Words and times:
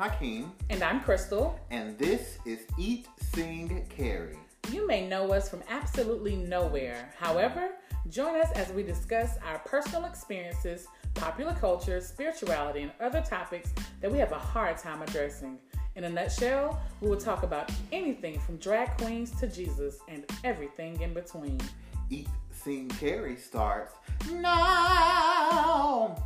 Hakeem. 0.00 0.50
And 0.70 0.82
I'm 0.82 1.02
Crystal. 1.02 1.60
And 1.70 1.98
this 1.98 2.38
is 2.46 2.60
Eat, 2.78 3.06
Sing, 3.34 3.84
Carry. 3.90 4.38
You 4.72 4.86
may 4.86 5.06
know 5.06 5.30
us 5.34 5.50
from 5.50 5.62
absolutely 5.68 6.36
nowhere. 6.36 7.12
However, 7.18 7.72
join 8.08 8.40
us 8.40 8.50
as 8.52 8.72
we 8.72 8.82
discuss 8.82 9.36
our 9.46 9.58
personal 9.58 10.06
experiences, 10.06 10.86
popular 11.12 11.52
culture, 11.52 12.00
spirituality, 12.00 12.80
and 12.80 12.92
other 12.98 13.20
topics 13.20 13.74
that 14.00 14.10
we 14.10 14.16
have 14.16 14.32
a 14.32 14.38
hard 14.38 14.78
time 14.78 15.02
addressing. 15.02 15.58
In 15.96 16.04
a 16.04 16.08
nutshell, 16.08 16.80
we 17.02 17.10
will 17.10 17.20
talk 17.20 17.42
about 17.42 17.70
anything 17.92 18.40
from 18.40 18.56
drag 18.56 18.96
queens 18.96 19.38
to 19.38 19.48
Jesus 19.48 19.98
and 20.08 20.24
everything 20.44 20.98
in 21.02 21.12
between. 21.12 21.60
Eat, 22.08 22.28
Sing, 22.52 22.88
Carry 22.88 23.36
starts 23.36 23.92
now. 24.32 26.16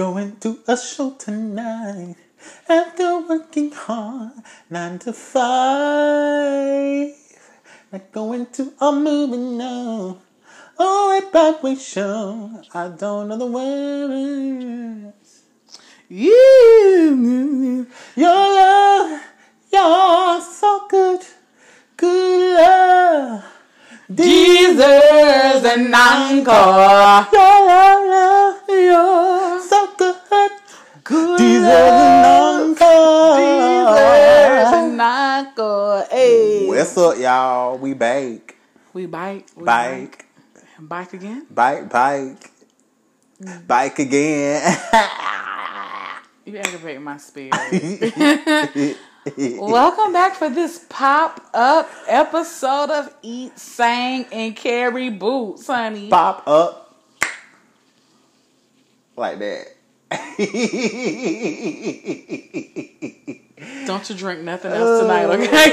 Going 0.00 0.40
to 0.40 0.56
a 0.66 0.78
show 0.78 1.10
tonight 1.18 2.16
after 2.66 3.20
working 3.20 3.70
hard, 3.70 4.32
nine 4.70 4.98
to 5.00 5.12
five. 5.12 7.12
Not 7.92 8.10
going 8.10 8.46
to 8.46 8.72
a 8.80 8.92
movie 8.92 9.36
now. 9.36 10.16
Oh, 10.78 11.20
a 11.20 11.30
Broadway 11.30 11.74
show. 11.74 12.62
I 12.72 12.88
don't 12.88 13.28
know 13.28 13.36
the 13.36 13.44
words. 13.44 15.42
You, 16.08 17.86
your 18.16 18.54
love, 18.56 19.20
you're 19.70 20.40
so 20.40 20.86
good, 20.88 21.20
good 21.98 22.56
love. 22.56 23.44
Deserves 24.12 25.64
an 25.66 25.94
encore. 25.94 27.28
Your 27.32 27.66
love, 27.68 28.08
love, 28.08 28.60
you're 28.66 29.60
so 29.60 29.79
good, 31.10 31.38
Good 31.38 31.38
deserves 31.38 32.02
an 32.06 32.24
encore. 32.24 33.36
Deserves 33.36 34.72
an 34.72 35.00
encore. 35.00 36.06
Hey. 36.10 36.66
What's 36.66 36.96
up, 36.96 37.18
y'all? 37.18 37.78
We 37.78 37.94
bake, 37.94 38.56
We 38.92 39.06
bike. 39.06 39.46
We 39.56 39.64
bike, 39.64 40.26
Bike 40.78 41.12
again? 41.12 41.46
bike, 41.50 41.90
bike, 41.90 42.50
mm. 43.42 43.66
bike 43.66 43.98
again. 43.98 44.78
You 46.46 46.56
aggravate 46.56 47.00
my 47.00 47.18
spirit. 47.18 47.52
Welcome 49.36 50.12
back 50.12 50.34
for 50.34 50.48
this 50.48 50.84
pop 50.88 51.46
up 51.54 51.88
episode 52.08 52.90
of 52.90 53.14
Eat, 53.22 53.56
Sang, 53.56 54.24
and 54.32 54.56
Carry 54.56 55.10
Boots, 55.10 55.66
honey. 55.66 56.08
Pop 56.08 56.42
up 56.48 56.96
like 59.16 59.38
that. 59.38 59.66
Don't 63.86 64.08
you 64.08 64.16
drink 64.16 64.40
nothing 64.42 64.72
else 64.72 65.00
tonight, 65.02 65.26
okay? 65.26 65.66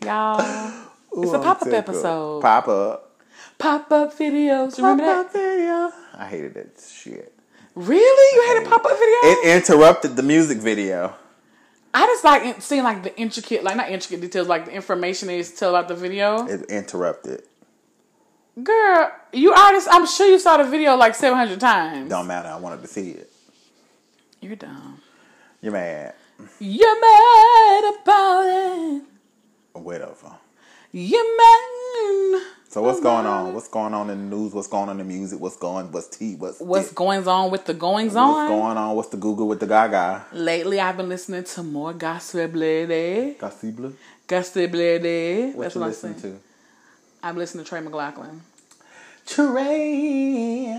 Y'all, 0.04 0.72
it's 1.16 1.32
a 1.32 1.38
pop 1.38 1.62
up 1.62 1.68
episode. 1.68 2.42
Pop 2.42 2.68
up. 2.68 3.20
Pop 3.58 3.90
up 3.92 4.18
videos. 4.18 4.76
Remember 4.78 5.04
Pop 5.04 5.14
that? 5.14 5.26
up 5.26 5.32
video. 5.32 5.92
I 6.14 6.26
hated 6.28 6.54
that 6.54 6.80
shit. 6.80 7.32
Really? 7.74 8.36
You 8.36 8.54
had 8.54 8.66
a 8.66 8.68
pop 8.68 8.84
up 8.84 8.92
video? 8.92 9.18
It 9.22 9.56
interrupted 9.56 10.16
the 10.16 10.22
music 10.22 10.58
video. 10.58 11.14
I 11.92 12.06
just 12.06 12.24
like 12.24 12.60
seeing 12.62 12.84
like 12.84 13.02
the 13.02 13.18
intricate, 13.18 13.64
like 13.64 13.76
not 13.76 13.90
intricate 13.90 14.20
details, 14.20 14.48
like 14.48 14.66
the 14.66 14.72
information 14.72 15.28
they 15.28 15.42
tell 15.42 15.70
about 15.74 15.88
the 15.88 15.94
video. 15.94 16.46
It 16.46 16.70
interrupted. 16.70 17.42
Girl, 18.62 19.12
you 19.32 19.52
artist, 19.52 19.88
I'm 19.90 20.06
sure 20.06 20.26
you 20.26 20.38
saw 20.38 20.56
the 20.56 20.64
video 20.64 20.96
like 20.96 21.14
700 21.14 21.60
times. 21.60 22.08
Don't 22.10 22.26
matter. 22.26 22.48
I 22.48 22.56
wanted 22.56 22.82
to 22.82 22.88
see 22.88 23.10
it. 23.10 23.32
You're 24.40 24.56
dumb. 24.56 25.00
You're 25.62 25.72
mad. 25.72 26.14
You're 26.58 27.00
mad 27.00 27.94
about 28.02 28.42
it. 28.46 29.02
Whatever. 29.74 30.32
You're 30.92 31.36
mad. 31.36 32.42
So 32.68 32.82
what's 32.82 33.00
going 33.00 33.26
on? 33.26 33.52
What's 33.54 33.68
going 33.68 33.94
on 33.94 34.10
in 34.10 34.30
the 34.30 34.36
news? 34.36 34.52
What's 34.54 34.68
going 34.68 34.88
on 34.88 35.00
in 35.00 35.06
the 35.06 35.12
music? 35.12 35.38
What's 35.40 35.56
going? 35.56 35.90
What's 35.92 36.06
tea? 36.08 36.34
What's 36.36 36.60
What's 36.60 36.88
dick? 36.88 36.96
goings 36.96 37.26
on 37.26 37.50
with 37.50 37.64
the 37.66 37.74
goings 37.74 38.16
on? 38.16 38.32
What's 38.32 38.48
going 38.50 38.76
on? 38.76 38.96
What's 38.96 39.08
the 39.10 39.16
Google 39.16 39.48
with 39.48 39.60
the 39.60 39.66
Gaga? 39.66 40.26
Lately, 40.32 40.80
I've 40.80 40.96
been 40.96 41.08
listening 41.08 41.44
to 41.44 41.62
more 41.62 41.92
gospel 41.92 42.46
lady. 42.46 43.34
Gossip. 43.38 43.94
Gospel 44.26 44.62
lady. 44.68 45.52
What 45.52 45.62
That's 45.64 45.74
you 45.74 45.80
what 45.80 45.86
I'm 45.86 45.90
listening 45.90 46.18
saying. 46.18 46.34
to? 46.36 46.40
I'm 47.22 47.36
listening 47.36 47.64
to 47.64 47.68
Trey 47.68 47.80
McLaughlin. 47.80 48.40
Trey. 49.30 50.74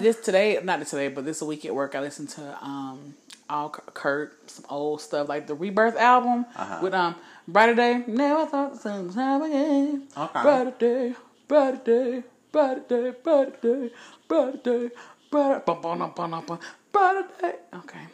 This 0.00 0.18
today, 0.20 0.58
not 0.64 0.84
today, 0.86 1.08
but 1.08 1.26
this 1.26 1.42
week 1.42 1.66
at 1.66 1.74
work, 1.74 1.94
I 1.94 2.00
listened 2.00 2.30
to 2.30 2.64
um 2.64 3.14
all 3.50 3.68
Kirk, 3.68 4.38
some 4.46 4.64
old 4.70 5.02
stuff 5.02 5.28
like 5.28 5.46
the 5.46 5.54
Rebirth 5.54 5.94
album 5.96 6.46
Uh-huh. 6.56 6.78
with 6.82 6.94
um 6.94 7.16
Brighter 7.46 7.74
Day. 7.74 8.02
Never 8.06 8.46
thought 8.46 8.72
the 8.72 8.78
sun 8.78 9.06
was 9.08 9.14
time 9.14 9.42
again. 9.42 10.08
Okay. 10.16 10.42
Brighter 10.42 10.70
day, 10.78 11.14
brighter 11.48 11.76
day, 11.84 12.22
brighter 12.50 12.80
day, 12.88 13.10
brighter 13.22 13.56
day, 13.62 13.90
brighter 14.26 14.56
day, 14.56 14.90
brighter, 15.30 15.60
bum, 15.66 15.82
bum, 15.82 15.98
bum, 15.98 16.12
bum, 16.30 16.44
bum, 16.46 16.58
brighter 16.90 17.26
day. 17.42 17.54
Okay. 17.74 18.06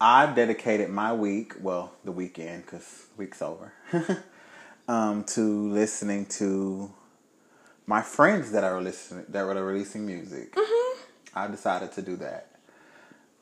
I've 0.00 0.36
dedicated 0.36 0.90
my 0.90 1.12
week, 1.12 1.54
well, 1.60 1.92
the 2.04 2.12
weekend, 2.12 2.66
because 2.66 3.06
week's 3.16 3.42
over, 3.42 3.72
um, 4.88 5.24
to 5.24 5.68
listening 5.72 6.26
to 6.38 6.90
my 7.86 8.02
friends 8.02 8.52
that 8.52 8.64
are 8.64 8.80
listening, 8.80 9.24
that 9.28 9.44
are 9.44 9.64
releasing 9.64 10.06
music. 10.06 10.56
I 11.34 11.46
decided 11.48 11.92
to 11.92 12.02
do 12.02 12.16
that. 12.16 12.48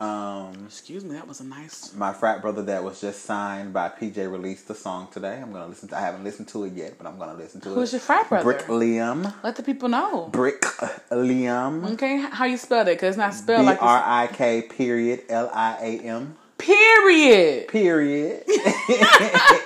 Um, 0.00 0.64
Excuse 0.64 1.04
me, 1.04 1.12
that 1.12 1.28
was 1.28 1.40
a 1.40 1.44
nice. 1.44 1.92
my 1.94 2.14
frat 2.14 2.40
brother 2.40 2.62
that 2.62 2.82
was 2.82 3.02
just 3.02 3.22
signed 3.26 3.74
by 3.74 3.90
PJ 3.90 4.32
released 4.32 4.70
a 4.70 4.74
song 4.74 5.08
today. 5.12 5.38
I'm 5.42 5.52
gonna 5.52 5.66
listen 5.66 5.90
to. 5.90 5.96
I 5.98 6.00
haven't 6.00 6.24
listened 6.24 6.48
to 6.48 6.64
it 6.64 6.72
yet, 6.72 6.96
but 6.96 7.06
I'm 7.06 7.18
gonna 7.18 7.34
listen 7.34 7.60
to 7.62 7.70
it. 7.70 7.74
Who's 7.74 7.92
your 7.92 8.00
frat 8.00 8.26
brother? 8.30 8.44
Brick 8.44 8.64
Liam. 8.68 9.34
Let 9.42 9.56
the 9.56 9.62
people 9.62 9.90
know. 9.90 10.28
Brick 10.32 10.62
Liam. 11.10 11.92
Okay, 11.92 12.16
how 12.16 12.46
you 12.46 12.56
spell 12.56 12.88
it? 12.88 12.98
Cause 12.98 13.08
it's 13.10 13.18
not 13.18 13.34
spelled 13.34 13.60
B 13.60 13.66
like 13.66 13.82
R 13.82 13.98
this. 13.98 14.32
I 14.32 14.34
K 14.34 14.62
period 14.62 15.24
L 15.28 15.50
I 15.52 15.76
A 15.82 15.98
M 16.00 16.36
Period. 16.56 17.68
period. 17.68 18.44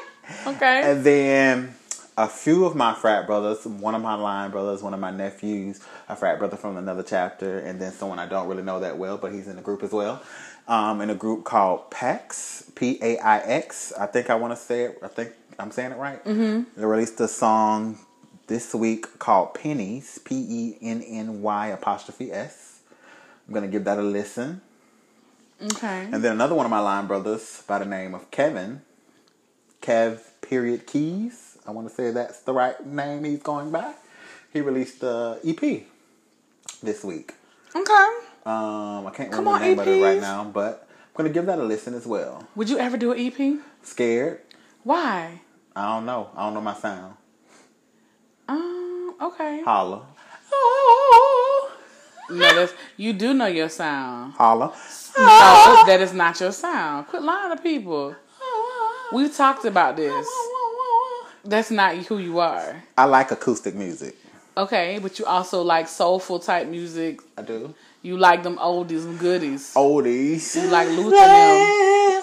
Okay. 0.47 0.83
And 0.91 1.05
then 1.05 1.75
a 2.17 2.29
few 2.29 2.65
of 2.65 2.77
my 2.77 2.95
frat 2.95 3.27
brothers, 3.27 3.67
one 3.67 3.95
of 3.95 4.03
my 4.03 4.15
line 4.15 4.51
brothers, 4.51 4.83
one 4.83 4.95
of 4.95 5.01
my 5.01 5.11
nephews, 5.11 5.81
a 6.09 6.15
frat 6.17 6.39
brother 6.39 6.57
from 6.57 6.77
another 6.77 7.03
chapter, 7.03 7.59
and 7.59 7.81
then 7.81 7.93
someone 7.93 8.19
I 8.19 8.27
don't 8.27 8.49
really 8.49 8.63
know 8.63 8.81
that 8.81 8.99
well, 8.99 9.17
but 9.19 9.33
he's 9.33 9.49
in 9.49 9.57
the 9.57 9.63
group 9.63 9.83
as 9.83 9.91
well. 9.93 10.23
Um, 10.69 11.01
in 11.01 11.11
a 11.11 11.15
group 11.15 11.45
called 11.45 11.91
PAX, 11.91 12.71
P 12.75 12.99
A 13.03 13.19
I 13.19 13.39
X. 13.41 13.93
I 13.99 14.07
think 14.07 14.31
I 14.31 14.35
want 14.37 14.53
to 14.53 14.57
say 14.57 14.85
it. 14.85 14.99
I 15.03 15.09
think 15.09 15.33
I'm 15.59 15.71
saying 15.71 15.93
it 15.93 15.99
right. 15.99 16.25
Mm-hmm. 16.25 16.81
They 16.81 16.87
released 16.87 17.21
a 17.21 17.29
song 17.29 17.99
this 18.47 18.75
week 18.75 19.19
called 19.19 19.55
Pennies, 19.55 20.19
P 20.25 20.35
E 20.37 20.79
N 20.81 21.03
N 21.03 21.43
Y 21.43 21.67
apostrophe 21.69 22.33
S. 22.33 22.81
I'm 23.47 23.53
gonna 23.55 23.69
give 23.69 23.85
that 23.85 23.99
a 23.99 24.03
listen. 24.03 24.63
okay. 25.63 26.09
And 26.11 26.23
then 26.23 26.33
another 26.33 26.55
one 26.55 26.65
of 26.65 26.71
my 26.71 26.81
line 26.81 27.07
brothers 27.07 27.63
by 27.67 27.79
the 27.79 27.85
name 27.85 28.15
of 28.15 28.31
Kevin, 28.31 28.83
Kev 29.83 30.21
period 30.41 30.87
Keys. 30.87 31.44
I 31.67 31.71
want 31.71 31.89
to 31.89 31.95
say 31.95 32.11
that's 32.11 32.41
the 32.41 32.53
right 32.53 32.85
name 32.87 33.25
he's 33.25 33.43
going 33.43 33.71
by. 33.71 33.95
He 34.53 34.61
released 34.61 35.01
the 35.01 35.39
EP 35.45 35.83
this 36.83 37.03
week. 37.05 37.33
Okay. 37.75 38.09
Um, 38.47 39.07
I 39.07 39.13
can't 39.15 39.33
Come 39.33 39.47
remember 39.49 39.51
on, 39.51 39.61
the 39.61 39.67
name 39.67 39.79
of 39.79 39.89
it 39.89 40.03
right 40.03 40.21
now, 40.21 40.45
but 40.45 40.87
I'm 40.91 41.17
gonna 41.17 41.31
give 41.31 41.47
that 41.47 41.59
a 41.59 41.63
listen 41.65 41.95
as 41.95 42.07
well. 42.07 42.47
Would 42.55 42.69
you 42.69 42.79
ever 42.79 42.97
do 42.97 43.12
an 43.12 43.19
EP? 43.19 43.59
Scared? 43.83 44.41
Why? 44.83 45.41
I 45.75 45.94
don't 45.97 46.06
know. 46.06 46.29
I 46.37 46.44
don't 46.44 46.55
know 46.55 46.61
my 46.61 46.75
sound. 46.75 47.15
Um. 48.49 49.15
Okay. 49.21 49.62
Holla. 49.62 50.06
No, 52.31 52.55
that's 52.55 52.73
you 52.97 53.12
do 53.12 53.35
know 53.35 53.47
your 53.47 53.69
sound. 53.69 54.33
Holla. 54.35 54.73
No, 55.17 55.85
that 55.87 55.99
is 56.00 56.12
not 56.12 56.41
your 56.41 56.53
sound. 56.53 57.06
Quit 57.09 57.23
lying 57.23 57.55
to 57.56 57.62
people. 57.62 58.17
We've 59.12 59.35
talked 59.35 59.65
about 59.67 59.97
this. 59.97 60.27
That's 61.44 61.70
not 61.70 61.96
who 61.96 62.19
you 62.19 62.38
are. 62.38 62.82
I 62.96 63.05
like 63.05 63.31
acoustic 63.31 63.75
music. 63.75 64.17
Okay, 64.56 64.99
but 65.02 65.19
you 65.19 65.25
also 65.25 65.62
like 65.62 65.88
soulful 65.88 66.38
type 66.38 66.69
music. 66.69 67.20
I 67.37 67.43
do. 67.43 67.75
You 68.02 68.17
like 68.17 68.43
them 68.43 68.56
oldies 68.58 69.05
and 69.05 69.19
goodies. 69.19 69.75
Oldies. 69.75 70.55
You 70.55 70.69
like 70.69 70.88
Luther 70.88 71.11
now. 71.11 72.20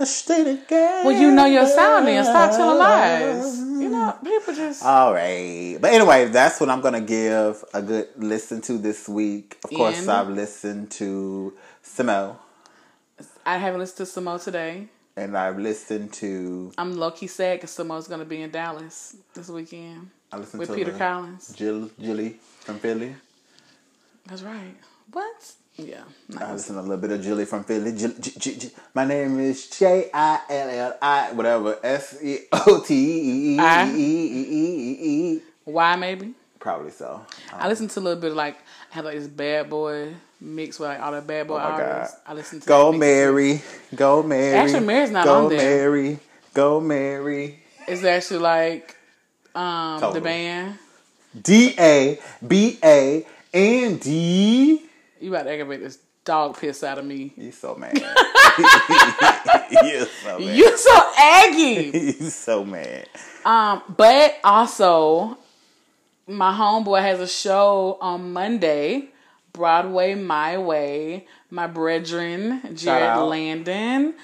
Well, 0.00 1.12
you 1.12 1.30
know 1.32 1.46
your 1.46 1.66
sound 1.66 2.06
then. 2.06 2.24
Stop 2.24 2.52
telling 2.52 2.78
lies. 2.78 3.58
You 3.58 3.88
know, 3.88 4.16
people 4.22 4.54
just. 4.54 4.84
All 4.84 5.12
right. 5.12 5.76
But 5.80 5.92
anyway, 5.92 6.26
that's 6.26 6.60
what 6.60 6.70
I'm 6.70 6.80
going 6.80 6.94
to 6.94 7.00
give 7.00 7.64
a 7.74 7.82
good 7.82 8.08
listen 8.16 8.60
to 8.62 8.78
this 8.78 9.08
week. 9.08 9.58
Of 9.64 9.70
course, 9.70 10.00
And? 10.00 10.10
I've 10.10 10.28
listened 10.28 10.90
to 10.92 11.52
Simo. 11.84 12.36
I 13.44 13.56
haven't 13.58 13.80
listened 13.80 14.06
to 14.06 14.20
Samo 14.20 14.42
today. 14.42 14.88
And 15.18 15.36
I've 15.36 15.58
listened 15.58 16.12
to. 16.14 16.72
I'm 16.78 16.96
low 16.96 17.10
key 17.10 17.26
sad 17.26 17.58
because 17.58 17.70
someone's 17.70 18.08
gonna 18.08 18.24
be 18.24 18.42
in 18.42 18.50
Dallas 18.50 19.16
this 19.34 19.48
weekend 19.48 20.10
I 20.32 20.38
listened 20.38 20.60
with 20.60 20.68
to 20.70 20.74
Peter 20.74 20.92
Collins. 20.92 21.54
Jill, 21.56 21.90
Jilly 22.00 22.36
from 22.60 22.78
Philly. 22.78 23.14
That's 24.26 24.42
right. 24.42 24.74
What? 25.10 25.52
Yeah. 25.76 26.02
I 26.38 26.52
listened 26.52 26.76
to 26.76 26.80
a 26.80 26.82
little 26.82 26.96
bit 26.98 27.12
of 27.12 27.22
Jilly 27.22 27.44
from 27.44 27.64
Philly. 27.64 27.92
J, 27.92 28.12
J, 28.18 28.56
J, 28.56 28.70
my 28.94 29.04
name 29.04 29.38
is 29.40 29.68
J 29.68 30.10
I 30.12 30.40
L 30.50 30.70
L 30.70 30.98
I 31.00 31.32
whatever 31.32 31.78
S 31.82 32.18
E 32.22 32.38
O 32.52 32.82
T 32.84 32.94
E 32.94 33.56
E? 33.56 33.58
E 33.58 33.60
E 33.60 34.42
E 34.42 34.96
E 35.00 35.34
E. 35.36 35.40
Why 35.64 35.96
maybe? 35.96 36.34
Probably 36.60 36.90
so. 36.90 37.24
I 37.52 37.68
listened 37.68 37.90
to 37.90 38.00
a 38.00 38.02
little 38.02 38.20
bit 38.20 38.30
of 38.32 38.36
like 38.36 38.56
I 38.90 38.94
had 38.96 39.04
like 39.04 39.14
this 39.14 39.28
bad 39.28 39.70
boy 39.70 40.14
mix 40.40 40.78
with 40.78 40.88
like 40.88 41.00
all 41.00 41.12
the 41.12 41.20
bad 41.20 41.46
boy 41.48 41.54
Oh 41.54 41.58
artists. 41.58 42.16
God. 42.16 42.22
I 42.26 42.34
listened 42.34 42.62
to 42.62 42.68
Go. 42.68 42.92
Mary, 42.92 43.62
go 43.94 44.22
Mary. 44.22 44.56
Actually, 44.56 44.86
Mary's 44.86 45.10
not 45.10 45.24
go 45.24 45.44
on 45.44 45.48
there. 45.50 45.58
Go 45.58 45.64
Mary, 45.90 46.18
go 46.54 46.80
Mary. 46.80 47.60
It's 47.86 48.02
actually 48.04 48.40
like 48.40 48.96
um 49.54 50.00
the 50.00 50.06
Totally. 50.06 50.20
band. 50.22 50.78
D 51.40 51.74
A 51.78 52.18
B 52.46 52.78
A 52.82 53.26
N 53.54 53.96
D. 53.98 54.82
You 55.20 55.30
about 55.30 55.44
to 55.44 55.50
aggravate 55.52 55.80
this 55.80 55.98
dog 56.24 56.58
piss 56.58 56.82
out 56.82 56.98
of 56.98 57.04
me. 57.04 57.32
You 57.36 57.52
so 57.52 57.74
mad. 57.76 57.92
You're 59.82 60.06
so 60.06 60.38
mad. 60.38 60.56
You 60.56 60.76
so 60.76 61.12
aggy. 61.18 61.90
You 62.18 62.30
so 62.30 62.64
mad. 62.64 63.06
Um, 63.44 63.82
but 63.96 64.36
also, 64.44 65.38
my 66.28 66.52
homeboy 66.52 67.00
has 67.00 67.20
a 67.20 67.26
show 67.26 67.98
on 68.00 68.32
Monday, 68.32 69.08
Broadway 69.52 70.14
My 70.14 70.58
Way. 70.58 71.26
My 71.50 71.66
brethren, 71.66 72.60
Jared. 72.74 73.18
Landon, 73.22 74.14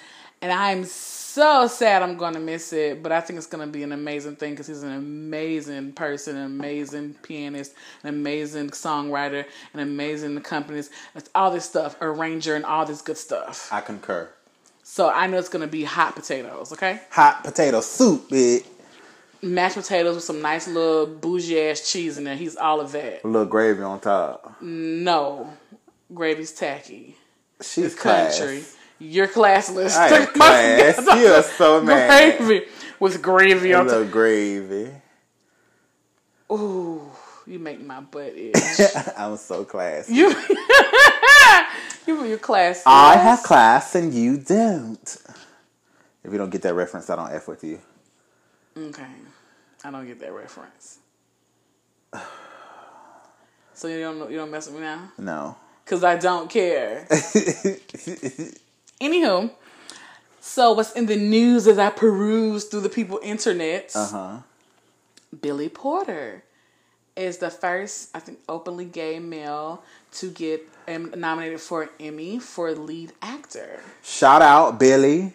and 0.42 0.52
I'm 0.52 0.84
so 0.84 1.66
sad 1.66 2.02
I'm 2.02 2.18
gonna 2.18 2.38
miss 2.38 2.72
it. 2.74 3.02
But 3.02 3.12
I 3.12 3.22
think 3.22 3.38
it's 3.38 3.46
gonna 3.46 3.66
be 3.66 3.82
an 3.82 3.92
amazing 3.92 4.36
thing 4.36 4.52
because 4.52 4.66
he's 4.66 4.82
an 4.82 4.92
amazing 4.92 5.92
person, 5.94 6.36
an 6.36 6.44
amazing 6.44 7.14
pianist, 7.22 7.72
an 8.02 8.10
amazing 8.10 8.70
songwriter, 8.70 9.46
an 9.72 9.80
amazing 9.80 10.36
accompanist, 10.36 10.90
it's 11.14 11.30
all 11.34 11.50
this 11.50 11.64
stuff, 11.64 11.96
arranger, 12.02 12.54
and 12.54 12.66
all 12.66 12.84
this 12.84 13.00
good 13.00 13.16
stuff. 13.16 13.72
I 13.72 13.80
concur. 13.80 14.28
So 14.82 15.08
I 15.08 15.26
know 15.26 15.38
it's 15.38 15.48
gonna 15.48 15.66
be 15.66 15.84
hot 15.84 16.14
potatoes. 16.14 16.72
Okay. 16.72 17.00
Hot 17.10 17.42
potato 17.42 17.80
soup, 17.80 18.28
bitch. 18.28 18.66
Mashed 19.42 19.76
potatoes 19.76 20.14
with 20.16 20.24
some 20.24 20.40
nice 20.42 20.66
little 20.68 21.06
bougie 21.06 21.60
ass 21.60 21.90
cheese 21.90 22.18
in 22.18 22.24
there. 22.24 22.36
He's 22.36 22.56
all 22.56 22.80
of 22.80 22.92
that. 22.92 23.24
A 23.24 23.26
little 23.26 23.46
gravy 23.46 23.82
on 23.82 24.00
top. 24.00 24.56
No, 24.60 25.52
gravy's 26.12 26.52
tacky. 26.52 27.16
She's 27.60 27.94
Country. 27.94 28.60
class. 28.60 28.76
You're 28.98 29.28
classless. 29.28 29.96
I 29.96 30.08
am 30.08 30.26
class. 30.34 30.98
You 31.20 31.26
are 31.32 31.42
so 31.42 31.82
mad. 31.82 32.38
Gravy 32.38 32.66
with 33.00 33.20
gravy 33.22 33.72
A 33.72 33.78
on 33.80 33.86
top. 33.86 33.92
little 33.96 34.08
gravy. 34.12 34.90
Ooh, 36.52 37.02
you 37.46 37.58
make 37.58 37.80
my 37.84 38.00
butt 38.00 38.32
itch. 38.36 38.54
I'm 39.16 39.36
so 39.36 39.64
classy. 39.64 40.14
you, 40.14 40.34
you, 42.06 42.24
you're 42.24 42.38
classy. 42.38 42.82
I 42.86 43.16
have 43.16 43.42
class 43.42 43.94
and 43.94 44.12
you 44.14 44.36
don't. 44.38 45.16
If 46.22 46.32
you 46.32 46.38
don't 46.38 46.50
get 46.50 46.62
that 46.62 46.74
reference, 46.74 47.08
I 47.10 47.16
don't 47.16 47.32
F 47.32 47.48
with 47.48 47.64
you. 47.64 47.80
Okay, 48.76 49.06
I 49.84 49.90
don't 49.90 50.06
get 50.06 50.20
that 50.20 50.32
reference. 50.32 50.98
So 53.76 53.88
you 53.88 54.00
don't 54.02 54.30
you 54.30 54.36
don't 54.36 54.52
mess 54.52 54.66
with 54.66 54.76
me 54.76 54.82
now 54.82 55.10
No. 55.18 55.56
because 55.84 56.04
I 56.04 56.16
don't 56.16 56.48
care. 56.48 57.06
Anywho, 59.00 59.50
so 60.40 60.72
what's 60.72 60.92
in 60.92 61.06
the 61.06 61.16
news 61.16 61.66
as 61.66 61.78
I 61.78 61.90
peruse 61.90 62.64
through 62.66 62.82
the 62.82 62.88
people 62.88 63.18
internet? 63.22 63.90
Uh 63.94 64.06
huh. 64.06 64.36
Billy 65.40 65.68
Porter 65.68 66.44
is 67.16 67.38
the 67.38 67.50
first, 67.50 68.10
I 68.14 68.20
think, 68.20 68.38
openly 68.48 68.84
gay 68.84 69.18
male 69.18 69.82
to 70.12 70.30
get 70.30 70.68
nominated 70.86 71.60
for 71.60 71.82
an 71.82 71.88
Emmy 71.98 72.38
for 72.38 72.72
lead 72.72 73.12
actor. 73.22 73.80
Shout 74.04 74.40
out 74.42 74.78
Billy 74.78 75.32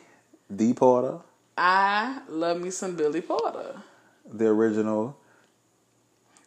D. 0.53 0.74
Porter, 0.74 1.19
I 1.61 2.21
love 2.29 2.61
me 2.61 2.69
some 2.69 2.95
Billy 2.95 3.19
Porter. 3.19 3.81
the 4.31 4.47
original. 4.47 5.17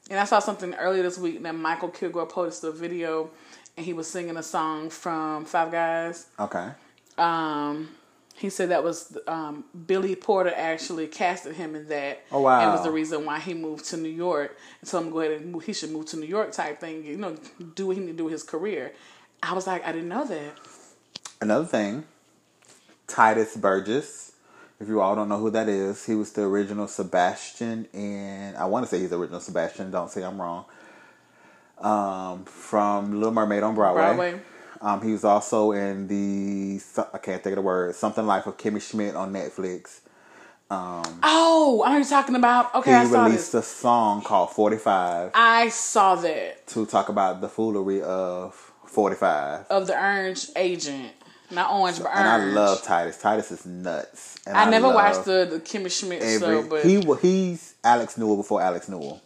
And 0.09 0.19
I 0.19 0.25
saw 0.25 0.39
something 0.39 0.73
earlier 0.75 1.03
this 1.03 1.19
week 1.19 1.43
that 1.43 1.55
Michael 1.55 1.91
Kilgore 1.91 2.27
posted 2.27 2.71
a 2.71 2.73
video 2.73 3.31
and 3.77 3.85
he 3.85 3.93
was 3.93 4.09
singing 4.09 4.39
a 4.39 4.43
song 4.43 4.89
from 4.89 5.45
Five 5.45 5.71
Guys. 5.71 6.29
Okay. 6.41 6.71
Um, 7.19 7.91
he 8.35 8.49
said 8.49 8.71
that 8.71 8.83
was 8.83 9.19
um, 9.29 9.65
Billy 9.87 10.17
Porter 10.17 10.53
actually 10.57 11.07
casted 11.09 11.57
him 11.57 11.75
in 11.75 11.89
that. 11.89 12.25
Oh, 12.33 12.41
wow. 12.41 12.61
And 12.63 12.73
was 12.73 12.83
the 12.83 12.91
reason 12.91 13.27
why 13.27 13.39
he 13.39 13.53
moved 13.53 13.85
to 13.91 13.99
New 13.99 14.09
York 14.09 14.57
and 14.81 14.89
told 14.89 15.05
him 15.05 15.11
to 15.11 15.13
go 15.13 15.21
ahead 15.21 15.43
and 15.43 15.53
move, 15.53 15.65
he 15.65 15.75
should 15.75 15.91
move 15.91 16.07
to 16.07 16.17
New 16.17 16.27
York 16.27 16.53
type 16.53 16.81
thing. 16.81 17.05
You 17.05 17.19
know, 17.19 17.37
do 17.75 17.89
what 17.89 17.97
he 17.97 18.03
need 18.03 18.13
to 18.13 18.17
do 18.17 18.25
with 18.25 18.33
his 18.33 18.43
career. 18.43 18.93
I 19.43 19.53
was 19.53 19.67
like, 19.67 19.87
I 19.87 19.93
didn't 19.93 20.09
know 20.09 20.25
that. 20.25 20.53
Another 21.43 21.67
thing, 21.67 22.05
Titus 23.07 23.57
Burgess. 23.59 24.32
If 24.81 24.89
you 24.89 25.01
all 25.01 25.15
don't 25.15 25.29
know 25.29 25.39
who 25.39 25.51
that 25.51 25.69
is, 25.69 26.05
he 26.05 26.15
was 26.15 26.33
the 26.33 26.43
original 26.43 26.89
Sebastian 26.89 27.87
and 27.93 28.57
I 28.57 28.65
want 28.67 28.85
to 28.85 28.91
say 28.91 29.01
he's 29.01 29.11
the 29.11 29.19
original 29.19 29.41
Sebastian. 29.41 29.91
Don't 29.91 30.11
say 30.11 30.23
I'm 30.25 30.41
wrong. 30.41 30.65
Um, 31.79 32.45
from 32.45 33.15
Little 33.15 33.33
Mermaid 33.33 33.63
on 33.63 33.75
Broadway. 33.75 34.03
Broadway. 34.03 34.41
Um, 34.81 35.01
he 35.03 35.13
was 35.13 35.25
also 35.25 35.71
in 35.73 36.09
the 36.09 36.81
I 37.13 37.19
can't 37.19 37.43
think 37.43 37.53
of 37.53 37.57
the 37.57 37.63
word 37.63 37.95
something 37.95 38.27
life 38.27 38.47
of 38.47 38.57
Kimmy 38.57 38.83
Schmidt 38.83 39.15
on 39.15 39.33
Netflix. 39.33 40.01
Oh, 41.23 41.83
I 41.85 41.91
know 41.91 41.97
you're 41.99 42.07
talking 42.07 42.35
about. 42.35 42.75
Okay, 42.75 42.91
he 42.91 42.97
I 42.97 43.05
saw 43.05 43.25
released 43.25 43.55
a 43.55 43.63
song 43.63 44.23
called 44.23 44.51
45 44.53 45.33
I 45.35 45.69
saw 45.69 46.15
that 46.17 46.67
to 46.69 46.87
talk 46.87 47.09
about 47.11 47.41
the 47.41 47.49
foolery 47.49 48.01
of 48.03 48.73
45. 48.87 49.67
of 49.71 49.87
the 49.87 49.95
Orange 49.95 50.49
Agent, 50.57 51.13
not 51.53 51.71
Orange, 51.73 51.99
but 51.99 52.07
Orange. 52.07 52.21
And 52.21 52.29
I 52.29 52.45
love 52.45 52.83
Titus. 52.83 53.19
Titus 53.19 53.51
is 53.53 53.67
nuts. 53.67 54.39
And 54.47 54.57
I 54.57 54.69
never 54.69 54.89
watched 54.89 55.25
the 55.25 55.47
the 55.51 55.61
Kimmy 55.61 55.91
Schmidt 55.91 56.23
every, 56.23 56.63
show, 56.63 56.69
but 56.69 56.85
he 56.85 57.01
he's 57.21 57.75
Alex 57.85 58.19
Newell 58.19 58.37
before 58.37 58.61
Alex 58.63 58.89
Newell. 58.89 59.21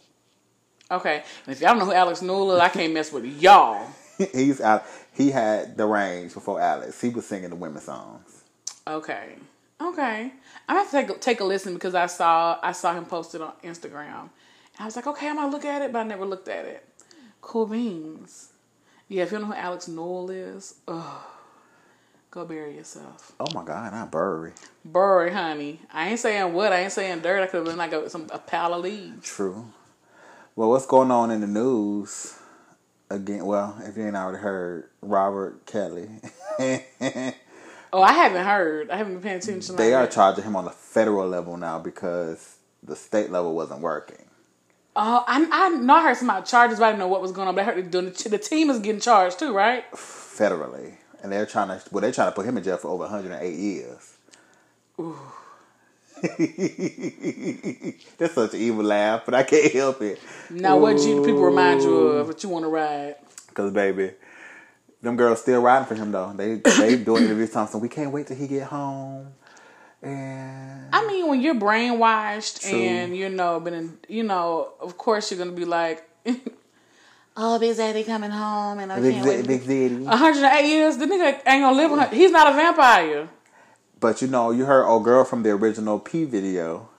okay. 0.91 1.23
And 1.45 1.55
if 1.55 1.61
y'all 1.61 1.69
don't 1.69 1.79
know 1.79 1.85
who 1.85 1.93
Alex 1.93 2.21
Newell 2.21 2.53
is, 2.53 2.59
I 2.59 2.69
can't 2.69 2.93
mess 2.93 3.11
with 3.11 3.25
y'all. 3.25 3.87
he's 4.33 4.61
out. 4.61 4.85
He 5.13 5.31
had 5.31 5.77
the 5.77 5.85
range 5.85 6.33
before 6.33 6.59
Alex. 6.59 6.99
He 7.01 7.09
was 7.09 7.25
singing 7.25 7.49
the 7.49 7.55
women's 7.55 7.85
songs. 7.85 8.43
Okay. 8.85 9.35
Okay. 9.81 10.31
I'm 10.67 10.75
gonna 10.75 10.79
have 10.79 10.91
to 10.91 10.97
take 10.97 11.09
a, 11.09 11.19
take 11.19 11.39
a 11.39 11.43
listen 11.43 11.73
because 11.73 11.95
I 11.95 12.07
saw 12.07 12.57
I 12.61 12.71
saw 12.71 12.93
him 12.93 13.05
posted 13.05 13.41
on 13.41 13.53
Instagram. 13.63 14.21
And 14.21 14.29
I 14.79 14.85
was 14.85 14.95
like, 14.95 15.07
okay, 15.07 15.27
I'm 15.29 15.35
gonna 15.35 15.51
look 15.51 15.65
at 15.65 15.81
it, 15.81 15.91
but 15.91 15.99
I 15.99 16.03
never 16.03 16.25
looked 16.25 16.47
at 16.47 16.65
it. 16.65 16.87
Cool 17.41 17.67
beans. 17.67 18.49
Yeah, 19.07 19.23
if 19.23 19.31
you 19.31 19.37
don't 19.37 19.49
know 19.49 19.55
who 19.55 19.61
Alex 19.61 19.87
Newell 19.87 20.29
is, 20.29 20.75
ugh, 20.87 21.21
go 22.37 22.45
bury 22.45 22.75
yourself. 22.75 23.31
Oh 23.39 23.47
my 23.53 23.63
God, 23.63 23.91
not 23.93 24.11
Bury. 24.11 24.51
Bury, 24.85 25.31
honey. 25.31 25.81
I 25.91 26.09
ain't 26.09 26.19
saying 26.19 26.53
what. 26.53 26.71
I 26.71 26.81
ain't 26.81 26.91
saying 26.91 27.21
dirt. 27.21 27.41
I 27.41 27.47
could 27.47 27.57
have 27.57 27.65
been 27.65 27.77
like 27.77 27.93
a, 27.93 28.09
some 28.09 28.27
a 28.31 28.37
pile 28.37 28.75
of 28.75 28.83
leaves. 28.83 29.27
True. 29.27 29.65
Well, 30.55 30.69
what's 30.69 30.85
going 30.85 31.09
on 31.09 31.31
in 31.31 31.41
the 31.41 31.47
news? 31.47 32.37
Again, 33.09 33.45
well, 33.45 33.75
if 33.83 33.97
you 33.97 34.05
ain't 34.05 34.15
already 34.15 34.37
heard, 34.39 34.89
Robert 35.01 35.65
Kelly. 35.65 36.09
Oh, 37.93 38.01
I 38.01 38.11
haven't 38.11 38.45
heard. 38.45 38.91
I 38.91 38.97
haven't 38.97 39.13
been 39.13 39.21
paying 39.23 39.37
attention. 39.37 39.77
they 39.77 39.93
like 39.93 40.03
are 40.03 40.05
that. 40.07 40.11
charging 40.11 40.43
him 40.43 40.57
on 40.57 40.65
the 40.65 40.71
federal 40.71 41.25
level 41.25 41.55
now 41.55 41.79
because 41.79 42.57
the 42.83 42.97
state 42.97 43.31
level 43.31 43.55
wasn't 43.55 43.79
working. 43.79 44.25
Oh, 44.93 45.23
I 45.25 45.47
I 45.49 45.69
know 45.69 45.93
I 45.95 46.03
heard 46.03 46.17
some 46.17 46.29
about 46.29 46.45
charges, 46.45 46.79
but 46.79 46.85
I 46.85 46.89
didn't 46.89 46.99
know 46.99 47.07
what 47.07 47.21
was 47.21 47.31
going 47.31 47.47
on. 47.47 47.55
But 47.55 47.61
I 47.61 47.63
heard 47.71 47.91
the, 47.91 48.01
the 48.01 48.37
team 48.37 48.69
is 48.69 48.79
getting 48.79 48.99
charged 48.99 49.39
too, 49.39 49.53
right? 49.53 49.89
Federally. 49.93 50.97
And 51.23 51.31
they're 51.31 51.45
trying 51.45 51.69
to, 51.69 51.81
well, 51.91 52.01
they're 52.01 52.11
trying 52.11 52.29
to 52.29 52.35
put 52.35 52.45
him 52.45 52.57
in 52.57 52.63
jail 52.63 52.77
for 52.77 52.89
over 52.89 53.03
108 53.03 53.53
years. 53.53 54.13
That's 58.17 58.33
such 58.33 58.53
an 58.53 58.59
evil 58.59 58.83
laugh, 58.83 59.23
but 59.25 59.35
I 59.35 59.43
can't 59.43 59.71
help 59.71 60.01
it. 60.01 60.19
Now, 60.49 60.77
what 60.77 60.97
do 60.97 61.23
people 61.23 61.43
remind 61.43 61.81
you 61.81 61.95
of? 61.95 62.27
What 62.27 62.43
you 62.43 62.49
want 62.49 62.65
to 62.65 62.69
ride? 62.69 63.15
Cause 63.53 63.71
baby, 63.71 64.11
them 65.01 65.15
girls 65.15 65.41
still 65.41 65.61
riding 65.61 65.87
for 65.87 65.95
him 65.95 66.11
though. 66.11 66.33
They 66.33 66.55
they 66.55 66.95
doing 67.03 67.23
interviews 67.23 67.51
talking. 67.51 67.71
So 67.71 67.77
we 67.79 67.89
can't 67.89 68.11
wait 68.11 68.27
till 68.27 68.37
he 68.37 68.47
get 68.47 68.63
home. 68.63 69.33
And 70.01 70.93
I 70.93 71.07
mean, 71.07 71.27
when 71.27 71.41
you're 71.41 71.55
brainwashed 71.55 72.69
True. 72.69 72.79
and 72.79 73.17
you 73.17 73.29
know, 73.29 73.59
been 73.59 73.73
in, 73.73 73.97
you 74.07 74.23
know, 74.23 74.73
of 74.79 74.97
course 74.97 75.31
you're 75.31 75.39
gonna 75.39 75.51
be 75.51 75.65
like, 75.65 76.07
"Oh, 77.37 77.59
Big 77.59 77.77
Daddy 77.77 78.03
coming 78.03 78.31
home," 78.31 78.79
and 78.79 78.91
I 78.91 78.99
Big 78.99 79.13
can't 79.13 79.23
Z- 79.25 79.29
wait. 79.29 79.47
Big 79.47 79.61
Zitty. 79.63 80.03
108 80.03 80.65
years, 80.67 80.97
the 80.97 81.05
nigga 81.05 81.33
ain't 81.45 81.63
gonna 81.63 81.75
live. 81.75 81.91
100 81.91 82.13
He's 82.15 82.31
not 82.31 82.51
a 82.51 82.55
vampire. 82.55 83.29
But 83.99 84.21
you 84.21 84.27
know, 84.27 84.51
you 84.51 84.65
heard 84.65 84.85
old 84.85 85.03
girl 85.03 85.23
from 85.23 85.43
the 85.43 85.51
original 85.51 85.99
P 85.99 86.23
video. 86.25 86.89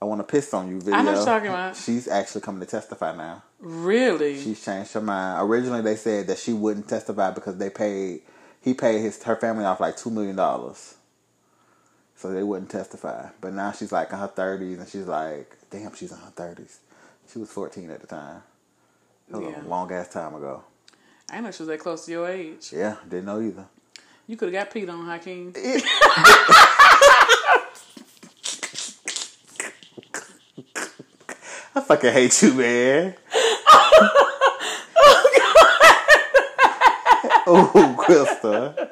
I 0.00 0.04
want 0.04 0.18
to 0.20 0.24
piss 0.24 0.52
on 0.52 0.68
you 0.68 0.78
video. 0.80 0.94
I 0.94 1.02
know 1.02 1.10
what 1.12 1.16
you're 1.18 1.24
talking 1.26 1.48
about. 1.48 1.76
She's 1.84 2.08
actually 2.08 2.40
coming 2.40 2.60
to 2.60 2.66
testify 2.66 3.14
now. 3.16 3.42
Really? 3.60 4.42
She's 4.42 4.64
changed 4.64 4.92
her 4.94 5.00
mind. 5.00 5.48
Originally, 5.48 5.80
they 5.82 5.94
said 5.96 6.26
that 6.26 6.38
she 6.38 6.52
wouldn't 6.52 6.88
testify 6.88 7.30
because 7.30 7.56
they 7.56 7.70
paid. 7.70 8.22
He 8.60 8.74
paid 8.74 9.00
his 9.00 9.22
her 9.22 9.36
family 9.36 9.64
off 9.64 9.78
like 9.80 9.96
two 9.96 10.10
million 10.10 10.34
dollars. 10.36 10.94
so 12.16 12.32
they 12.32 12.42
wouldn't 12.42 12.70
testify. 12.70 13.28
But 13.40 13.52
now 13.52 13.70
she's 13.72 13.92
like 13.92 14.12
in 14.12 14.18
her 14.18 14.26
thirties, 14.28 14.78
and 14.78 14.88
she's 14.88 15.06
like, 15.06 15.56
damn, 15.70 15.94
she's 15.94 16.10
in 16.12 16.18
her 16.18 16.32
thirties. 16.34 16.78
She 17.32 17.38
was 17.38 17.50
fourteen 17.50 17.90
at 17.90 18.00
the 18.00 18.06
time. 18.06 18.42
That 19.32 19.40
was 19.40 19.50
Yeah. 19.52 19.62
a 19.62 19.66
long 19.66 19.90
ass 19.92 20.08
time 20.08 20.34
ago. 20.34 20.62
I 21.30 21.36
didn't 21.36 21.46
know 21.46 21.50
she 21.52 21.62
was 21.62 21.68
that 21.68 21.80
close 21.80 22.04
to 22.04 22.12
your 22.12 22.28
age. 22.28 22.70
Yeah, 22.72 22.96
didn't 23.08 23.24
know 23.24 23.40
either. 23.40 23.66
You 24.26 24.36
could 24.36 24.52
have 24.52 24.68
got 24.68 24.74
peed 24.74 24.90
on, 24.92 25.06
Hakeem. 25.06 25.52
I 31.74 31.80
fucking 31.80 32.12
hate 32.12 32.42
you, 32.42 32.52
man. 32.54 33.14
oh, 37.46 37.96
Krista. 37.98 38.90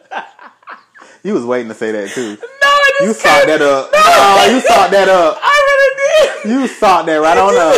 You 1.22 1.34
was 1.34 1.44
waiting 1.44 1.68
to 1.68 1.74
say 1.74 1.92
that 1.92 2.08
too. 2.10 2.30
No, 2.30 2.36
it 2.38 3.00
You 3.00 3.06
just 3.08 3.20
sought 3.20 3.46
that 3.46 3.60
up. 3.60 3.92
No, 3.92 4.54
you 4.54 4.60
sought 4.62 4.90
that 4.90 5.08
up. 5.08 5.38
I 5.42 5.54
really 5.68 5.90
did. 6.42 6.50
You 6.62 6.66
sought 6.68 7.04
that 7.06 7.16
right 7.16 7.36
on 7.36 7.54
up. 7.54 7.76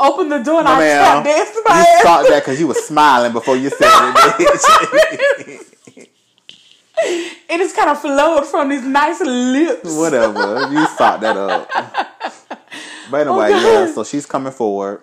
Opened 0.00 0.32
the 0.32 0.38
door 0.42 0.60
and 0.60 0.68
I 0.68 0.78
man, 0.78 1.04
stopped 1.04 1.26
dancing 1.26 1.62
my 1.66 1.76
You 1.78 1.86
ass. 1.96 2.02
sought 2.02 2.28
that 2.28 2.40
because 2.42 2.58
you 2.60 2.66
were 2.68 2.74
smiling 2.74 3.32
before 3.32 3.56
you 3.56 3.68
said 3.70 3.88
it. 3.90 5.66
It 7.02 7.58
just 7.58 7.74
kind 7.74 7.90
of 7.90 7.98
flowed 8.00 8.46
from 8.46 8.68
these 8.68 8.84
nice 8.84 9.20
lips. 9.20 9.96
Whatever. 9.96 10.68
You 10.70 10.86
sought 10.86 11.20
that 11.20 11.36
up. 11.36 11.70
But 13.10 13.26
anyway, 13.26 13.50
Oh, 13.52 13.82
yeah, 13.86 13.92
so 13.92 14.04
she's 14.04 14.24
coming 14.24 14.52
forward 14.52 15.02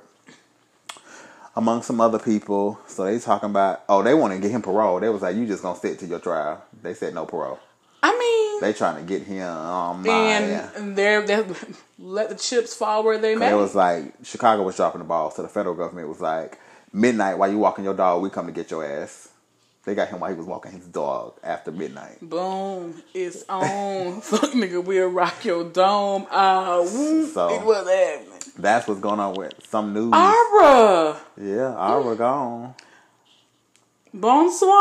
among 1.58 1.82
some 1.82 2.00
other 2.00 2.20
people. 2.20 2.80
So 2.88 3.04
they 3.04 3.20
talking 3.20 3.50
about 3.50 3.84
oh, 3.90 4.02
they 4.02 4.14
want 4.14 4.32
to 4.34 4.40
get 4.40 4.50
him 4.52 4.62
parole. 4.62 5.02
They 5.02 5.10
was 5.10 5.22
like, 5.24 5.36
You 5.36 5.46
just 5.46 5.62
gonna 5.62 5.78
sit 5.78 6.00
to 6.00 6.06
your 6.06 6.20
trial. 6.20 6.64
They 6.82 6.94
said 6.94 7.14
no 7.14 7.26
parole. 7.26 7.60
I 8.04 8.18
mean, 8.18 8.62
They 8.62 8.74
trying 8.78 8.96
to 8.98 9.02
get 9.04 9.24
him 9.24 9.48
on 9.48 10.04
my 10.04 10.10
and 10.10 10.96
they're, 10.96 11.26
they 11.26 11.44
let 12.00 12.30
the 12.30 12.36
chips 12.36 12.74
fall 12.76 13.04
where 13.04 13.18
they 13.18 13.36
may. 13.36 13.52
It 13.52 13.56
was 13.56 13.76
like 13.76 14.14
Chicago 14.24 14.64
was 14.64 14.76
dropping 14.76 15.00
the 15.00 15.06
ball, 15.06 15.32
so 15.32 15.42
the 15.42 15.48
federal 15.50 15.76
government 15.76 16.08
was 16.08 16.22
like, 16.22 16.60
midnight 16.94 17.38
while 17.38 17.52
you 17.52 17.58
walking 17.58 17.84
your 17.84 17.94
dog, 17.94 18.22
we 18.22 18.30
come 18.30 18.46
to 18.48 18.52
get 18.52 18.72
your 18.72 18.86
ass. 18.86 19.30
They 19.86 19.96
got 19.96 20.10
him 20.10 20.20
while 20.20 20.30
he 20.30 20.36
was 20.36 20.46
walking 20.46 20.74
his 20.74 20.86
dog 20.86 21.36
after 21.44 21.72
midnight. 21.72 22.18
Boom, 22.22 23.02
it's 23.14 23.46
on. 23.48 24.20
Fuck 24.22 24.52
nigga, 24.52 24.84
we'll 24.84 25.08
rock 25.08 25.46
your 25.46 25.64
dome. 25.64 26.28
Uh, 26.30 26.82
whoop, 26.84 27.32
So- 27.34 27.50
it 27.54 27.64
was 27.66 27.88
happening. 27.88 28.34
That's 28.60 28.88
what's 28.88 29.00
going 29.00 29.20
on 29.20 29.36
with 29.36 29.54
some 29.70 29.94
news. 29.94 30.12
Ara, 30.14 31.18
yeah, 31.40 31.76
Ara 31.78 32.16
gone. 32.16 32.76
Bonsoir. 34.20 34.78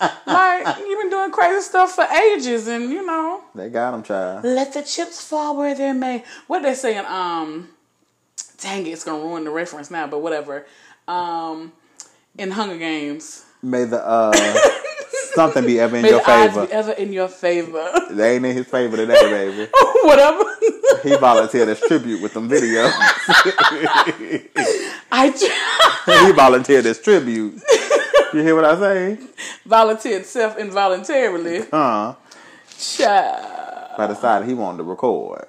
like 0.26 0.78
you've 0.78 1.00
been 1.00 1.10
doing 1.10 1.30
crazy 1.30 1.62
stuff 1.62 1.92
for 1.92 2.04
ages, 2.04 2.66
and 2.68 2.90
you 2.90 3.04
know, 3.04 3.42
They 3.54 3.68
got 3.70 3.92
them, 3.92 4.02
child. 4.02 4.44
let 4.44 4.72
the 4.72 4.82
chips 4.82 5.26
fall 5.26 5.56
where 5.56 5.74
they 5.74 5.92
may. 5.92 6.24
What 6.46 6.62
they 6.62 6.74
saying? 6.74 7.04
Um, 7.06 7.68
dang 8.60 8.86
it, 8.86 8.90
it's 8.90 9.04
gonna 9.04 9.22
ruin 9.22 9.44
the 9.44 9.50
reference 9.50 9.90
now, 9.90 10.06
but 10.06 10.20
whatever. 10.20 10.66
Um, 11.06 11.72
in 12.38 12.50
Hunger 12.50 12.78
Games, 12.78 13.44
May 13.62 13.84
the 13.84 14.04
uh 14.06 14.32
something 15.34 15.64
be 15.66 15.78
ever 15.80 15.96
in 15.96 16.02
may 16.02 16.10
your 16.10 16.20
the 16.20 16.30
odds 16.30 16.54
favor. 16.54 16.66
be 16.66 16.72
ever 16.72 16.92
in 16.92 17.12
your 17.12 17.28
favor. 17.28 17.92
They 18.10 18.36
ain't 18.36 18.44
in 18.46 18.56
his 18.56 18.66
favor 18.66 18.96
today, 18.96 19.14
baby. 19.22 19.70
whatever. 20.02 20.44
He 21.02 21.16
volunteered 21.16 21.68
as 21.68 21.80
tribute 21.80 22.22
with 22.22 22.34
them 22.34 22.48
videos. 22.48 22.90
I 25.12 25.30
tr- 25.30 26.26
he 26.26 26.32
volunteered 26.32 26.86
as 26.86 27.00
tribute. 27.00 27.60
You 28.32 28.42
hear 28.42 28.54
what 28.54 28.64
I 28.64 28.78
say? 28.78 29.18
volunteered 29.64 30.26
self 30.26 30.58
involuntarily. 30.58 31.64
Huh? 31.70 32.14
Child. 32.78 33.94
But 33.96 34.08
decided 34.08 34.48
he 34.48 34.54
wanted 34.54 34.78
to 34.78 34.82
record. 34.84 35.46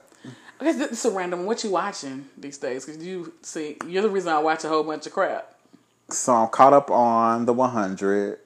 Okay, 0.61 0.71
this 0.71 0.91
is 0.91 1.05
a 1.05 1.11
random. 1.11 1.45
What 1.45 1.63
you 1.63 1.71
watching 1.71 2.29
these 2.37 2.57
days? 2.57 2.85
Because 2.85 3.03
you 3.05 3.33
see, 3.41 3.77
you're 3.87 4.03
the 4.03 4.09
reason 4.09 4.31
I 4.31 4.39
watch 4.39 4.63
a 4.63 4.69
whole 4.69 4.83
bunch 4.83 5.05
of 5.07 5.13
crap. 5.13 5.53
So 6.09 6.33
I'm 6.33 6.47
caught 6.49 6.73
up 6.73 6.91
on 6.91 7.45
the 7.45 7.53
100. 7.53 8.37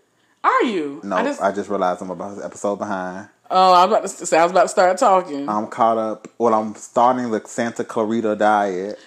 Are 0.44 0.64
you? 0.64 1.02
No, 1.04 1.18
I 1.18 1.20
I 1.20 1.24
just, 1.24 1.56
just, 1.56 1.70
realized 1.70 2.02
I'm 2.02 2.12
about 2.12 2.38
an 2.38 2.44
episode 2.44 2.78
behind. 2.78 3.28
oh, 3.52 3.74
I'm 3.74 3.90
about 3.90 4.04
to 4.04 4.08
say 4.10 4.38
I 4.38 4.44
was 4.44 4.52
about 4.52 4.64
to 4.64 4.70
start 4.70 4.98
talking. 4.98 5.50
I'm 5.50 5.68
caught 5.68 5.98
up. 5.98 6.28
Well, 6.38 6.54
I'm 6.54 6.76
starting 6.76 7.30
the 7.32 7.42
Santa 7.46 7.84
Clarita 7.84 8.36
Diet 8.36 8.98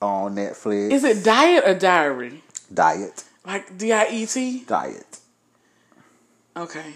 on 0.00 0.36
Netflix. 0.36 0.92
is 0.92 1.02
it 1.04 1.24
diet 1.24 1.64
or 1.66 1.74
diary? 1.74 2.42
Diet. 2.72 3.24
Like 3.44 3.76
D 3.76 3.92
I 3.92 4.06
E 4.08 4.26
T? 4.26 4.64
Diet. 4.64 5.18
Okay. 6.56 6.92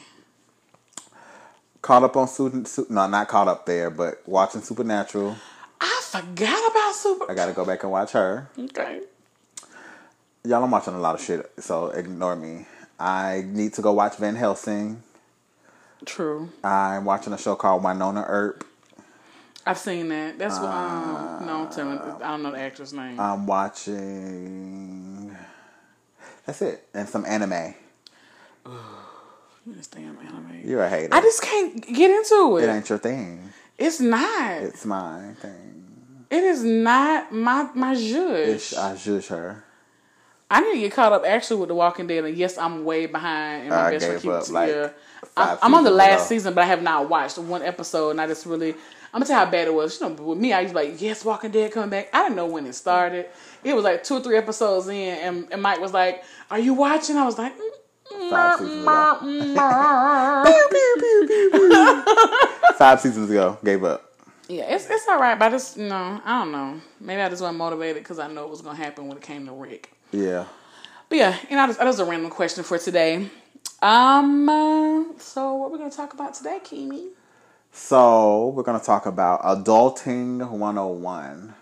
Caught 1.81 2.05
up 2.05 2.17
on 2.17 2.29
Su- 2.29 2.65
Su- 2.65 2.87
no, 2.91 3.09
not 3.09 3.27
caught 3.27 3.49
up 3.49 3.67
there, 3.67 3.91
but 3.91 4.23
watching 4.27 4.61
Supernatural. 4.63 5.37
I 5.81 6.01
forgot 6.05 6.71
about 6.71 6.95
Super. 6.95 7.31
I 7.31 7.35
got 7.35 7.47
to 7.47 7.53
go 7.53 7.65
back 7.65 7.83
and 7.83 7.91
watch 7.91 8.13
her. 8.13 8.49
Okay. 8.57 9.01
Y'all, 10.45 10.63
I'm 10.63 10.71
watching 10.71 10.95
a 10.95 10.99
lot 11.01 11.17
of 11.17 11.21
shit, 11.21 11.51
so 11.59 11.87
ignore 11.91 12.37
me. 12.37 12.67
I 13.03 13.43
need 13.45 13.75
to 13.75 13.83
go 13.83 13.93
watch 13.93 14.17
Van 14.17 14.37
Helsing. 14.37 15.03
True. 16.05 16.51
I'm 16.63 17.05
watching 17.05 17.33
a 17.33 17.39
show 17.39 17.57
called 17.57 17.83
Wynonna 17.83 18.25
Earp. 18.29 18.65
I've 19.67 19.79
seen 19.79 20.09
that. 20.11 20.39
That's 20.39 20.59
what. 20.59 20.69
Uh, 20.69 20.73
Um, 21.41 21.47
no, 21.47 21.69
tell 21.73 21.85
me. 21.87 21.99
I 21.99 22.31
don't 22.31 22.43
know 22.45 22.53
the 22.53 22.61
actress 22.61 22.93
name. 22.93 23.19
I'm 23.19 23.45
watching. 23.47 25.37
That's 26.47 26.63
it, 26.63 26.87
and 26.95 27.09
some 27.09 27.25
anime. 27.25 27.75
this 29.67 29.87
damn 29.89 30.19
anime. 30.19 30.61
You're 30.65 30.83
a 30.85 30.89
hater. 30.89 31.13
I 31.15 31.21
just 31.23 31.43
can't 31.43 31.81
get 31.85 32.11
into 32.11 32.57
it. 32.59 32.65
it 32.65 32.73
ain't 32.73 32.89
your 32.89 32.99
thing. 32.99 33.53
it's 33.79 34.01
not. 34.01 34.63
It's 34.63 34.85
my 34.85 35.35
thing. 35.41 36.27
It 36.31 36.45
is 36.45 36.63
not 36.65 37.33
my 37.33 37.69
my 37.75 37.95
zhuzh. 37.95 38.47
Ish, 38.47 38.75
I 38.75 38.95
judge 38.97 39.27
her. 39.29 39.65
I 40.53 40.61
need 40.61 40.73
to 40.75 40.79
get 40.81 40.93
caught 40.93 41.13
up 41.13 41.25
actually 41.27 41.61
with 41.61 41.69
The 41.69 41.75
Walking 41.75 42.07
Dead, 42.07 42.25
and 42.25 42.37
yes, 42.37 42.59
I'm 42.59 42.85
way 42.85 43.07
behind. 43.07 43.63
And 43.63 43.71
my 43.71 43.87
I 43.87 43.91
best 43.91 44.05
friend 44.07 44.21
keeps 44.21 44.51
like, 44.51 44.69
yeah. 44.71 44.91
five 45.35 45.59
I'm, 45.63 45.73
I'm 45.73 45.75
on 45.75 45.85
the 45.85 45.91
last 45.91 46.27
ago. 46.27 46.29
season, 46.29 46.53
but 46.55 46.63
I 46.63 46.67
have 46.67 46.83
not 46.83 47.09
watched 47.09 47.39
one 47.39 47.63
episode, 47.63 48.11
and 48.11 48.21
I 48.21 48.27
just 48.27 48.45
really. 48.47 48.75
I'm 49.15 49.21
gonna 49.21 49.27
tell 49.27 49.41
you 49.41 49.45
how 49.45 49.51
bad 49.51 49.67
it 49.69 49.75
was. 49.75 50.01
You 50.01 50.09
know, 50.09 50.15
with 50.15 50.39
me, 50.39 50.55
I 50.55 50.61
used 50.61 50.75
to 50.75 50.81
be 50.81 50.87
like, 50.89 51.01
"Yes, 51.01 51.25
Walking 51.25 51.51
Dead 51.51 51.71
coming 51.73 51.91
back." 51.91 52.09
I 52.15 52.23
didn't 52.23 52.37
know 52.37 52.47
when 52.47 52.67
it 52.67 52.75
started. 52.75 53.27
It 53.65 53.75
was 53.75 53.85
like 53.85 54.05
two 54.05 54.15
or 54.15 54.21
three 54.21 54.37
episodes 54.39 54.89
in, 54.89 54.95
and, 54.95 55.49
and 55.51 55.61
Mike 55.63 55.81
was 55.81 55.93
like, 55.93 56.23
"Are 56.51 56.59
you 56.59 56.73
watching?" 56.75 57.17
I 57.17 57.25
was 57.25 57.37
like, 57.39 57.55
mm, 57.57 58.31
Five 58.31 58.59
seasons 58.59 58.83
ago. 58.85 59.19
Five 62.77 63.01
seasons 63.01 63.31
ago, 63.31 63.59
gave 63.65 63.85
up. 63.85 64.13
"Yeah, 64.49 64.75
it's 64.75 64.89
it's 64.89 65.07
all 65.09 65.19
right." 65.21 65.39
But 65.39 65.47
I 65.47 65.51
just, 65.51 65.77
you 65.77 65.89
know, 65.89 66.21
I 66.25 66.39
don't 66.41 66.53
know. 66.53 66.81
Maybe 67.01 67.21
I 67.21 67.29
just 67.29 67.43
wasn't 67.43 67.59
motivated 67.59 68.03
because 68.03 68.19
I 68.19 68.29
know 68.29 68.45
it 68.45 68.51
was 68.51 68.63
gonna 68.63 68.77
happen 68.77 69.09
when 69.09 69.17
it 69.17 69.23
came 69.23 69.47
to 69.47 69.53
Rick. 69.53 69.91
Yeah. 70.13 70.45
But 71.09 71.19
yeah, 71.19 71.37
you 71.51 71.57
know, 71.57 71.73
that 71.73 71.85
was 71.85 71.99
a 71.99 72.05
random 72.05 72.31
question 72.31 72.65
for 72.65 72.79
today. 72.79 73.29
Um, 73.81 74.49
uh, 74.49 75.05
so 75.19 75.55
what 75.55 75.73
we're 75.73 75.79
gonna 75.79 75.91
talk 75.91 76.15
about 76.15 76.35
today, 76.35 76.61
Kimi? 76.63 77.09
So 77.73 78.49
we're 78.49 78.63
gonna 78.63 78.79
talk 78.81 79.07
about 79.07 79.43
adulting 79.43 80.49
101. 80.49 81.55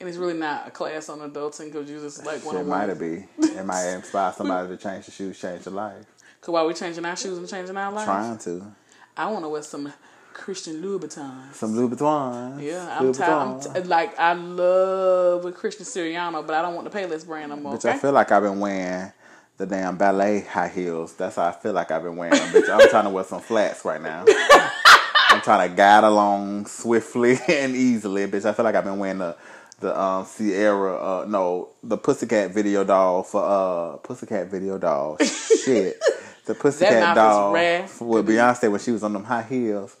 And 0.00 0.08
it's 0.08 0.18
really 0.18 0.38
not 0.38 0.68
a 0.68 0.70
class 0.70 1.08
on 1.08 1.18
adulting 1.18 1.66
because 1.72 1.90
you 1.90 1.98
just 1.98 2.24
like 2.24 2.44
one 2.44 2.56
It 2.56 2.66
might 2.66 2.94
be. 2.94 3.26
It 3.38 3.66
might 3.66 3.94
inspire 3.94 4.32
somebody 4.32 4.68
to 4.68 4.76
change 4.76 5.06
the 5.06 5.10
shoes, 5.10 5.38
change 5.40 5.64
their 5.64 5.74
life. 5.74 6.06
Cause 6.40 6.52
while 6.52 6.66
we 6.66 6.74
changing 6.74 7.04
our 7.04 7.16
shoes 7.16 7.36
and 7.36 7.48
changing 7.48 7.76
our 7.76 7.92
lives, 7.92 8.04
Trying 8.04 8.38
to. 8.38 8.72
I 9.16 9.26
want 9.26 9.44
to 9.44 9.48
wear 9.48 9.62
some 9.62 9.92
Christian 10.38 10.80
Louboutins. 10.82 11.52
Some 11.54 11.74
Louboutins. 11.74 12.62
yeah, 12.62 12.96
I'm 12.98 13.12
tired. 13.12 13.66
I'm 13.66 13.82
t- 13.82 13.88
like 13.88 14.18
I 14.18 14.32
love 14.32 15.44
a 15.44 15.52
Christian 15.52 15.84
Siriano, 15.84 16.46
but 16.46 16.54
I 16.54 16.62
don't 16.62 16.74
want 16.74 16.90
the 16.90 16.96
Payless 16.98 17.26
brand 17.26 17.50
no 17.50 17.56
more. 17.56 17.74
Bitch, 17.74 17.84
Okay? 17.84 17.90
I 17.90 17.98
feel 17.98 18.12
like 18.12 18.30
I've 18.32 18.42
been 18.44 18.60
wearing 18.60 19.12
the 19.58 19.66
damn 19.66 19.96
ballet 19.96 20.40
high 20.40 20.68
heels. 20.68 21.14
That's 21.14 21.36
how 21.36 21.46
I 21.48 21.52
feel 21.52 21.72
like 21.72 21.90
I've 21.90 22.04
been 22.04 22.16
wearing 22.16 22.38
them. 22.38 22.48
Bitch, 22.52 22.68
I'm 22.70 22.88
trying 22.88 23.04
to 23.04 23.10
wear 23.10 23.24
some 23.24 23.40
flats 23.40 23.84
right 23.84 24.00
now. 24.00 24.24
I'm 25.30 25.42
trying 25.42 25.68
to 25.68 25.76
guide 25.76 26.04
along 26.04 26.66
swiftly 26.66 27.36
and 27.48 27.74
easily. 27.76 28.26
Bitch, 28.28 28.44
I 28.46 28.52
feel 28.54 28.64
like 28.64 28.74
I've 28.76 28.84
been 28.84 28.98
wearing 28.98 29.18
the 29.18 29.36
the 29.80 30.00
um 30.00 30.24
Sierra 30.24 30.96
uh 30.96 31.24
no 31.28 31.68
the 31.82 31.96
Pussycat 31.98 32.52
video 32.52 32.84
doll 32.84 33.22
for 33.24 33.42
uh 33.44 33.96
Pussycat 33.98 34.46
video 34.50 34.78
doll. 34.78 35.18
Shit. 35.64 36.00
The 36.46 36.54
Pussycat 36.54 37.14
doll 37.14 37.52
with 37.52 38.26
Beyonce 38.26 38.70
when 38.70 38.80
she 38.80 38.92
was 38.92 39.02
on 39.02 39.12
them 39.12 39.24
high 39.24 39.42
heels 39.42 39.96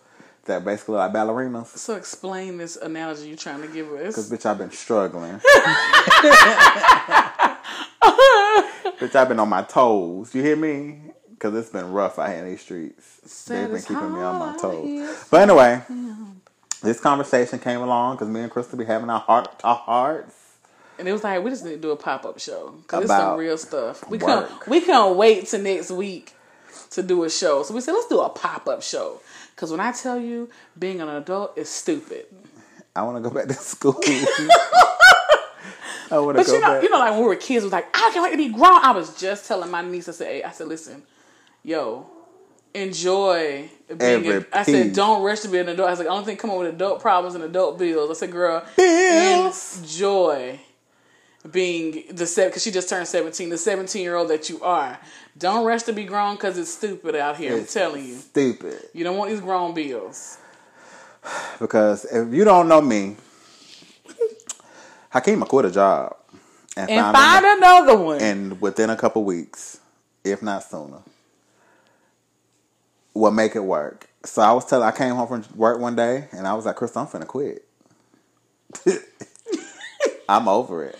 that 0.48 0.64
basically 0.64 0.96
like 0.96 1.12
ballerinas. 1.12 1.66
so 1.68 1.94
explain 1.94 2.56
this 2.58 2.76
analogy 2.76 3.28
you're 3.28 3.36
trying 3.36 3.62
to 3.62 3.68
give 3.68 3.90
us. 3.92 4.14
Cause 4.14 4.30
bitch, 4.30 4.44
I've 4.44 4.58
been 4.58 4.70
struggling. 4.72 5.40
bitch, 8.98 9.14
I've 9.14 9.28
been 9.28 9.38
on 9.40 9.48
my 9.48 9.62
toes. 9.62 10.34
You 10.34 10.42
hear 10.42 10.56
me? 10.56 10.98
Cause 11.38 11.54
it's 11.54 11.70
been 11.70 11.92
rough 11.92 12.18
out 12.18 12.30
here 12.30 12.38
in 12.38 12.46
these 12.50 12.60
streets. 12.60 13.44
They've 13.46 13.70
been 13.70 13.80
keeping 13.80 14.12
me 14.12 14.18
on 14.20 14.38
my 14.40 14.56
toes. 14.60 15.26
But 15.30 15.42
anyway, 15.42 15.82
this 16.82 16.98
conversation 16.98 17.60
came 17.60 17.80
along 17.80 18.16
because 18.16 18.28
me 18.28 18.40
and 18.40 18.50
Crystal 18.50 18.76
be 18.76 18.84
having 18.84 19.08
our 19.08 19.20
heart 19.20 19.56
to 19.60 19.68
hearts. 19.68 20.34
And 20.98 21.06
it 21.06 21.12
was 21.12 21.22
like 21.22 21.44
we 21.44 21.50
just 21.50 21.64
need 21.64 21.74
to 21.74 21.76
do 21.80 21.92
a 21.92 21.96
pop 21.96 22.24
up 22.26 22.40
show 22.40 22.74
because 22.82 23.04
it's 23.04 23.12
some 23.12 23.38
real 23.38 23.56
stuff. 23.56 24.02
We 24.10 24.18
couldn't 24.18 24.66
we 24.66 24.80
couldn't 24.80 25.16
wait 25.16 25.46
till 25.46 25.60
next 25.60 25.92
week. 25.92 26.32
to 26.90 27.02
do 27.04 27.22
a 27.22 27.30
show. 27.30 27.62
So 27.62 27.74
we 27.74 27.80
said, 27.80 27.92
let's 27.92 28.08
do 28.08 28.20
a 28.20 28.28
pop 28.30 28.66
up 28.66 28.82
show. 28.82 29.20
Because 29.58 29.72
when 29.72 29.80
I 29.80 29.90
tell 29.90 30.20
you, 30.20 30.48
being 30.78 31.00
an 31.00 31.08
adult 31.08 31.58
is 31.58 31.68
stupid. 31.68 32.26
I 32.94 33.02
want 33.02 33.16
to 33.16 33.28
go 33.28 33.34
back 33.34 33.48
to 33.48 33.54
school. 33.54 33.98
I 36.12 36.18
want 36.20 36.38
to 36.38 36.44
But 36.44 36.46
go 36.46 36.52
you 36.52 36.60
know, 36.60 36.66
back. 36.74 36.82
you 36.84 36.90
know, 36.90 36.98
like 37.00 37.10
when 37.10 37.22
we 37.22 37.26
were 37.26 37.34
kids, 37.34 37.64
was 37.64 37.72
like, 37.72 37.88
I 37.92 38.10
can't 38.12 38.22
wait 38.22 38.30
to 38.30 38.36
be 38.36 38.50
grown. 38.50 38.84
I 38.84 38.92
was 38.92 39.20
just 39.20 39.48
telling 39.48 39.68
my 39.68 39.82
niece, 39.82 40.08
I 40.08 40.12
said, 40.12 40.28
hey, 40.28 40.42
I 40.44 40.52
said, 40.52 40.68
listen, 40.68 41.02
yo, 41.64 42.06
enjoy 42.72 43.68
being. 43.88 44.00
Every 44.00 44.36
A, 44.36 44.44
I 44.52 44.62
said, 44.62 44.92
don't 44.92 45.24
rush 45.24 45.40
to 45.40 45.48
be 45.48 45.58
an 45.58 45.68
adult. 45.70 45.88
I 45.88 45.90
was 45.90 45.98
like, 45.98 46.06
I 46.08 46.14
don't 46.14 46.24
think 46.24 46.38
come 46.38 46.50
up 46.50 46.58
with 46.58 46.68
adult 46.68 47.00
problems 47.00 47.34
and 47.34 47.42
adult 47.42 47.80
bills. 47.80 48.10
I 48.10 48.14
said, 48.14 48.30
girl, 48.30 48.64
Bills. 48.76 49.80
enjoy 49.80 50.60
being 51.50 52.04
the 52.10 52.26
set 52.26 52.48
because 52.48 52.62
she 52.62 52.70
just 52.70 52.88
turned 52.88 53.06
seventeen. 53.08 53.48
The 53.50 53.58
seventeen 53.58 54.02
year 54.02 54.16
old 54.16 54.28
that 54.30 54.48
you 54.50 54.62
are. 54.62 54.98
Don't 55.36 55.64
rush 55.64 55.82
to 55.84 55.92
be 55.92 56.04
grown 56.04 56.34
because 56.34 56.58
it's 56.58 56.72
stupid 56.72 57.14
out 57.14 57.36
here. 57.36 57.56
It's 57.56 57.74
I'm 57.76 57.82
telling 57.82 58.04
you, 58.06 58.16
Stupid. 58.16 58.82
you 58.92 59.04
don't 59.04 59.16
want 59.16 59.30
these 59.30 59.40
grown 59.40 59.74
bills. 59.74 60.38
Because 61.60 62.04
if 62.06 62.32
you 62.32 62.44
don't 62.44 62.68
know 62.68 62.80
me, 62.80 63.16
Hakeem, 65.10 65.42
I 65.42 65.46
quit 65.46 65.64
a 65.66 65.70
job 65.70 66.16
and, 66.76 66.88
And 66.90 67.14
find 67.16 67.44
an- 67.44 67.58
another 67.58 67.96
one. 67.98 68.20
and 68.20 68.60
within 68.60 68.88
a 68.90 68.96
couple 68.96 69.24
weeks, 69.24 69.80
if 70.24 70.42
not 70.42 70.62
sooner, 70.64 70.98
will 73.14 73.30
make 73.32 73.56
it 73.56 73.60
work. 73.64 74.08
So 74.24 74.42
I 74.42 74.52
was 74.52 74.64
telling, 74.66 74.86
I 74.86 74.92
came 74.92 75.14
home 75.14 75.26
from 75.28 75.44
work 75.56 75.80
one 75.80 75.96
day 75.96 76.28
and 76.32 76.46
I 76.46 76.54
was 76.54 76.66
like, 76.66 76.76
Chris, 76.76 76.96
I'm 76.96 77.06
finna 77.06 77.26
quit. 77.26 77.64
I'm 80.28 80.46
over 80.48 80.84
it. 80.84 80.98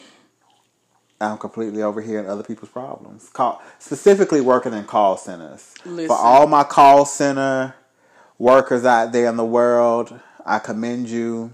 I'm 1.21 1.39
completely 1.39 1.83
over 1.83 2.01
here 2.01 2.21
in 2.21 2.27
other 2.27 2.43
people's 2.43 2.71
problems. 2.71 3.29
Call 3.31 3.61
specifically 3.79 4.41
working 4.41 4.73
in 4.73 4.85
call 4.85 5.17
centers. 5.17 5.75
Listen. 5.85 6.09
For 6.09 6.17
all 6.17 6.47
my 6.47 6.65
call 6.65 7.05
center 7.05 7.75
workers 8.39 8.85
out 8.85 9.13
there 9.13 9.29
in 9.29 9.37
the 9.37 9.45
world, 9.45 10.19
I 10.47 10.59
commend 10.61 11.09
you. 11.09 11.53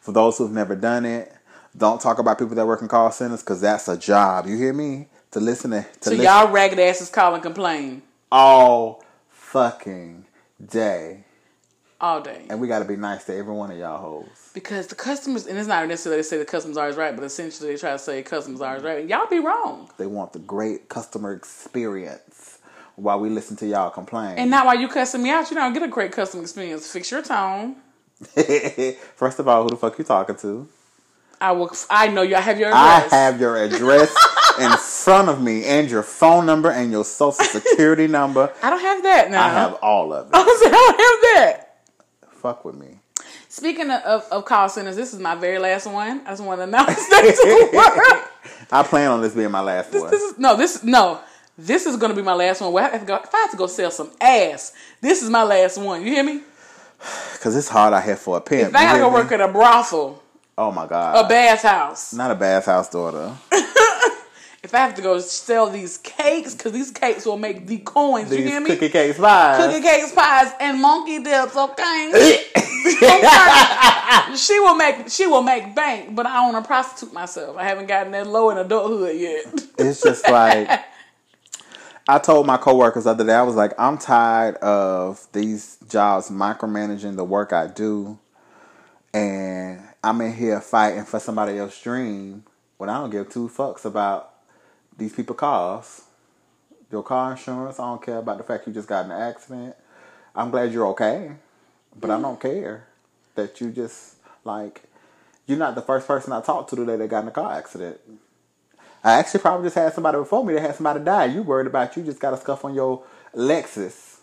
For 0.00 0.12
those 0.12 0.36
who've 0.36 0.52
never 0.52 0.74
done 0.74 1.06
it, 1.06 1.32
don't 1.76 2.00
talk 2.00 2.18
about 2.18 2.38
people 2.38 2.54
that 2.56 2.66
work 2.66 2.82
in 2.82 2.88
call 2.88 3.10
centers 3.10 3.40
because 3.40 3.60
that's 3.60 3.88
a 3.88 3.96
job. 3.96 4.46
You 4.46 4.56
hear 4.56 4.72
me? 4.72 5.08
To 5.30 5.40
listen 5.40 5.70
to, 5.70 5.82
to 5.82 5.88
so 6.02 6.10
listen 6.10 6.26
y'all 6.26 6.48
ragged 6.50 6.78
asses 6.78 7.08
call 7.08 7.32
and 7.32 7.42
complain 7.42 8.02
all 8.30 9.02
fucking 9.30 10.26
day, 10.64 11.24
all 12.02 12.20
day. 12.20 12.44
and 12.50 12.60
we 12.60 12.66
got 12.66 12.80
to 12.80 12.84
be 12.84 12.96
nice 12.96 13.24
to 13.24 13.36
every 13.36 13.54
one 13.54 13.70
of 13.70 13.78
y'all 13.78 13.98
hoes. 13.98 14.50
Because 14.52 14.88
the 14.88 14.94
customers, 14.96 15.46
and 15.46 15.56
it's 15.56 15.68
not 15.68 15.86
necessarily 15.86 16.18
they 16.18 16.24
say 16.24 16.36
the 16.36 16.44
customers 16.44 16.76
are 16.76 16.82
always 16.82 16.96
right, 16.96 17.14
but 17.14 17.24
essentially 17.24 17.72
they 17.72 17.78
try 17.78 17.92
to 17.92 17.98
say 17.98 18.22
customers 18.22 18.60
are 18.60 18.70
always 18.70 18.82
right. 18.82 19.00
And 19.00 19.08
y'all 19.08 19.26
be 19.30 19.38
wrong. 19.38 19.88
They 19.96 20.06
want 20.06 20.32
the 20.32 20.40
great 20.40 20.88
customer 20.88 21.32
experience 21.32 22.58
while 22.96 23.20
we 23.20 23.30
listen 23.30 23.56
to 23.58 23.66
y'all 23.66 23.90
complain. 23.90 24.36
And 24.36 24.50
not 24.50 24.66
while 24.66 24.78
you 24.78 24.88
cussing 24.88 25.22
me 25.22 25.30
out, 25.30 25.48
you 25.50 25.56
don't 25.56 25.72
get 25.72 25.82
a 25.82 25.88
great 25.88 26.12
customer 26.12 26.42
experience. 26.42 26.90
Fix 26.92 27.10
your 27.10 27.22
tone. 27.22 27.76
First 29.16 29.38
of 29.38 29.48
all, 29.48 29.62
who 29.62 29.70
the 29.70 29.76
fuck 29.76 29.96
you 29.98 30.04
talking 30.04 30.36
to? 30.36 30.68
I 31.40 31.52
will. 31.52 31.72
I 31.90 32.06
know 32.08 32.22
you. 32.22 32.36
I 32.36 32.40
have 32.40 32.58
your 32.58 32.72
I 32.72 33.00
have 33.10 33.40
your 33.40 33.56
address 33.56 34.14
in 34.60 34.70
front 34.72 35.28
of 35.28 35.42
me 35.42 35.64
and 35.64 35.90
your 35.90 36.04
phone 36.04 36.46
number 36.46 36.70
and 36.70 36.92
your 36.92 37.04
social 37.04 37.44
security 37.44 38.06
number. 38.06 38.52
I 38.62 38.70
don't 38.70 38.80
have 38.80 39.02
that 39.02 39.30
now. 39.30 39.44
I 39.44 39.48
have 39.48 39.74
all 39.82 40.12
of 40.12 40.28
it. 40.28 40.34
I 40.34 40.44
don't 40.44 40.64
have 40.86 41.36
that. 41.36 41.71
Fuck 42.42 42.64
with 42.64 42.74
me. 42.74 42.98
Speaking 43.48 43.88
of, 43.90 44.02
of, 44.02 44.24
of 44.32 44.44
call 44.44 44.68
centers, 44.68 44.96
this 44.96 45.14
is 45.14 45.20
my 45.20 45.36
very 45.36 45.58
last 45.60 45.86
one. 45.86 46.22
I 46.26 46.30
just 46.30 46.42
want 46.42 46.58
to 46.58 46.64
announce 46.68 47.08
that 47.08 47.22
to 47.22 47.70
the 47.70 47.76
world. 47.76 48.24
I 48.72 48.82
plan 48.82 49.10
on 49.12 49.20
this 49.22 49.32
being 49.34 49.50
my 49.52 49.60
last 49.60 49.92
one. 49.94 50.10
This 50.10 50.22
is 50.22 50.38
no, 50.38 50.56
this 50.56 50.82
no. 50.82 51.20
This 51.56 51.86
is 51.86 51.96
gonna 51.96 52.14
be 52.14 52.22
my 52.22 52.34
last 52.34 52.60
one. 52.60 52.72
Where 52.72 52.84
I 52.84 52.88
have 52.88 53.00
to 53.00 53.06
go, 53.06 53.14
if 53.16 53.32
I 53.32 53.38
have 53.38 53.50
to 53.52 53.56
go 53.56 53.66
sell 53.68 53.90
some 53.92 54.10
ass, 54.20 54.72
this 55.00 55.22
is 55.22 55.30
my 55.30 55.44
last 55.44 55.78
one. 55.78 56.02
You 56.02 56.08
hear 56.12 56.24
me? 56.24 56.40
Because 57.34 57.54
it's 57.56 57.68
hard 57.68 57.94
out 57.94 58.02
here 58.02 58.16
for 58.16 58.38
a 58.38 58.40
pimp. 58.40 58.70
If 58.70 58.74
I 58.76 58.84
gotta 58.84 58.98
go 58.98 59.08
me? 59.10 59.14
work 59.14 59.30
at 59.32 59.40
a 59.40 59.48
brothel, 59.48 60.20
Oh 60.58 60.72
my 60.72 60.86
God. 60.86 61.24
a 61.24 61.28
bathhouse, 61.28 62.12
Not 62.12 62.30
a 62.32 62.34
bathhouse 62.34 62.88
daughter. 62.90 63.36
if 64.62 64.74
I 64.74 64.78
have 64.78 64.94
to 64.94 65.02
go 65.02 65.18
sell 65.18 65.68
these 65.70 65.98
cakes, 65.98 66.54
because 66.54 66.72
these 66.72 66.90
cakes 66.90 67.26
will 67.26 67.36
make 67.36 67.66
the 67.66 67.78
coins. 67.78 68.30
you 68.30 68.44
hear 68.44 68.60
me? 68.60 68.70
cookie 68.70 68.88
cakes 68.88 69.18
pies. 69.18 69.64
Cookie 69.64 69.82
cakes, 69.82 70.12
pies, 70.12 70.52
and 70.60 70.80
monkey 70.80 71.22
dips. 71.22 71.56
Okay. 71.56 72.42
she 74.36 74.58
will 74.60 74.74
make 74.74 75.08
she 75.08 75.26
will 75.26 75.42
make 75.42 75.74
bank, 75.74 76.14
but 76.14 76.26
I 76.26 76.34
don't 76.34 76.52
want 76.52 76.64
to 76.64 76.66
prostitute 76.66 77.12
myself. 77.12 77.56
I 77.56 77.64
haven't 77.64 77.86
gotten 77.86 78.12
that 78.12 78.26
low 78.26 78.50
in 78.50 78.58
adulthood 78.58 79.16
yet. 79.16 79.46
It's 79.78 80.02
just 80.02 80.28
like 80.28 80.68
I 82.08 82.18
told 82.18 82.46
my 82.46 82.56
coworkers 82.56 83.04
the 83.04 83.10
other 83.10 83.24
day, 83.24 83.34
I 83.34 83.42
was 83.42 83.54
like, 83.54 83.72
I'm 83.78 83.98
tired 83.98 84.56
of 84.56 85.26
these 85.32 85.78
jobs 85.88 86.30
micromanaging 86.30 87.16
the 87.16 87.24
work 87.24 87.52
I 87.52 87.68
do 87.68 88.18
and 89.14 89.82
I'm 90.02 90.20
in 90.20 90.34
here 90.34 90.60
fighting 90.60 91.04
for 91.04 91.20
somebody 91.20 91.58
else's 91.58 91.80
dream 91.80 92.44
when 92.78 92.88
I 92.90 92.98
don't 92.98 93.10
give 93.10 93.30
two 93.30 93.48
fucks 93.48 93.84
about 93.84 94.31
these 94.96 95.12
people 95.12 95.34
cars. 95.34 96.02
Your 96.90 97.02
car 97.02 97.32
insurance, 97.32 97.80
I 97.80 97.86
don't 97.86 98.02
care 98.02 98.18
about 98.18 98.38
the 98.38 98.44
fact 98.44 98.66
you 98.66 98.72
just 98.72 98.88
got 98.88 99.06
in 99.06 99.10
an 99.10 99.20
accident. 99.20 99.74
I'm 100.34 100.50
glad 100.50 100.72
you're 100.72 100.86
okay. 100.88 101.32
But 101.98 102.10
I 102.10 102.20
don't 102.20 102.40
care 102.40 102.86
that 103.34 103.60
you 103.60 103.70
just 103.70 104.16
like 104.44 104.82
you're 105.46 105.58
not 105.58 105.74
the 105.74 105.82
first 105.82 106.06
person 106.06 106.32
I 106.32 106.40
talked 106.40 106.70
to 106.70 106.76
today 106.76 106.96
that 106.96 107.08
got 107.08 107.22
in 107.22 107.28
a 107.28 107.32
car 107.32 107.52
accident. 107.52 107.98
I 109.04 109.14
actually 109.18 109.40
probably 109.40 109.66
just 109.66 109.74
had 109.74 109.92
somebody 109.92 110.18
before 110.18 110.44
me 110.44 110.54
that 110.54 110.60
had 110.60 110.74
somebody 110.76 111.02
die. 111.02 111.26
You 111.26 111.42
worried 111.42 111.66
about 111.66 111.96
you 111.96 112.02
just 112.02 112.20
got 112.20 112.34
a 112.34 112.36
scuff 112.36 112.64
on 112.64 112.74
your 112.74 113.02
Lexus. 113.34 114.18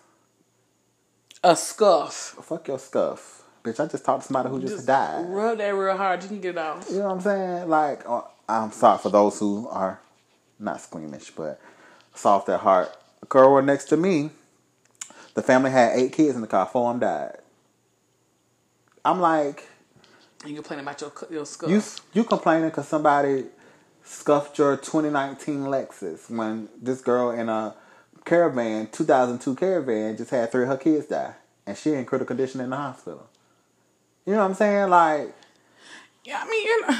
A 1.43 1.55
scuff. 1.55 2.13
Fuck 2.41 2.67
your 2.67 2.79
scuff. 2.79 3.43
Bitch, 3.63 3.79
I 3.79 3.87
just 3.87 4.05
talked 4.05 4.21
to 4.21 4.27
somebody 4.27 4.49
who 4.49 4.61
just, 4.61 4.75
Just 4.75 4.87
died. 4.87 5.25
Rub 5.27 5.57
that 5.57 5.69
real 5.69 5.97
hard. 5.97 6.23
You 6.23 6.29
can 6.29 6.39
get 6.39 6.49
it 6.51 6.57
off. 6.57 6.87
You 6.89 6.99
know 6.99 7.05
what 7.05 7.11
I'm 7.11 7.21
saying? 7.21 7.69
Like, 7.69 8.07
uh, 8.07 8.21
I'm 8.47 8.71
sorry 8.71 8.99
for 8.99 9.09
those 9.09 9.37
who 9.37 9.67
are 9.67 9.99
not 10.59 10.81
squeamish, 10.81 11.31
but 11.31 11.59
soft 12.13 12.49
at 12.49 12.59
heart. 12.59 12.95
A 13.23 13.25
girl 13.25 13.61
next 13.61 13.85
to 13.85 13.97
me, 13.97 14.31
the 15.33 15.41
family 15.41 15.71
had 15.71 15.97
eight 15.97 16.13
kids 16.13 16.35
in 16.35 16.41
the 16.41 16.47
car. 16.47 16.65
Four 16.65 16.91
of 16.91 16.99
them 16.99 17.09
died. 17.09 17.37
I'm 19.05 19.19
like, 19.19 19.67
And 20.41 20.51
you 20.51 20.57
complaining 20.57 20.85
about 20.85 21.01
your 21.01 21.11
your 21.29 21.45
scuff. 21.45 21.69
you 21.69 21.81
you 22.13 22.23
complaining 22.23 22.69
because 22.69 22.87
somebody 22.87 23.45
scuffed 24.03 24.57
your 24.57 24.75
2019 24.75 25.61
Lexus 25.65 26.29
when 26.29 26.67
this 26.81 27.01
girl 27.01 27.31
in 27.31 27.47
a 27.49 27.75
caravan, 28.25 28.87
2002 28.91 29.55
caravan, 29.55 30.17
just 30.17 30.31
had 30.31 30.51
three 30.51 30.63
of 30.63 30.69
her 30.69 30.77
kids 30.77 31.07
die, 31.07 31.33
and 31.65 31.77
she 31.77 31.93
in 31.93 32.05
critical 32.05 32.27
condition 32.27 32.59
in 32.61 32.69
the 32.69 32.75
hospital. 32.75 33.27
You 34.25 34.33
know 34.33 34.39
what 34.39 34.45
I'm 34.45 34.53
saying? 34.55 34.89
Like, 34.89 35.33
yeah, 36.25 36.41
I 36.43 36.49
mean, 36.49 36.63
you 36.65 36.81
know, 36.81 36.97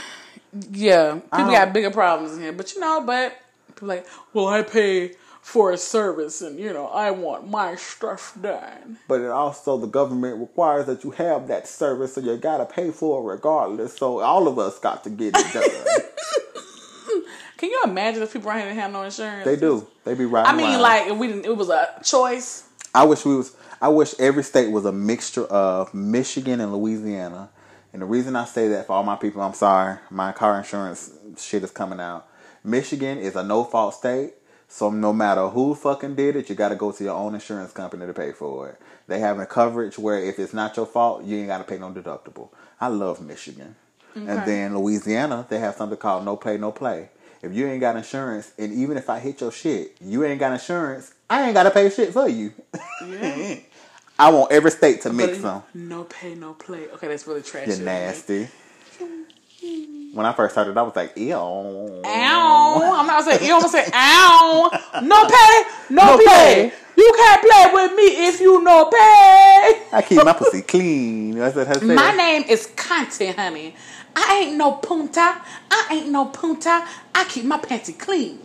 yeah, 0.72 1.14
people 1.14 1.52
got 1.52 1.74
bigger 1.74 1.92
problems 1.92 2.36
in 2.38 2.44
here, 2.44 2.54
but 2.54 2.74
you 2.74 2.80
know, 2.80 3.04
but 3.06 3.38
like, 3.82 4.06
well, 4.34 4.48
I 4.48 4.62
pay 4.62 5.14
for 5.42 5.72
a 5.72 5.78
service, 5.78 6.42
and 6.42 6.60
you 6.60 6.74
know, 6.74 6.88
I 6.88 7.12
want 7.12 7.50
my 7.50 7.76
stuff 7.76 8.38
done. 8.42 8.98
but 9.08 9.22
it 9.22 9.30
also 9.30 9.78
the 9.78 9.88
government 9.88 10.40
requires 10.40 10.86
that 10.86 11.04
you 11.04 11.12
have 11.12 11.48
that 11.48 11.68
service, 11.68 12.16
so 12.16 12.22
you 12.22 12.38
gotta 12.38 12.66
pay 12.66 12.92
for 12.92 13.22
it 13.22 13.34
regardless. 13.36 13.98
So 13.98 14.20
all 14.20 14.48
of 14.48 14.60
us 14.60 14.80
got 14.80 15.04
to 15.06 15.10
get 15.10 15.34
it 15.38 15.54
done. 15.54 16.04
Can 17.58 17.72
you 17.72 17.82
imagine 17.84 18.24
if 18.24 18.32
people 18.32 18.48
around 18.50 18.60
here 18.60 18.70
didn't 18.70 18.80
have 18.80 18.92
no 18.94 19.04
insurance? 19.04 19.44
they 19.44 19.58
do. 19.58 19.86
They 20.06 20.14
be 20.14 20.24
riding. 20.24 20.50
I 20.50 20.56
mean, 20.56 20.72
around. 20.72 20.82
like, 20.82 21.08
if 21.08 21.18
we 21.18 21.28
didn't, 21.28 21.46
it 21.46 21.58
was 21.58 21.70
a 21.70 22.00
choice. 22.06 22.64
I 22.96 23.04
wish 23.04 23.26
we 23.26 23.36
was. 23.36 23.54
I 23.82 23.90
wish 23.90 24.14
every 24.18 24.44
state 24.44 24.72
was 24.72 24.86
a 24.86 24.94
mixture 24.94 25.46
of 25.46 25.94
Michigan 25.94 26.62
and 26.62 26.74
Louisiana. 26.74 27.50
And 27.92 28.02
the 28.02 28.06
reason 28.06 28.36
I 28.38 28.46
say 28.46 28.70
that 28.70 28.88
for 28.88 28.94
all 28.94 29.04
my 29.04 29.18
people, 29.18 29.42
I'm 29.42 29.54
sorry, 29.54 29.98
my 30.10 30.32
car 30.32 30.58
insurance 30.58 31.12
shit 31.38 31.64
is 31.64 31.72
coming 31.72 32.00
out. 32.00 32.29
Michigan 32.64 33.18
is 33.18 33.36
a 33.36 33.44
no 33.44 33.64
fault 33.64 33.94
state, 33.96 34.34
so 34.68 34.90
no 34.90 35.14
matter 35.14 35.48
who 35.48 35.74
fucking 35.76 36.16
did 36.16 36.36
it, 36.36 36.50
you 36.50 36.56
got 36.56 36.70
to 36.70 36.76
go 36.76 36.92
to 36.92 37.04
your 37.04 37.16
own 37.16 37.34
insurance 37.34 37.72
company 37.72 38.06
to 38.06 38.14
pay 38.14 38.32
for 38.32 38.70
it. 38.70 38.80
They 39.08 39.20
have 39.20 39.40
a 39.40 39.46
coverage 39.46 39.98
where 39.98 40.20
if 40.20 40.38
it's 40.38 40.54
not 40.54 40.78
your 40.78 40.86
fault, 40.86 41.24
you 41.24 41.38
ain't 41.38 41.48
got 41.48 41.58
to 41.60 41.64
pay 41.64 41.80
no 41.80 41.92
deductible. 41.92 42.50
I 42.80 42.88
love 42.88 43.22
Michigan. 43.22 43.76
And 44.16 44.46
then 44.46 44.78
Louisiana, 44.78 45.46
they 45.50 45.60
have 45.60 45.76
something 45.76 45.98
called 45.98 46.26
no 46.26 46.36
pay, 46.36 46.58
no 46.58 46.72
play. 46.72 47.10
If 47.42 47.54
you 47.54 47.68
ain't 47.68 47.80
got 47.80 47.96
insurance, 47.96 48.52
and 48.58 48.74
even 48.74 48.98
if 48.98 49.10
I 49.10 49.20
hit 49.20 49.40
your 49.40 49.52
shit, 49.52 49.96
you 50.02 50.26
ain't 50.26 50.40
got 50.40 50.52
insurance, 50.52 51.14
I 51.30 51.46
ain't 51.46 51.54
got 51.54 51.64
to 51.64 51.72
pay 51.72 51.90
shit 51.90 52.12
for 52.12 52.28
you. 52.28 52.52
Yeah. 53.08 53.56
I 54.20 54.30
want 54.32 54.52
every 54.52 54.72
state 54.72 55.02
to 55.04 55.14
mix 55.14 55.38
them. 55.38 55.64
No 55.74 56.04
pay, 56.04 56.36
no 56.36 56.54
play. 56.54 56.90
Okay, 56.90 57.08
that's 57.08 57.26
really 57.26 57.42
trash. 57.42 57.68
You're 57.68 57.78
nasty. 57.78 58.50
When 60.12 60.26
I 60.26 60.34
first 60.34 60.54
started, 60.56 60.76
I 60.76 60.82
was 60.82 60.96
like, 60.96 61.16
ew. 61.16 61.34
Ow! 61.34 62.02
I'm 62.04 63.08
not 63.08 63.24
gonna 63.26 63.38
say 63.38 63.46
you. 63.48 63.54
I'm 63.54 63.62
gonna 63.62 63.72
say 63.72 63.86
ow. 63.94 64.70
No 65.04 65.26
pay, 65.28 65.64
no, 65.94 66.06
No 66.06 66.18
play. 66.18 66.26
pay. 66.26 66.74
You 66.98 67.14
can't 67.16 67.42
play 67.42 67.70
with 67.74 67.94
me 67.96 68.28
if 68.28 68.42
you 68.42 68.62
no 68.64 68.86
pay. 68.86 69.84
I 69.94 70.04
keep 70.06 70.24
my 70.24 70.34
pussy 70.34 70.64
clean. 70.64 71.36
That's 71.36 71.56
what 71.56 71.68
I 71.68 71.74
said. 71.74 71.84
My 71.84 72.12
name 72.16 72.44
is 72.50 72.68
Conte, 72.76 73.34
honey. 73.34 73.76
I 74.16 74.46
ain't 74.46 74.58
no 74.58 74.74
punta. 74.74 75.42
I 75.72 75.88
ain't 75.92 76.10
no 76.10 76.26
punta. 76.26 76.86
I 77.16 77.24
keep 77.26 77.46
my 77.46 77.60
panty 77.60 77.98
clean. 77.98 78.40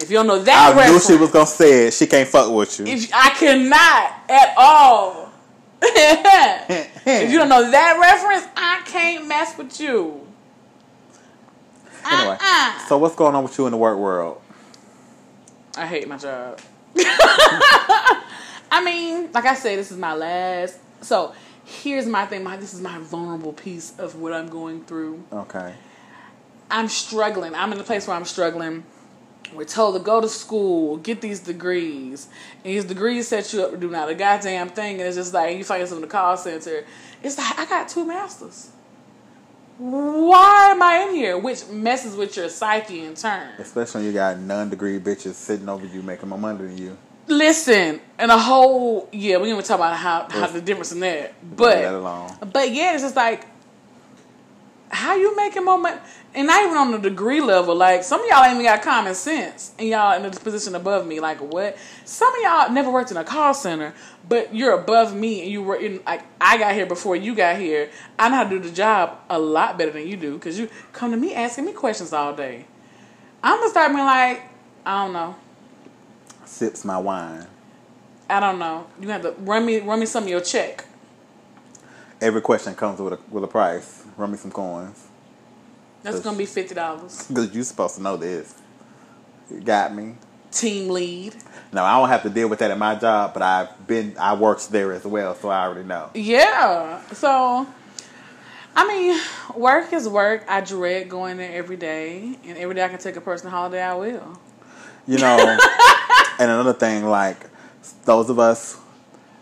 If 0.00 0.10
you 0.10 0.16
don't 0.16 0.26
know 0.26 0.42
that 0.42 0.72
I 0.72 0.76
reference, 0.76 1.08
knew 1.08 1.16
she 1.16 1.20
was 1.20 1.30
gonna 1.30 1.46
say 1.46 1.88
it. 1.88 1.94
She 1.94 2.06
can't 2.06 2.28
fuck 2.28 2.50
with 2.50 2.78
you. 2.80 2.86
if 2.86 3.10
I 3.12 3.30
cannot 3.30 4.30
at 4.30 4.54
all. 4.56 5.30
if 5.82 7.30
you 7.30 7.38
don't 7.38 7.48
know 7.50 7.70
that 7.70 7.98
reference, 8.00 8.46
I 8.56 8.80
can't 8.86 9.26
mess 9.28 9.56
with 9.58 9.78
you. 9.78 10.26
Uh, 12.04 12.08
anyway, 12.16 12.36
Uh-uh. 12.40 12.78
so 12.86 12.98
what's 12.98 13.14
going 13.14 13.34
on 13.34 13.42
with 13.42 13.56
you 13.58 13.66
in 13.66 13.72
the 13.72 13.76
work 13.78 13.98
world? 13.98 14.40
I 15.76 15.86
hate 15.86 16.08
my 16.08 16.16
job. 16.16 16.60
I 16.96 18.82
mean, 18.84 19.30
like 19.32 19.44
I 19.44 19.54
said, 19.54 19.78
this 19.78 19.90
is 19.90 19.98
my 19.98 20.14
last. 20.14 20.78
So 21.02 21.32
here's 21.64 22.06
my 22.06 22.26
thing. 22.26 22.42
My 22.44 22.56
this 22.56 22.74
is 22.74 22.80
my 22.80 22.98
vulnerable 22.98 23.52
piece 23.52 23.98
of 23.98 24.16
what 24.16 24.32
I'm 24.32 24.48
going 24.48 24.84
through. 24.84 25.24
Okay. 25.32 25.74
I'm 26.70 26.88
struggling. 26.88 27.54
I'm 27.54 27.72
in 27.72 27.80
a 27.80 27.84
place 27.84 28.06
where 28.06 28.16
I'm 28.16 28.24
struggling. 28.24 28.84
We're 29.52 29.64
told 29.64 29.96
to 29.96 30.00
go 30.00 30.20
to 30.20 30.28
school, 30.28 30.96
get 30.98 31.20
these 31.20 31.40
degrees, 31.40 32.28
and 32.64 32.72
these 32.72 32.84
degrees 32.84 33.26
set 33.26 33.52
you 33.52 33.62
up 33.64 33.72
to 33.72 33.76
do 33.76 33.90
not 33.90 34.08
a 34.08 34.14
goddamn 34.14 34.68
thing. 34.68 35.00
And 35.00 35.02
it's 35.02 35.16
just 35.16 35.34
like 35.34 35.56
you 35.56 35.64
find 35.64 35.80
yourself 35.80 35.98
in 35.98 36.02
the 36.02 36.08
call 36.08 36.36
center. 36.36 36.84
It's 37.22 37.36
like 37.36 37.58
I 37.58 37.64
got 37.66 37.88
two 37.88 38.04
masters. 38.04 38.70
Why 39.80 40.72
am 40.72 40.82
I 40.82 41.06
in 41.08 41.14
here? 41.14 41.38
Which 41.38 41.66
messes 41.68 42.14
with 42.14 42.36
your 42.36 42.50
psyche 42.50 43.02
in 43.02 43.14
turn. 43.14 43.48
Especially 43.58 44.00
when 44.00 44.06
you 44.08 44.12
got 44.12 44.38
non-degree 44.38 45.00
bitches 45.00 45.32
sitting 45.32 45.70
over 45.70 45.86
you 45.86 46.02
making 46.02 46.28
more 46.28 46.38
money 46.38 46.66
than 46.66 46.76
you. 46.76 46.98
Listen, 47.26 47.98
and 48.18 48.30
a 48.30 48.36
whole 48.36 49.08
yeah, 49.10 49.38
we 49.38 49.50
even 49.50 49.62
talk 49.64 49.76
about 49.76 49.96
how 49.96 50.26
how 50.28 50.48
the 50.48 50.60
difference 50.60 50.92
in 50.92 51.00
that. 51.00 51.32
But 51.56 51.82
alone. 51.84 52.30
but 52.52 52.70
yeah, 52.72 52.92
it's 52.92 53.02
just 53.02 53.16
like 53.16 53.46
how 54.90 55.14
you 55.14 55.34
making 55.36 55.64
more 55.64 55.78
money, 55.78 55.98
and 56.34 56.46
not 56.46 56.64
even 56.64 56.76
on 56.76 56.90
the 56.90 56.98
degree 56.98 57.40
level. 57.40 57.74
Like 57.74 58.02
some 58.02 58.20
of 58.20 58.26
y'all 58.28 58.42
ain't 58.44 58.54
even 58.54 58.64
got 58.64 58.82
common 58.82 59.14
sense, 59.14 59.72
and 59.78 59.88
y'all 59.88 60.16
in 60.16 60.24
a 60.24 60.30
position 60.30 60.74
above 60.74 61.06
me. 61.06 61.20
Like 61.20 61.38
what? 61.40 61.76
Some 62.04 62.34
of 62.34 62.42
y'all 62.42 62.72
never 62.72 62.90
worked 62.90 63.10
in 63.10 63.16
a 63.16 63.24
call 63.24 63.54
center, 63.54 63.94
but 64.28 64.54
you're 64.54 64.72
above 64.72 65.14
me, 65.14 65.42
and 65.42 65.50
you 65.50 65.62
were 65.62 65.76
in. 65.76 66.00
Like 66.04 66.22
I 66.40 66.58
got 66.58 66.74
here 66.74 66.86
before 66.86 67.16
you 67.16 67.34
got 67.34 67.56
here. 67.56 67.90
I 68.18 68.28
know 68.28 68.36
how 68.36 68.44
to 68.44 68.50
do 68.50 68.58
the 68.58 68.70
job 68.70 69.18
a 69.30 69.38
lot 69.38 69.78
better 69.78 69.92
than 69.92 70.06
you 70.06 70.16
do 70.16 70.34
because 70.34 70.58
you 70.58 70.68
come 70.92 71.12
to 71.12 71.16
me 71.16 71.34
asking 71.34 71.66
me 71.66 71.72
questions 71.72 72.12
all 72.12 72.34
day. 72.34 72.66
I'm 73.42 73.58
gonna 73.58 73.70
start 73.70 73.92
being 73.92 74.04
like, 74.04 74.42
I 74.84 75.04
don't 75.04 75.12
know. 75.12 75.36
Sips 76.44 76.84
my 76.84 76.98
wine. 76.98 77.46
I 78.28 78.40
don't 78.40 78.58
know. 78.58 78.86
You 79.00 79.08
have 79.08 79.22
to 79.22 79.34
run 79.38 79.64
me 79.64 79.78
run 79.80 80.00
me 80.00 80.06
some 80.06 80.24
of 80.24 80.28
your 80.28 80.40
check. 80.40 80.84
Every 82.20 82.40
question 82.40 82.74
comes 82.74 83.00
with 83.00 83.14
a 83.14 83.18
with 83.30 83.44
a 83.44 83.48
price. 83.48 83.99
Run 84.16 84.30
me 84.30 84.36
some 84.36 84.50
coins. 84.50 85.06
That's 86.02 86.20
gonna 86.20 86.38
be 86.38 86.46
fifty 86.46 86.74
dollars. 86.74 87.26
Because 87.26 87.54
you 87.54 87.62
supposed 87.62 87.96
to 87.96 88.02
know 88.02 88.16
this. 88.16 88.54
You 89.50 89.60
got 89.60 89.94
me. 89.94 90.14
Team 90.50 90.88
lead. 90.88 91.34
No, 91.72 91.84
I 91.84 91.98
don't 91.98 92.08
have 92.08 92.22
to 92.24 92.30
deal 92.30 92.48
with 92.48 92.58
that 92.58 92.70
at 92.70 92.78
my 92.78 92.94
job, 92.96 93.34
but 93.34 93.42
I've 93.42 93.86
been 93.86 94.16
I 94.18 94.34
worked 94.34 94.70
there 94.70 94.92
as 94.92 95.04
well, 95.04 95.34
so 95.34 95.48
I 95.48 95.64
already 95.64 95.86
know. 95.86 96.10
Yeah. 96.14 97.02
So 97.12 97.66
I 98.74 98.86
mean, 98.86 99.20
work 99.56 99.92
is 99.92 100.08
work. 100.08 100.44
I 100.48 100.60
dread 100.60 101.08
going 101.08 101.36
there 101.36 101.52
every 101.52 101.76
day, 101.76 102.38
and 102.44 102.56
every 102.56 102.74
day 102.74 102.84
I 102.84 102.88
can 102.88 102.98
take 102.98 103.16
a 103.16 103.20
personal 103.20 103.50
holiday, 103.50 103.82
I 103.82 103.94
will. 103.94 104.40
You 105.06 105.18
know, 105.18 105.36
and 106.38 106.50
another 106.50 106.72
thing, 106.72 107.04
like 107.04 107.48
those 108.04 108.30
of 108.30 108.38
us, 108.38 108.78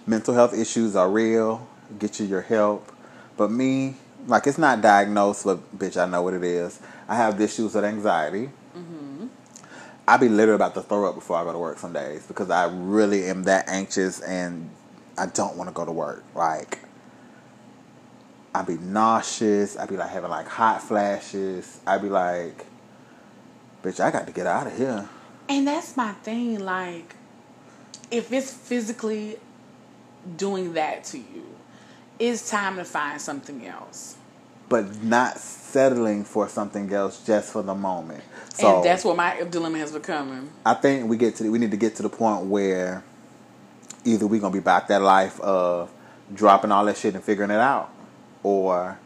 mental 0.07 0.35
health 0.35 0.55
issues 0.55 0.97
are 0.97 1.11
real. 1.11 1.69
Get 1.99 2.21
you 2.21 2.27
your 2.27 2.41
help. 2.41 2.91
But 3.37 3.51
me, 3.51 3.97
like 4.29 4.47
it's 4.47 4.59
not 4.59 4.81
diagnosed, 4.81 5.45
but 5.45 5.77
bitch, 5.77 6.01
I 6.01 6.09
know 6.09 6.23
what 6.23 6.35
it 6.35 6.45
is. 6.45 6.81
I 7.09 7.17
have 7.17 7.41
issues 7.41 7.75
with 7.75 7.85
anxiety. 7.85 8.51
Mm-hmm. 8.77 9.27
I 10.07 10.17
be 10.17 10.29
literally 10.29 10.57
about 10.57 10.75
to 10.75 10.83
throw 10.83 11.09
up 11.09 11.15
before 11.15 11.39
I 11.39 11.45
go 11.45 11.53
to 11.53 11.59
work 11.59 11.79
some 11.79 11.93
days 11.93 12.27
because 12.27 12.51
I 12.51 12.69
really 12.71 13.25
am 13.25 13.45
that 13.45 13.69
anxious 13.69 14.21
and 14.21 14.71
I 15.17 15.27
don't 15.27 15.57
want 15.57 15.69
to 15.69 15.75
go 15.75 15.85
to 15.85 15.93
work. 15.93 16.23
Like 16.35 16.79
I 18.55 18.63
be 18.63 18.77
nauseous. 18.77 19.77
I 19.77 19.87
be 19.87 19.97
like 19.97 20.11
having 20.11 20.31
like 20.31 20.47
hot 20.47 20.83
flashes. 20.83 21.81
I 21.87 21.99
be 21.99 22.09
like, 22.09 22.67
bitch, 23.83 24.01
I 24.01 24.11
got 24.11 24.27
to 24.27 24.33
get 24.33 24.47
out 24.47 24.67
of 24.67 24.77
here. 24.77 25.09
And 25.49 25.67
that's 25.67 25.97
my 25.97 26.13
thing. 26.13 26.61
Like, 26.61 27.15
if 28.11 28.33
it's 28.33 28.53
physically 28.53 29.39
doing 30.37 30.75
that 30.75 31.05
to 31.05 31.19
you, 31.19 31.47
it's 32.19 32.51
time 32.51 32.77
to 32.77 32.85
find 32.85 33.21
something 33.21 33.67
else. 33.67 34.18
But 34.69 35.03
not 35.03 35.39
settling 35.39 36.25
for 36.25 36.49
something 36.49 36.93
else 36.93 37.25
just 37.25 37.53
for 37.53 37.63
the 37.63 37.75
moment. 37.75 38.23
So 38.55 38.77
and 38.77 38.85
that's 38.85 39.05
what 39.05 39.17
my 39.17 39.43
dilemma 39.51 39.79
has 39.79 39.93
become. 39.93 40.51
I 40.65 40.75
think 40.75 41.09
we 41.09 41.17
get 41.17 41.37
to 41.37 41.51
we 41.51 41.59
need 41.59 41.71
to 41.71 41.77
get 41.77 41.97
to 41.97 42.03
the 42.03 42.09
point 42.09 42.47
where 42.47 43.05
either 44.05 44.27
we're 44.27 44.41
gonna 44.41 44.53
be 44.53 44.61
back 44.61 44.89
that 44.89 45.03
life 45.03 45.41
of 45.41 45.91
dropping 46.35 46.73
all 46.73 46.85
that 46.87 46.97
shit 46.97 47.15
and 47.15 47.23
figuring 47.23 47.51
it 47.51 47.61
out, 47.61 47.91
or 48.43 48.99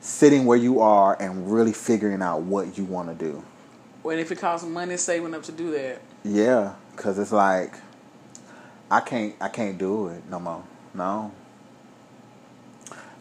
sitting 0.00 0.44
where 0.44 0.58
you 0.58 0.80
are 0.80 1.20
and 1.20 1.50
really 1.50 1.72
figuring 1.72 2.22
out 2.22 2.42
what 2.42 2.78
you 2.78 2.84
want 2.84 3.08
to 3.08 3.24
do. 3.24 3.42
When 4.02 4.18
if 4.18 4.30
it 4.30 4.38
costs 4.38 4.66
money 4.66 4.96
saving 4.96 5.34
up 5.34 5.42
to 5.44 5.52
do 5.52 5.72
that. 5.72 6.00
Yeah, 6.24 6.74
cause 6.96 7.18
it's 7.18 7.32
like 7.32 7.74
I 8.90 9.00
can't 9.00 9.34
I 9.40 9.48
can't 9.48 9.78
do 9.78 10.08
it 10.08 10.22
no 10.28 10.38
more. 10.38 10.64
No. 10.94 11.32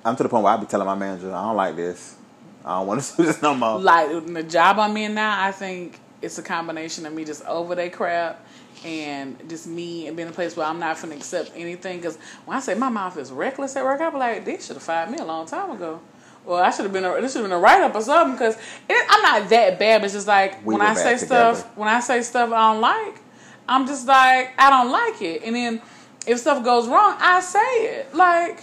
I'm 0.06 0.15
to 0.15 0.24
the 0.24 0.30
point 0.30 0.44
where 0.44 0.54
I 0.54 0.58
be 0.58 0.68
telling 0.68 0.86
my 0.86 0.96
manager 0.96 1.34
I 1.34 1.41
don't 1.48 1.56
like 1.56 1.76
this. 1.76 2.15
I 2.63 2.78
don't 2.78 2.88
want 2.88 3.02
to 3.02 3.18
do 3.18 3.24
this 3.24 3.41
no 3.41 3.56
more. 3.56 3.80
Like 3.80 4.26
the 4.26 4.44
job 4.44 4.80
I'm 4.80 4.96
in 4.98 5.15
now, 5.15 5.44
I 5.44 5.52
think 5.52 6.00
it's 6.22 6.38
a 6.38 6.44
combination 6.44 7.06
of 7.06 7.13
me 7.13 7.26
just 7.26 7.44
over 7.46 7.76
that 7.76 7.91
crap 7.91 8.46
and 8.84 9.38
just 9.50 9.68
me 9.68 10.08
and 10.08 10.15
being 10.15 10.28
in 10.28 10.34
a 10.34 10.36
place 10.36 10.56
where 10.56 10.68
I'm 10.68 10.80
not 10.80 11.02
gonna 11.02 11.15
accept 11.15 11.52
anything. 11.56 11.98
Because 11.98 12.18
when 12.46 12.56
I 12.56 12.60
say 12.60 12.76
my 12.76 12.89
mouth 12.89 13.18
is 13.18 13.32
reckless 13.32 13.76
at 13.76 13.84
work, 13.84 14.00
I 14.00 14.10
be 14.12 14.18
like, 14.18 14.46
they 14.46 14.60
should 14.60 14.76
have 14.76 14.84
fired 14.84 15.10
me 15.10 15.18
a 15.18 15.26
long 15.26 15.48
time 15.48 15.72
ago. 15.72 16.00
Well, 16.46 16.63
I 16.63 16.70
should 16.70 16.84
have 16.84 16.94
been. 16.94 17.04
A, 17.04 17.20
this 17.20 17.34
should 17.34 17.41
have 17.41 17.50
been 17.50 17.58
a 17.58 17.62
write 17.62 17.82
up 17.82 17.96
or 17.96 18.02
something. 18.02 18.34
Because 18.34 18.56
I'm 18.88 19.22
not 19.24 19.50
that 19.50 19.80
bad. 19.80 20.02
But 20.02 20.06
it's 20.06 20.13
just 20.13 20.28
like 20.28 20.63
We 20.63 20.76
when 20.76 20.82
I 20.86 20.94
say 20.94 21.13
bad 21.13 21.20
stuff, 21.20 21.78
when 21.78 21.88
I 21.88 22.00
say 22.00 22.22
stuff 22.22 22.52
I 22.52 22.74
don't 22.74 22.82
like, 22.82 23.20
I'm 23.68 23.88
just 23.88 24.06
like 24.06 24.54
I 24.60 24.70
don't 24.70 24.91
like 24.91 25.22
it. 25.24 25.41
And 25.44 25.56
then 25.56 25.82
if 26.28 26.39
stuff 26.39 26.63
goes 26.63 26.88
wrong, 26.88 27.15
I 27.20 27.39
say 27.39 27.60
it. 27.60 28.13
Like 28.13 28.62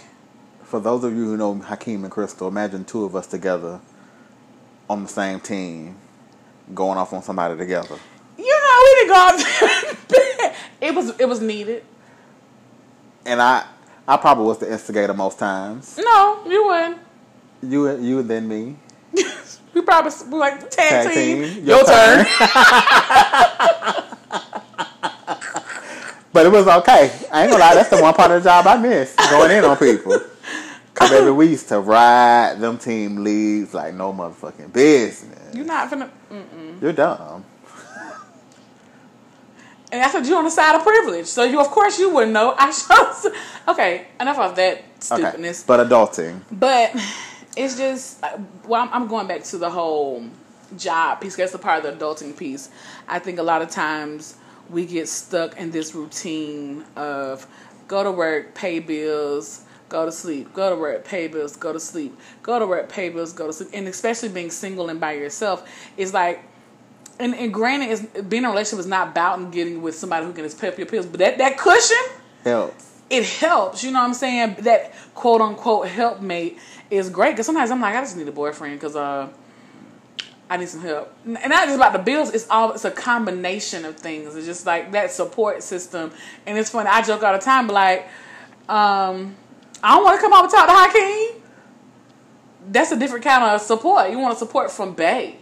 For 0.73 0.79
those 0.79 1.03
of 1.03 1.13
you 1.13 1.25
who 1.25 1.37
know 1.37 1.53
Hakeem 1.53 2.03
and 2.03 2.11
Crystal, 2.11 2.47
imagine 2.47 2.83
two 2.83 3.05
of 3.05 3.15
us 3.15 3.27
together 3.27 3.79
on 4.89 5.03
the 5.03 5.07
same 5.07 5.39
team 5.39 5.97
going 6.73 6.97
off 6.97 7.13
on 7.13 7.21
somebody 7.21 7.55
together. 7.55 7.95
you 8.39 8.43
know, 8.43 8.79
we 8.83 8.95
didn't 8.95 9.09
go 9.09 9.15
out 9.15 9.37
there. 10.09 10.55
it 10.81 10.95
was 10.95 11.19
it 11.19 11.29
was 11.29 11.41
needed. 11.41 11.83
And 13.23 13.39
I 13.39 13.67
I 14.07 14.17
probably 14.17 14.45
was 14.47 14.57
the 14.57 14.71
instigator 14.71 15.13
most 15.13 15.37
times. 15.37 15.99
No, 16.03 16.41
you 16.47 16.65
wouldn't. 16.65 16.97
You 17.61 17.95
you 18.01 18.19
and 18.21 18.27
then 18.27 18.47
me. 18.47 18.75
We 19.75 19.81
probably 19.83 20.11
we 20.27 20.37
like 20.39 20.71
tag, 20.71 21.05
Tag 21.05 21.13
team. 21.13 21.43
team. 21.43 21.65
Your, 21.67 21.77
Your 21.77 21.85
turn. 21.85 22.25
But 26.33 26.47
it 26.47 26.51
was 26.51 26.65
okay. 26.65 27.11
I 27.31 27.43
ain't 27.43 27.51
gonna 27.51 27.63
lie, 27.63 27.75
that's 27.75 27.89
the 27.89 28.01
one 28.01 28.11
part 28.15 28.31
of 28.31 28.41
the 28.41 28.49
job 28.49 28.65
I 28.65 28.75
missed. 28.75 29.15
Going 29.29 29.51
in 29.51 29.63
on 29.63 29.77
people. 29.77 30.19
Cause 30.93 31.09
baby, 31.09 31.31
we 31.41 31.47
used 31.47 31.67
to 31.69 31.79
ride 31.79 32.55
them 32.59 32.77
team 32.77 33.23
leads 33.23 33.73
like 33.73 33.93
no 33.93 34.13
motherfucking 34.13 34.71
business. 34.73 35.55
You're 35.55 35.65
not 35.65 35.89
finna. 35.89 36.09
Mm-mm. 36.31 36.81
You're 36.81 36.93
dumb. 36.93 37.45
And 39.91 40.01
I 40.01 40.09
said 40.09 40.25
you 40.25 40.35
on 40.35 40.43
the 40.43 40.49
side 40.49 40.75
of 40.75 40.81
privilege, 40.81 41.27
so 41.27 41.43
you 41.43 41.59
of 41.59 41.67
course 41.67 41.99
you 41.99 42.09
wouldn't 42.09 42.33
know. 42.33 42.55
I 42.57 42.71
should. 42.71 43.33
Okay, 43.65 44.07
enough 44.19 44.39
of 44.39 44.55
that 44.57 44.79
Okay. 44.79 44.83
stupidness. 44.99 45.63
But 45.65 45.87
adulting. 45.87 46.41
But 46.51 46.93
it's 47.55 47.77
just 47.77 48.21
well, 48.67 48.81
I'm, 48.81 48.89
I'm 48.91 49.07
going 49.07 49.25
back 49.27 49.43
to 49.45 49.57
the 49.57 49.69
whole 49.69 50.23
job 50.77 51.21
piece. 51.21 51.37
That's 51.37 51.53
the 51.53 51.59
part 51.59 51.85
of 51.85 51.97
the 51.97 52.05
adulting 52.05 52.35
piece. 52.35 52.69
I 53.07 53.19
think 53.19 53.39
a 53.39 53.43
lot 53.43 53.61
of 53.61 53.69
times 53.69 54.35
we 54.69 54.85
get 54.85 55.07
stuck 55.07 55.55
in 55.57 55.71
this 55.71 55.95
routine 55.95 56.83
of 56.97 57.47
go 57.87 58.03
to 58.03 58.11
work, 58.11 58.53
pay 58.53 58.79
bills, 58.79 59.62
go 59.93 60.05
to 60.05 60.11
sleep, 60.11 60.51
go 60.53 60.71
to 60.71 60.75
work, 60.75 61.05
pay 61.05 61.27
bills, 61.27 61.55
go 61.55 61.71
to 61.71 61.79
sleep, 61.79 62.17
go 62.41 62.57
to 62.57 62.65
work, 62.65 62.89
pay 62.89 63.09
bills, 63.09 63.31
go 63.31 63.45
to 63.45 63.53
sleep, 63.53 63.69
and 63.73 63.87
especially 63.87 64.27
being 64.27 64.49
single 64.49 64.89
and 64.89 64.99
by 64.99 65.13
yourself 65.13 65.69
is 65.95 66.13
like. 66.13 66.43
And, 67.19 67.35
and 67.35 67.53
granted, 67.53 67.89
is 67.91 68.01
being 68.27 68.41
in 68.41 68.45
a 68.45 68.49
relationship 68.49 68.79
is 68.79 68.87
not 68.87 69.09
about 69.09 69.37
and 69.37 69.53
getting 69.53 69.83
with 69.83 69.93
somebody 69.93 70.25
who 70.25 70.33
can 70.33 70.43
just 70.43 70.59
pay 70.59 70.67
up 70.67 70.79
your 70.79 70.87
pills, 70.87 71.05
but 71.05 71.19
that, 71.19 71.37
that 71.37 71.59
cushion, 71.59 72.05
Helps. 72.43 73.01
it 73.07 73.23
helps. 73.23 73.83
You 73.83 73.91
know 73.91 73.99
what 73.99 74.07
I'm 74.07 74.13
saying? 74.15 74.55
That 74.61 74.95
quote 75.13 75.39
unquote 75.39 75.87
helpmate 75.89 76.57
is 76.89 77.11
great 77.11 77.33
because 77.33 77.45
sometimes 77.45 77.69
I'm 77.69 77.79
like, 77.79 77.95
I 77.95 78.01
just 78.01 78.17
need 78.17 78.27
a 78.27 78.31
boyfriend 78.31 78.79
because 78.79 78.95
uh, 78.95 79.29
I 80.49 80.57
need 80.57 80.69
some 80.69 80.81
help. 80.81 81.13
And 81.23 81.35
not 81.49 81.65
just 81.65 81.75
about 81.75 81.93
the 81.93 81.99
bills. 81.99 82.33
It's 82.33 82.49
all 82.49 82.71
it's 82.71 82.83
a 82.83 82.91
combination 82.91 83.85
of 83.85 83.95
things. 83.95 84.35
It's 84.35 84.47
just 84.47 84.65
like 84.65 84.91
that 84.93 85.11
support 85.11 85.61
system. 85.61 86.11
And 86.47 86.57
it's 86.57 86.71
funny. 86.71 86.89
I 86.89 87.03
joke 87.03 87.21
all 87.21 87.33
the 87.33 87.39
time, 87.39 87.67
but 87.67 87.73
like, 87.75 88.07
um, 88.67 89.35
I 89.83 89.95
don't 89.95 90.03
want 90.03 90.15
to 90.17 90.21
come 90.21 90.33
over 90.33 90.43
and 90.43 90.51
talk 90.51 90.67
to 90.67 90.73
Hakeem. 90.73 91.41
That's 92.71 92.91
a 92.93 92.97
different 92.97 93.25
kind 93.25 93.43
of 93.43 93.61
support. 93.61 94.09
You 94.09 94.17
want 94.19 94.37
support 94.37 94.71
from 94.71 94.93
Bay. 94.93 95.35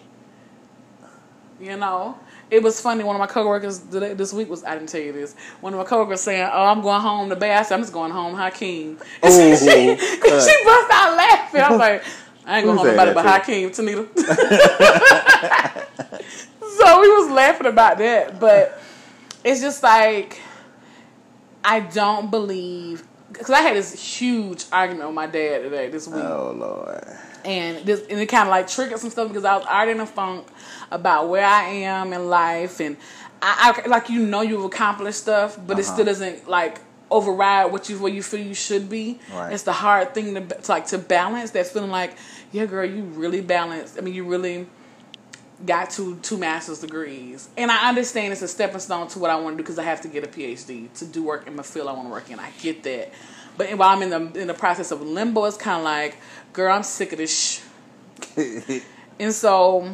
You 1.60 1.78
know, 1.78 2.18
it 2.50 2.64
was 2.64 2.82
funny. 2.82 3.04
One 3.04 3.16
of 3.16 3.20
my 3.20 3.28
coworkers 3.28 3.78
today- 3.80 4.16
this 4.16 4.34
week 4.34 4.50
was 4.50 4.64
I 4.64 4.74
didn't 4.74 4.90
tell 4.90 5.00
you 5.02 5.14
this. 5.14 5.36
One 5.62 5.74
of 5.74 5.78
my 5.80 5.86
coworkers 5.86 6.22
saying, 6.22 6.50
"Oh, 6.52 6.64
I'm 6.66 6.82
going 6.82 7.02
home 7.02 7.30
to 7.30 7.36
bed." 7.36 7.56
I 7.56 7.62
said, 7.62 7.76
"I'm 7.76 7.82
just 7.82 7.94
going 7.94 8.12
home, 8.12 8.34
Hakeem." 8.34 8.98
And 9.22 9.32
Ooh, 9.34 9.56
she, 9.56 9.56
she, 9.58 9.98
she 9.98 10.64
bust 10.66 10.92
out 10.92 11.16
laughing. 11.16 11.62
I 11.62 11.70
was 11.70 11.80
like, 11.80 12.04
"I 12.48 12.58
ain't 12.58 12.66
going 12.66 12.78
home 12.80 12.88
nobody 12.88 13.14
but 13.14 13.26
Hakeem, 13.26 13.70
Tanita." 13.70 14.08
so 16.78 17.02
we 17.02 17.08
was 17.10 17.30
laughing 17.30 17.68
about 17.68 18.00
that, 18.00 18.40
but 18.40 18.82
it's 19.44 19.62
just 19.62 19.84
like 19.84 20.42
I 21.64 21.82
don't 21.82 22.32
believe 22.32 23.04
because 23.32 23.50
I 23.50 23.62
had 23.62 23.76
this 23.76 23.94
huge 23.94 24.66
argument 24.72 25.08
with 25.08 25.16
my 25.16 25.28
dad 25.28 25.64
today 25.64 25.90
this 25.90 26.08
week 26.08 26.24
Oh 26.24 26.52
Lord. 26.56 27.04
and 27.46 27.86
this 27.86 28.02
and 28.10 28.20
it 28.20 28.28
kind 28.28 28.44
of 28.48 28.52
like 28.52 28.68
triggered 28.68 29.00
some 29.00 29.10
stuff 29.10 29.28
because 29.28 29.46
I 29.46 29.58
was 29.58 29.66
already 29.66 29.92
in 29.92 30.00
a 30.00 30.06
funk 30.06 30.48
about 30.92 31.30
where 31.30 31.46
I 31.46 31.64
am 31.64 32.14
in 32.14 32.30
life, 32.30 32.80
and 32.80 32.98
I, 33.42 33.82
I 33.86 33.88
like 33.88 34.10
you 34.10 34.26
know 34.26 34.42
you've 34.42 34.64
accomplished 34.66 35.20
stuff, 35.20 35.58
but 35.66 35.80
it 35.80 35.86
Uh-huh. 35.86 35.94
still 35.94 36.06
doesn't 36.06 36.48
like 36.50 36.80
override 37.10 37.72
what 37.72 37.90
you 37.90 37.98
where 38.00 38.12
you 38.12 38.24
feel 38.24 38.40
you 38.40 38.54
should 38.54 38.90
be. 38.90 39.20
Right. 39.34 39.52
It's 39.54 39.64
the 39.64 39.74
hard 39.74 40.14
thing 40.14 40.34
to, 40.36 40.42
to 40.42 40.72
like 40.72 40.88
to 40.88 40.98
balance. 40.98 41.52
That 41.52 41.68
feeling 41.68 41.92
like, 41.92 42.16
yeah, 42.52 42.66
girl, 42.66 42.86
you 42.86 43.04
really 43.04 43.42
balanced. 43.42 43.98
I 43.98 44.02
mean, 44.02 44.14
you 44.14 44.24
really 44.26 44.68
got 45.66 45.90
two 45.90 46.18
two 46.18 46.38
master's 46.38 46.80
degrees, 46.80 47.50
and 47.58 47.72
I 47.72 47.90
understand 47.90 48.34
it's 48.34 48.42
a 48.42 48.48
stepping 48.48 48.80
stone 48.80 49.08
to 49.10 49.20
what 49.20 49.30
I 49.30 49.36
want 49.36 49.54
to 49.54 49.58
do 49.58 49.64
because 49.64 49.80
I 49.80 49.84
have 49.84 50.02
to 50.02 50.08
get 50.08 50.24
a 50.24 50.28
PhD 50.28 50.92
to 50.94 51.06
do 51.06 51.24
work 51.24 51.48
in 51.48 51.56
my 51.56 51.64
field 51.64 51.88
I 51.88 51.94
want 51.94 52.08
to 52.08 52.12
work 52.12 52.30
in. 52.30 52.40
I 52.40 52.52
get 52.62 52.84
that, 52.84 53.12
but 53.58 53.76
while 53.78 53.90
I'm 53.90 54.02
in 54.02 54.10
the 54.10 54.42
in 54.42 54.48
the 54.48 54.54
process 54.54 54.92
of 54.92 55.02
limbo, 55.02 55.46
it's 55.46 55.58
kind 55.58 55.78
of 55.78 55.84
like, 55.84 56.18
girl, 56.54 56.76
I'm 56.76 56.84
sick 56.84 57.12
of 57.12 57.18
this. 57.18 57.62
Sh-. 58.36 58.82
And 59.20 59.32
so, 59.32 59.88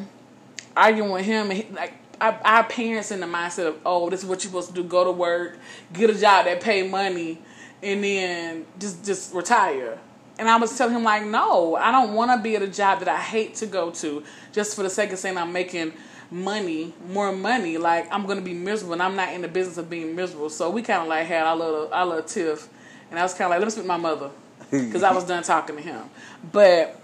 arguing 0.74 1.12
with 1.12 1.26
him, 1.26 1.50
he, 1.50 1.68
like 1.74 1.92
our, 2.22 2.40
our 2.46 2.64
parents 2.64 3.12
in 3.12 3.20
the 3.20 3.26
mindset 3.26 3.68
of, 3.68 3.78
oh, 3.86 4.10
this 4.10 4.22
is 4.22 4.26
what 4.26 4.42
you're 4.42 4.50
supposed 4.50 4.70
to 4.70 4.74
do: 4.74 4.84
go 4.86 5.04
to 5.04 5.12
work, 5.12 5.60
get 5.92 6.10
a 6.10 6.14
job 6.18 6.46
that 6.46 6.62
pay 6.62 6.88
money, 6.88 7.40
and 7.84 8.02
then 8.02 8.66
just 8.80 9.04
just 9.04 9.34
retire. 9.34 10.00
And 10.40 10.48
I 10.48 10.58
was 10.58 10.78
telling 10.78 10.96
him 10.96 11.04
like, 11.04 11.26
no, 11.26 11.76
I 11.76 11.92
don't 11.92 12.14
want 12.14 12.32
to 12.32 12.42
be 12.42 12.56
at 12.56 12.62
a 12.62 12.68
job 12.68 13.00
that 13.00 13.08
I 13.08 13.18
hate 13.18 13.56
to 13.56 13.66
go 13.66 13.90
to 13.92 14.24
just 14.52 14.76
for 14.76 14.84
the 14.84 14.90
sake 14.90 15.12
of 15.12 15.20
saying 15.20 15.38
I'm 15.38 15.52
making 15.52 15.94
money, 16.30 16.94
more 17.10 17.32
money. 17.32 17.78
Like 17.78 18.08
I'm 18.12 18.26
gonna 18.26 18.42
be 18.42 18.54
miserable, 18.54 18.94
and 18.94 19.02
I'm 19.04 19.16
not 19.16 19.34
in 19.34 19.42
the 19.42 19.48
business 19.48 19.78
of 19.78 19.90
being 19.90 20.16
miserable. 20.16 20.50
So 20.50 20.70
we 20.70 20.82
kind 20.82 21.02
of 21.02 21.08
like 21.08 21.26
had 21.26 21.44
our 21.48 21.56
little 21.56 21.94
our 21.94 22.06
little 22.06 22.24
tiff, 22.24 22.70
and 23.10 23.20
I 23.20 23.24
was 23.24 23.34
kind 23.34 23.46
of 23.46 23.50
like, 23.52 23.60
let 23.60 23.66
me 23.66 23.72
speak 23.72 23.84
to 23.84 23.88
my 23.88 23.98
mother 23.98 24.30
because 24.70 25.04
I 25.04 25.14
was 25.14 25.24
done 25.24 25.44
talking 25.44 25.76
to 25.78 25.82
him, 25.82 26.04
but. 26.52 27.02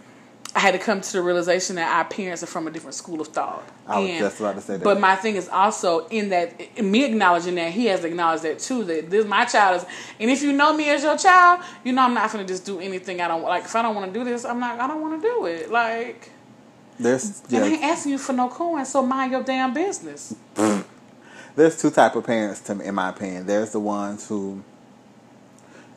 I 0.55 0.59
had 0.59 0.73
to 0.73 0.79
come 0.79 1.01
to 1.01 1.11
the 1.13 1.21
realization 1.21 1.77
that 1.77 1.91
our 1.91 2.05
parents 2.05 2.43
are 2.43 2.47
from 2.47 2.67
a 2.67 2.71
different 2.71 2.93
school 2.93 3.19
of 3.19 3.29
thought. 3.29 3.67
I 3.87 3.99
was 3.99 4.19
just 4.19 4.39
about 4.39 4.55
to 4.55 4.61
say 4.61 4.77
that. 4.77 4.83
But 4.83 4.99
my 4.99 5.15
thing 5.15 5.35
is 5.35 5.49
also 5.49 6.07
in 6.07 6.29
that 6.29 6.81
me 6.81 7.05
acknowledging 7.05 7.55
that 7.55 7.71
he 7.71 7.87
has 7.87 8.03
acknowledged 8.03 8.43
that 8.43 8.59
too. 8.59 8.83
That 8.83 9.09
this 9.09 9.25
my 9.25 9.45
child 9.45 9.81
is, 9.81 9.87
and 10.19 10.29
if 10.29 10.43
you 10.43 10.53
know 10.53 10.73
me 10.75 10.89
as 10.89 11.01
your 11.01 11.17
child, 11.17 11.63
you 11.83 11.91
know 11.91 12.03
I'm 12.03 12.13
not 12.13 12.31
gonna 12.31 12.45
just 12.45 12.65
do 12.65 12.79
anything 12.79 13.19
I 13.19 13.27
don't 13.27 13.41
like. 13.41 13.65
If 13.65 13.75
I 13.75 13.81
don't 13.81 13.95
want 13.95 14.13
to 14.13 14.19
do 14.19 14.23
this, 14.23 14.45
I'm 14.45 14.59
not. 14.59 14.79
I 14.79 14.87
don't 14.87 15.01
want 15.01 15.21
to 15.21 15.27
do 15.27 15.45
it. 15.47 15.71
Like, 15.71 16.29
There's 16.99 17.41
and 17.51 17.63
I 17.63 17.67
ain't 17.69 17.83
asking 17.83 18.11
you 18.11 18.17
for 18.19 18.33
no 18.33 18.47
coin, 18.47 18.85
so 18.85 19.01
mind 19.01 19.31
your 19.31 19.43
damn 19.43 19.73
business. 19.73 20.35
there's 21.55 21.81
two 21.81 21.89
type 21.89 22.15
of 22.15 22.25
parents 22.25 22.59
to 22.61 22.75
me, 22.75 22.85
in 22.85 22.93
my 22.93 23.09
opinion. 23.09 23.47
There's 23.47 23.71
the 23.71 23.79
ones 23.79 24.27
who 24.27 24.63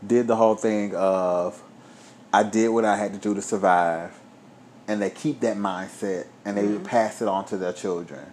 did 0.07 0.27
the 0.27 0.37
whole 0.37 0.55
thing 0.55 0.95
of 0.95 1.62
I 2.33 2.42
did 2.42 2.69
what 2.69 2.85
I 2.85 2.97
had 2.97 3.12
to 3.12 3.19
do 3.19 3.35
to 3.35 3.42
survive, 3.42 4.12
and 4.88 5.01
they 5.03 5.11
keep 5.11 5.40
that 5.40 5.57
mindset 5.57 6.27
and 6.44 6.57
they 6.57 6.62
Mm-hmm. 6.64 6.85
pass 6.85 7.20
it 7.22 7.29
on 7.29 7.44
to 7.46 7.57
their 7.57 7.72
children. 7.72 8.25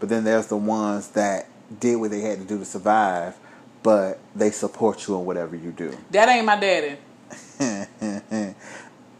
But 0.00 0.08
then 0.08 0.24
there's 0.24 0.48
the 0.48 0.56
ones 0.56 1.08
that 1.10 1.46
did 1.80 1.96
what 1.96 2.10
they 2.10 2.20
had 2.20 2.38
to 2.38 2.44
do 2.44 2.58
to 2.58 2.64
survive, 2.64 3.36
but 3.82 4.18
they 4.34 4.50
support 4.50 5.06
you 5.06 5.16
in 5.18 5.24
whatever 5.24 5.56
you 5.56 5.70
do. 5.72 5.96
That 6.10 6.28
ain't 6.28 6.44
my 6.46 6.56
daddy. 6.58 6.96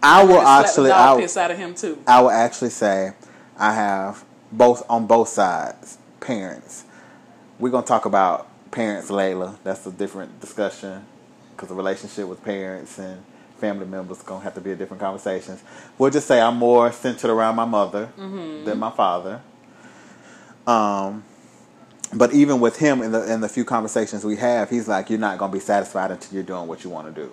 I 0.05 0.25
will 0.25 0.41
the 0.41 0.49
actually, 0.49 0.91
I 0.91 1.13
will, 1.13 1.21
piss 1.21 1.37
out 1.37 1.51
of 1.51 1.59
him 1.59 1.75
too. 1.75 1.99
I 2.07 2.21
will 2.21 2.31
actually 2.31 2.71
say 2.71 3.13
I 3.57 3.73
have 3.75 4.25
both 4.51 4.83
on 4.91 5.07
both 5.07 5.29
sides 5.29 5.99
parents. 6.21 6.85
We're 7.59 7.71
gonna 7.71 7.87
talk 7.87 8.05
about 8.05 8.49
parents, 8.73 9.11
Layla. 9.11 9.57
That's 9.63 9.87
a 9.87 9.93
different 9.93 10.41
discussion 10.41 11.07
because 11.55 11.69
the 11.69 11.75
relationship 11.75 12.27
with 12.27 12.43
parents 12.45 12.99
and 12.99 13.23
family 13.63 13.87
members 13.87 14.21
gonna 14.23 14.43
have 14.43 14.55
to 14.55 14.61
be 14.61 14.73
a 14.73 14.77
different 14.77 15.01
conversations. 15.01 15.63
We'll 15.97 16.11
just 16.11 16.27
say 16.27 16.41
I'm 16.41 16.57
more 16.57 16.91
centered 16.91 17.31
around 17.31 17.55
my 17.55 17.65
mother 17.65 18.09
than 18.65 18.79
my 18.79 18.91
father. 18.91 19.41
Um, 20.67 21.23
but 22.13 22.35
even 22.35 22.59
with 22.61 22.77
him 22.77 23.01
in 23.03 23.13
the 23.13 23.33
in 23.33 23.41
the 23.41 23.49
few 23.49 23.65
conversations 23.65 24.25
we 24.25 24.37
have, 24.37 24.69
he's 24.69 24.89
like, 24.89 25.09
"You're 25.11 25.21
not 25.21 25.39
gonna 25.39 25.53
be 25.53 25.61
satisfied 25.61 26.11
until 26.11 26.35
you're 26.35 26.43
doing 26.43 26.67
what 26.67 26.83
you 26.83 26.91
want 26.91 27.07
to 27.15 27.23
do." 27.23 27.31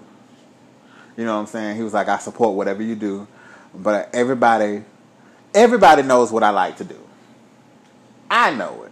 You 1.18 1.26
know 1.26 1.34
what 1.34 1.42
I'm 1.42 1.48
saying? 1.48 1.76
He 1.76 1.84
was 1.84 1.94
like, 1.94 2.08
I 2.08 2.18
support 2.20 2.56
whatever 2.56 2.82
you 2.82 2.96
do, 2.96 3.28
but 3.76 4.10
everybody, 4.14 4.84
everybody 5.54 6.04
knows 6.04 6.32
what 6.32 6.44
I 6.44 6.52
like 6.52 6.78
to 6.78 6.86
do. 6.86 7.00
I 8.30 8.54
know 8.54 8.84
it. 8.84 8.92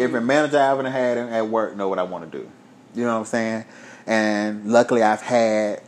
Every 0.00 0.20
manager 0.22 0.58
I 0.58 0.70
ever 0.70 0.88
had 0.88 1.18
at 1.18 1.46
work 1.48 1.76
know 1.76 1.88
what 1.88 1.98
I 1.98 2.04
want 2.04 2.30
to 2.30 2.38
do. 2.38 2.48
You 2.94 3.04
know 3.04 3.12
what 3.14 3.20
I'm 3.20 3.24
saying? 3.26 3.64
And 4.06 4.72
luckily, 4.72 5.02
I've 5.02 5.20
had 5.20 5.82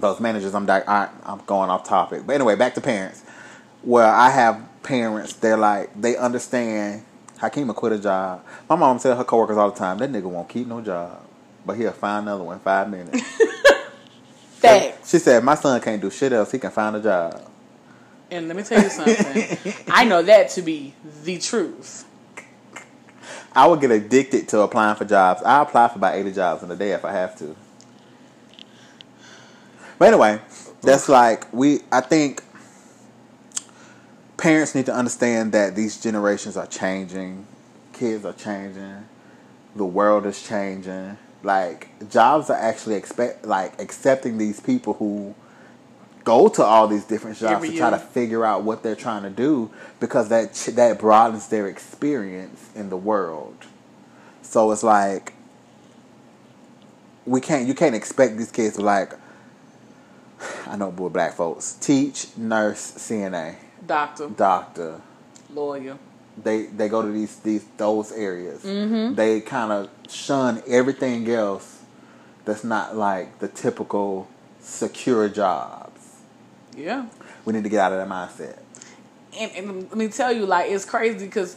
those 0.00 0.20
managers. 0.20 0.54
I'm 0.54 0.66
di- 0.66 0.84
I, 0.86 1.08
I'm 1.24 1.40
going 1.46 1.70
off 1.70 1.84
topic, 1.84 2.22
but 2.26 2.34
anyway, 2.34 2.56
back 2.56 2.74
to 2.74 2.80
parents. 2.80 3.22
Where 3.82 4.06
I 4.06 4.30
have 4.30 4.62
parents, 4.82 5.34
they're 5.34 5.56
like 5.56 5.98
they 6.00 6.16
understand. 6.16 7.04
Hakeem 7.38 7.68
will 7.68 7.74
quit 7.74 7.92
a 7.92 7.98
job. 7.98 8.44
My 8.68 8.76
mom 8.76 8.98
tell 8.98 9.16
her 9.16 9.24
coworkers 9.24 9.56
all 9.56 9.70
the 9.70 9.78
time, 9.78 9.98
that 9.98 10.12
nigga 10.12 10.24
won't 10.24 10.48
keep 10.48 10.66
no 10.66 10.82
job, 10.82 11.22
but 11.64 11.76
he'll 11.76 11.92
find 11.92 12.26
another 12.26 12.44
one 12.44 12.56
in 12.56 12.60
five 12.60 12.90
minutes. 12.90 13.22
Facts. 14.60 15.10
She 15.10 15.18
said, 15.18 15.42
"My 15.42 15.54
son 15.54 15.80
can't 15.80 16.02
do 16.02 16.10
shit 16.10 16.32
else. 16.32 16.52
He 16.52 16.58
can 16.58 16.70
find 16.70 16.96
a 16.96 17.00
job." 17.00 17.50
And 18.30 18.46
let 18.46 18.56
me 18.56 18.62
tell 18.62 18.82
you 18.82 18.90
something. 18.90 19.74
I 19.88 20.04
know 20.04 20.22
that 20.22 20.50
to 20.50 20.62
be 20.62 20.94
the 21.24 21.38
truth. 21.38 22.04
I 23.52 23.66
would 23.66 23.80
get 23.80 23.90
addicted 23.90 24.48
to 24.48 24.60
applying 24.60 24.96
for 24.96 25.04
jobs. 25.04 25.42
I 25.42 25.62
apply 25.62 25.88
for 25.88 25.96
about 25.96 26.14
eighty 26.14 26.32
jobs 26.32 26.62
in 26.62 26.70
a 26.70 26.76
day 26.76 26.92
if 26.92 27.04
I 27.04 27.12
have 27.12 27.36
to. 27.38 27.56
But 30.00 30.08
anyway, 30.08 30.40
that's 30.80 31.10
like 31.10 31.52
we. 31.52 31.80
I 31.92 32.00
think 32.00 32.42
parents 34.38 34.74
need 34.74 34.86
to 34.86 34.94
understand 34.94 35.52
that 35.52 35.76
these 35.76 36.00
generations 36.00 36.56
are 36.56 36.66
changing. 36.66 37.46
Kids 37.92 38.24
are 38.24 38.32
changing. 38.32 39.06
The 39.76 39.84
world 39.84 40.24
is 40.24 40.42
changing. 40.42 41.18
Like 41.42 41.88
jobs 42.08 42.48
are 42.48 42.56
actually 42.56 42.94
expect 42.94 43.44
like 43.44 43.78
accepting 43.78 44.38
these 44.38 44.58
people 44.58 44.94
who 44.94 45.34
go 46.24 46.48
to 46.48 46.64
all 46.64 46.88
these 46.88 47.04
different 47.04 47.36
jobs 47.36 47.52
Every 47.52 47.72
to 47.72 47.76
try 47.76 47.90
to 47.90 47.98
figure 47.98 48.42
out 48.42 48.62
what 48.62 48.82
they're 48.82 48.96
trying 48.96 49.24
to 49.24 49.30
do 49.30 49.70
because 50.00 50.30
that 50.30 50.54
ch- 50.54 50.74
that 50.76 50.98
broadens 50.98 51.48
their 51.48 51.68
experience 51.68 52.70
in 52.74 52.88
the 52.88 52.96
world. 52.96 53.66
So 54.40 54.70
it's 54.72 54.82
like 54.82 55.34
we 57.26 57.42
can't 57.42 57.68
you 57.68 57.74
can't 57.74 57.94
expect 57.94 58.38
these 58.38 58.50
kids 58.50 58.76
to 58.76 58.82
like 58.82 59.12
I 60.66 60.76
know 60.76 60.88
we're 60.88 61.08
black 61.10 61.34
folks. 61.34 61.74
Teach 61.80 62.36
nurse 62.36 62.92
CNA 62.92 63.56
Doctor, 63.86 64.28
doctor. 64.28 65.00
Lawyer. 65.52 65.98
they 66.42 66.66
they 66.66 66.88
go 66.88 67.02
to 67.02 67.10
these 67.10 67.36
these 67.40 67.64
those 67.76 68.12
areas. 68.12 68.62
Mm-hmm. 68.62 69.14
They 69.14 69.40
kind 69.40 69.72
of 69.72 69.90
shun 70.08 70.62
everything 70.66 71.28
else 71.30 71.80
that's 72.44 72.64
not 72.64 72.96
like 72.96 73.38
the 73.38 73.48
typical 73.48 74.28
secure 74.60 75.28
jobs. 75.28 76.00
Yeah. 76.76 77.06
we 77.44 77.52
need 77.52 77.64
to 77.64 77.68
get 77.68 77.80
out 77.80 77.92
of 77.92 77.98
that 77.98 78.08
mindset. 78.08 78.58
And, 79.38 79.52
and 79.52 79.82
let 79.82 79.96
me 79.96 80.08
tell 80.08 80.32
you, 80.32 80.46
like 80.46 80.70
it's 80.70 80.84
crazy 80.84 81.26
because 81.26 81.56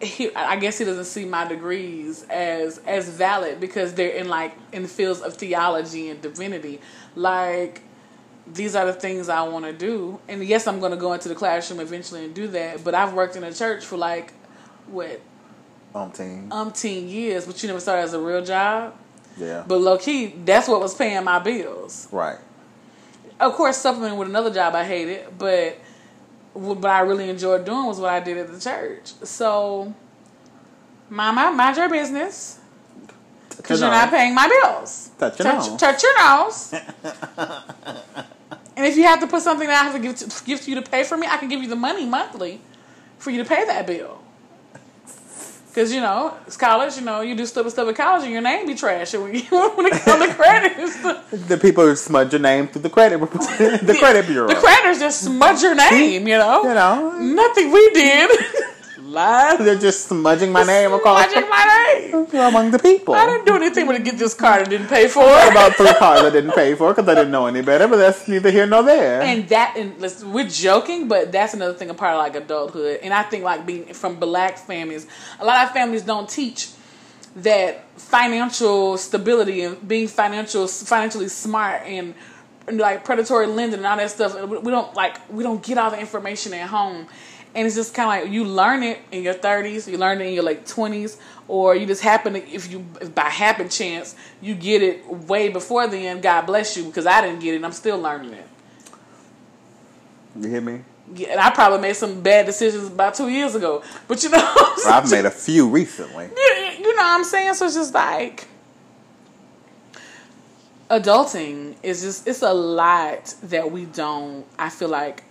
he, 0.00 0.34
I 0.34 0.56
guess 0.56 0.78
he 0.78 0.84
doesn't 0.84 1.04
see 1.04 1.24
my 1.24 1.46
degrees 1.46 2.24
as 2.30 2.78
as 2.78 3.08
valid 3.08 3.60
because 3.60 3.94
they're 3.94 4.10
in 4.10 4.28
like 4.28 4.54
in 4.72 4.82
the 4.82 4.88
fields 4.88 5.20
of 5.20 5.34
theology 5.34 6.08
and 6.08 6.20
divinity. 6.20 6.80
Like 7.14 7.82
these 8.46 8.74
are 8.74 8.86
the 8.86 8.92
things 8.92 9.28
I 9.28 9.42
want 9.42 9.64
to 9.64 9.72
do, 9.72 10.20
and 10.28 10.42
yes, 10.44 10.66
I'm 10.66 10.80
going 10.80 10.92
to 10.92 10.96
go 10.96 11.12
into 11.12 11.28
the 11.28 11.34
classroom 11.34 11.80
eventually 11.80 12.24
and 12.24 12.34
do 12.34 12.48
that. 12.48 12.84
But 12.84 12.94
I've 12.94 13.12
worked 13.12 13.36
in 13.36 13.44
a 13.44 13.52
church 13.52 13.84
for 13.84 13.96
like 13.96 14.32
what 14.86 15.20
umpteen 15.94 16.48
umpteen 16.48 17.08
years, 17.10 17.46
but 17.46 17.62
you 17.62 17.66
never 17.66 17.80
started 17.80 18.02
as 18.02 18.14
a 18.14 18.20
real 18.20 18.44
job. 18.44 18.94
yeah 19.36 19.64
But 19.66 19.80
low 19.80 19.98
key, 19.98 20.34
that's 20.44 20.68
what 20.68 20.80
was 20.80 20.94
paying 20.94 21.24
my 21.24 21.38
bills 21.38 22.08
right 22.12 22.38
of 23.40 23.54
course, 23.54 23.76
supplementing 23.76 24.18
with 24.18 24.28
another 24.28 24.52
job 24.52 24.74
I 24.74 24.84
hated, 24.84 25.38
but 25.38 25.78
what 26.58 26.84
I 26.84 27.00
really 27.00 27.30
enjoyed 27.30 27.64
doing 27.64 27.86
was 27.86 28.00
what 28.00 28.10
I 28.10 28.20
did 28.20 28.38
at 28.38 28.52
the 28.52 28.58
church. 28.58 29.12
So, 29.22 29.94
mind, 31.08 31.36
my, 31.36 31.50
mind 31.50 31.76
your 31.76 31.88
business 31.88 32.58
because 33.56 33.80
you're 33.80 33.90
not 33.90 34.10
paying 34.10 34.34
my 34.34 34.48
bills. 34.48 35.10
Touch 35.18 35.38
your 35.38 35.52
nose. 35.52 35.76
touch 35.76 36.02
your 36.02 36.18
nose. 36.18 36.72
and 38.76 38.86
if 38.86 38.96
you 38.96 39.04
have 39.04 39.20
to 39.20 39.26
put 39.26 39.42
something 39.42 39.66
that 39.66 39.80
I 39.80 39.84
have 39.84 39.94
to 39.94 40.00
give 40.00 40.16
to, 40.16 40.44
give 40.44 40.60
to 40.62 40.70
you 40.70 40.80
to 40.80 40.90
pay 40.90 41.04
for 41.04 41.16
me, 41.16 41.26
I 41.26 41.36
can 41.36 41.48
give 41.48 41.62
you 41.62 41.68
the 41.68 41.76
money 41.76 42.06
monthly 42.06 42.60
for 43.18 43.30
you 43.30 43.42
to 43.42 43.48
pay 43.48 43.64
that 43.64 43.86
bill. 43.86 44.20
Cause 45.78 45.92
you 45.92 46.00
know 46.00 46.36
it's 46.44 46.56
college. 46.56 46.96
You 46.96 47.02
know 47.02 47.20
you 47.20 47.36
do 47.36 47.46
stupid 47.46 47.70
stuff 47.70 47.86
at 47.88 47.94
college, 47.94 48.24
and 48.24 48.32
your 48.32 48.42
name 48.42 48.66
be 48.66 48.74
trash. 48.74 49.14
And 49.14 49.22
when 49.22 49.34
you 49.36 49.42
when 49.76 49.86
it 49.86 49.92
comes 49.92 50.26
to 50.26 50.34
credit, 50.42 50.72
it's 50.76 51.00
the, 51.04 51.36
The 51.54 51.56
people 51.56 51.84
who 51.86 51.94
smudge 51.94 52.32
your 52.32 52.40
name 52.40 52.66
through 52.66 52.82
the 52.82 52.90
credit 52.90 53.18
report, 53.18 53.42
the 53.58 53.94
credit 54.02 54.26
bureau. 54.26 54.48
the 54.48 54.56
creditors 54.56 54.98
just 54.98 55.22
smudge 55.22 55.62
your 55.62 55.76
name. 55.76 56.26
You 56.26 56.38
know, 56.38 56.62
You 56.64 56.74
know, 56.74 57.16
nothing 57.20 57.70
we 57.70 57.90
did. 57.90 58.28
Lies. 59.08 59.58
they're 59.58 59.78
just 59.78 60.06
smudging 60.06 60.52
my 60.52 60.64
name 60.64 60.92
across 60.92 61.30
Smudging 61.30 61.48
my 61.48 61.64
name. 62.02 62.40
among 62.40 62.70
the 62.70 62.78
people. 62.78 63.14
I 63.14 63.26
didn't 63.26 63.46
do 63.46 63.56
anything 63.56 63.86
but 63.86 63.96
to 63.96 64.02
get 64.02 64.18
this 64.18 64.34
card 64.34 64.60
and 64.62 64.70
didn't 64.70 64.88
pay 64.88 65.08
for 65.08 65.22
it. 65.24 65.50
about 65.50 65.74
three 65.74 65.92
cars 65.94 66.20
I 66.20 66.30
didn't 66.30 66.52
pay 66.52 66.74
for 66.74 66.92
because 66.92 67.08
I 67.08 67.14
didn't 67.14 67.30
know 67.30 67.46
any 67.46 67.62
better, 67.62 67.88
but 67.88 67.96
that's 67.96 68.28
neither 68.28 68.50
here 68.50 68.66
nor 68.66 68.82
there. 68.82 69.22
And 69.22 69.48
that, 69.48 69.76
and 69.76 69.98
listen, 69.98 70.32
we're 70.32 70.48
joking, 70.48 71.08
but 71.08 71.32
that's 71.32 71.54
another 71.54 71.74
thing, 71.74 71.88
a 71.90 71.94
part 71.94 72.14
of 72.14 72.18
like 72.18 72.36
adulthood. 72.36 73.00
And 73.02 73.14
I 73.14 73.22
think 73.22 73.44
like 73.44 73.64
being 73.64 73.94
from 73.94 74.16
black 74.16 74.58
families, 74.58 75.06
a 75.40 75.44
lot 75.44 75.64
of 75.66 75.72
families 75.72 76.02
don't 76.02 76.28
teach 76.28 76.70
that 77.36 77.84
financial 77.98 78.96
stability 78.98 79.62
and 79.62 79.86
being 79.86 80.08
financial 80.08 80.66
financially 80.66 81.28
smart 81.28 81.82
and, 81.86 82.14
like 82.70 83.02
predatory 83.02 83.46
lending 83.46 83.78
and 83.78 83.86
all 83.86 83.96
that 83.96 84.10
stuff. 84.10 84.38
We 84.46 84.70
don't 84.70 84.94
like 84.94 85.16
we 85.32 85.42
don't 85.42 85.62
get 85.62 85.78
all 85.78 85.90
the 85.90 85.98
information 85.98 86.52
at 86.52 86.68
home. 86.68 87.06
And 87.58 87.66
it's 87.66 87.74
just 87.74 87.92
kind 87.92 88.06
of 88.06 88.24
like 88.24 88.32
you 88.32 88.44
learn 88.44 88.84
it 88.84 89.00
in 89.10 89.24
your 89.24 89.34
30s, 89.34 89.90
you 89.90 89.98
learn 89.98 90.20
it 90.20 90.26
in 90.26 90.32
your 90.32 90.44
like 90.44 90.64
20s, 90.64 91.18
or 91.48 91.74
you 91.74 91.86
just 91.86 92.02
happen 92.02 92.34
to, 92.34 92.48
if 92.48 92.70
you, 92.70 92.86
if 93.00 93.12
by 93.12 93.22
happen 93.22 93.68
chance, 93.68 94.14
you 94.40 94.54
get 94.54 94.80
it 94.80 95.04
way 95.04 95.48
before 95.48 95.88
then, 95.88 96.20
God 96.20 96.42
bless 96.42 96.76
you, 96.76 96.84
because 96.84 97.04
I 97.04 97.20
didn't 97.20 97.40
get 97.40 97.54
it 97.54 97.56
and 97.56 97.66
I'm 97.66 97.72
still 97.72 97.98
learning 97.98 98.34
it. 98.34 98.46
you 100.38 100.48
hear 100.48 100.60
me? 100.60 100.82
Yeah, 101.16 101.30
and 101.30 101.40
I 101.40 101.50
probably 101.50 101.80
made 101.80 101.96
some 101.96 102.20
bad 102.20 102.46
decisions 102.46 102.86
about 102.86 103.14
two 103.14 103.28
years 103.28 103.56
ago. 103.56 103.82
But 104.06 104.22
you 104.22 104.28
know, 104.28 104.54
I've 104.86 105.10
made 105.10 105.24
a 105.24 105.30
few 105.32 105.68
recently. 105.68 106.26
you, 106.26 106.70
you 106.78 106.96
know 106.96 107.02
what 107.02 107.18
I'm 107.18 107.24
saying? 107.24 107.54
So 107.54 107.66
it's 107.66 107.74
just 107.74 107.92
like 107.92 108.46
adulting 110.88 111.74
is 111.82 112.02
just 112.02 112.28
it's 112.28 112.42
a 112.42 112.54
lot 112.54 113.34
that 113.42 113.72
we 113.72 113.86
don't. 113.86 114.46
I 114.56 114.68
feel 114.68 114.90
like 114.90 115.24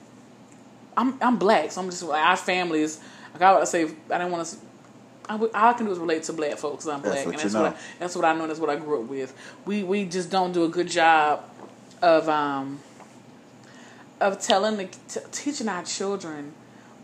I'm 0.97 1.17
I'm 1.21 1.37
black, 1.37 1.71
so 1.71 1.81
I'm 1.81 1.89
just 1.89 2.03
like 2.03 2.21
our 2.21 2.35
families. 2.35 2.99
Like 3.33 3.43
I 3.43 3.57
would 3.57 3.67
say, 3.67 3.83
I 3.83 4.17
didn't 4.17 4.31
want 4.31 4.47
to. 4.47 4.57
I 5.29 5.35
would, 5.35 5.53
all 5.53 5.69
I 5.69 5.73
can 5.73 5.85
do 5.85 5.91
is 5.91 5.99
relate 5.99 6.23
to 6.23 6.33
black 6.33 6.57
folks. 6.57 6.87
I'm 6.87 7.01
black, 7.01 7.25
and 7.25 7.35
that's 7.35 7.53
know. 7.53 7.63
what 7.63 7.73
I, 7.73 7.77
that's 7.99 8.15
what 8.15 8.25
I 8.25 8.33
know. 8.33 8.47
That's 8.47 8.59
what 8.59 8.69
I 8.69 8.75
grew 8.77 9.01
up 9.03 9.09
with. 9.09 9.33
We 9.65 9.83
we 9.83 10.05
just 10.05 10.31
don't 10.31 10.51
do 10.51 10.63
a 10.63 10.69
good 10.69 10.87
job 10.87 11.43
of 12.01 12.27
um 12.27 12.79
of 14.19 14.39
telling 14.39 14.77
the 14.77 14.85
t- 14.85 15.19
teaching 15.31 15.69
our 15.69 15.83
children 15.83 16.53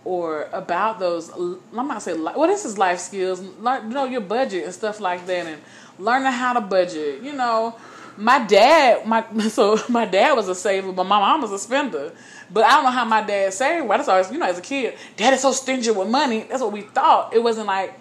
or 0.06 0.50
about 0.52 1.00
those 1.00 1.30
I'm 1.30 1.62
not 1.72 1.88
gonna 1.88 2.02
say 2.02 2.14
li- 2.14 2.34
well 2.36 2.48
this 2.48 2.66
is 2.66 2.78
life 2.78 3.00
skills 3.00 3.40
learn 3.60 3.90
you 3.90 3.94
know 3.94 4.06
your 4.06 4.22
budget 4.22 4.66
and 4.66 4.74
stuff 4.74 5.00
like 5.00 5.26
that 5.28 5.46
and 5.46 5.62
learning 6.00 6.32
how 6.32 6.54
to 6.54 6.62
budget 6.62 7.22
you 7.22 7.34
know 7.34 7.76
my 8.18 8.40
dad 8.46 9.06
my 9.06 9.26
so 9.50 9.78
my 9.90 10.06
dad 10.06 10.34
was 10.34 10.48
a 10.48 10.56
saver 10.56 10.92
but 10.92 11.04
my 11.06 11.20
mom 11.20 11.42
was 11.42 11.52
a 11.52 11.60
spender. 11.60 12.12
But 12.52 12.66
I 12.66 12.72
don't 12.72 12.84
know 12.84 12.92
how 12.92 13.06
my 13.06 13.24
dad 13.24 13.54
saved. 13.54 13.88
Well 13.88 13.98
that's 13.98 14.10
always 14.10 14.32
you 14.32 14.38
know 14.38 14.48
as 14.48 14.60
a 14.60 14.62
kid 14.62 14.96
dad 15.18 15.34
is 15.34 15.42
so 15.42 15.52
stingy 15.52 15.92
with 15.92 16.08
money. 16.08 16.46
That's 16.50 16.62
what 16.62 16.72
we 16.72 16.82
thought. 16.82 17.34
It 17.34 17.42
wasn't 17.42 17.68
like 17.68 18.00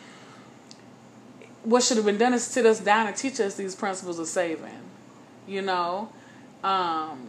what 1.64 1.82
should 1.82 1.96
have 1.96 2.06
been 2.06 2.18
done 2.18 2.34
is 2.34 2.44
sit 2.44 2.66
us 2.66 2.80
down 2.80 3.06
and 3.06 3.16
teach 3.16 3.38
us 3.40 3.54
these 3.54 3.74
principles 3.74 4.18
of 4.18 4.26
saving 4.26 4.80
you 5.46 5.62
know? 5.62 6.10
Um 6.62 7.28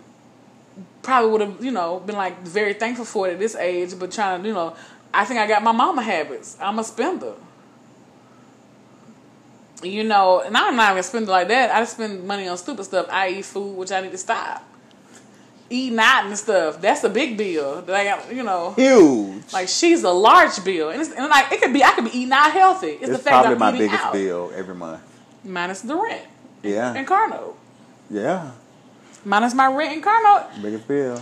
probably 1.03 1.29
would 1.29 1.41
have, 1.41 1.63
you 1.63 1.71
know, 1.71 1.99
been 1.99 2.15
like 2.15 2.41
very 2.41 2.73
thankful 2.73 3.05
for 3.05 3.27
it 3.27 3.33
at 3.33 3.39
this 3.39 3.55
age, 3.55 3.91
but 3.99 4.11
trying 4.11 4.41
to, 4.41 4.47
you 4.47 4.53
know, 4.53 4.75
I 5.13 5.25
think 5.25 5.39
I 5.39 5.45
got 5.45 5.61
my 5.61 5.71
mama 5.71 6.01
habits. 6.01 6.57
I'm 6.59 6.79
a 6.79 6.83
spender. 6.83 7.33
You 9.83 10.03
know, 10.03 10.41
and 10.41 10.55
I'm 10.55 10.75
not 10.75 10.89
even 10.91 10.99
a 10.99 11.03
spender 11.03 11.31
like 11.31 11.47
that. 11.49 11.71
I 11.75 11.79
just 11.81 11.93
spend 11.93 12.23
money 12.25 12.47
on 12.47 12.57
stupid 12.57 12.83
stuff, 12.85 13.07
I 13.09 13.29
eat 13.29 13.45
food, 13.45 13.75
which 13.77 13.91
I 13.91 14.01
need 14.01 14.11
to 14.11 14.17
stop. 14.17 14.63
Eating 15.69 15.97
out 15.99 16.25
and 16.25 16.37
stuff. 16.37 16.79
That's 16.81 17.03
a 17.03 17.09
big 17.09 17.37
bill 17.37 17.81
that 17.81 17.95
I 17.95 18.03
got, 18.03 18.33
you 18.33 18.43
know. 18.43 18.73
Huge. 18.73 19.51
Like 19.51 19.67
she's 19.67 20.03
a 20.03 20.11
large 20.11 20.63
bill. 20.63 20.89
And, 20.89 21.01
it's, 21.01 21.11
and 21.11 21.27
like 21.29 21.51
it 21.51 21.61
could 21.61 21.73
be 21.73 21.83
I 21.83 21.91
could 21.91 22.03
be 22.05 22.11
eating 22.17 22.31
out 22.31 22.51
healthy. 22.51 22.87
It's, 22.89 23.09
the 23.09 23.17
fact 23.17 23.27
probably 23.29 23.49
that 23.55 23.59
my 23.59 23.67
I'm 23.69 23.75
eating 23.75 23.87
biggest 23.87 24.03
out. 24.03 24.13
bill 24.13 24.51
every 24.55 24.75
month. 24.75 25.01
Minus 25.43 25.81
the 25.81 25.95
rent 25.95 26.27
Yeah. 26.61 26.93
and 26.93 27.07
Carno. 27.07 27.55
Yeah. 28.09 28.51
Minus 29.25 29.53
my 29.53 29.67
rent 29.67 29.93
and 29.93 30.03
Carno. 30.03 30.61
Biggest 30.61 30.87
bill. 30.87 31.21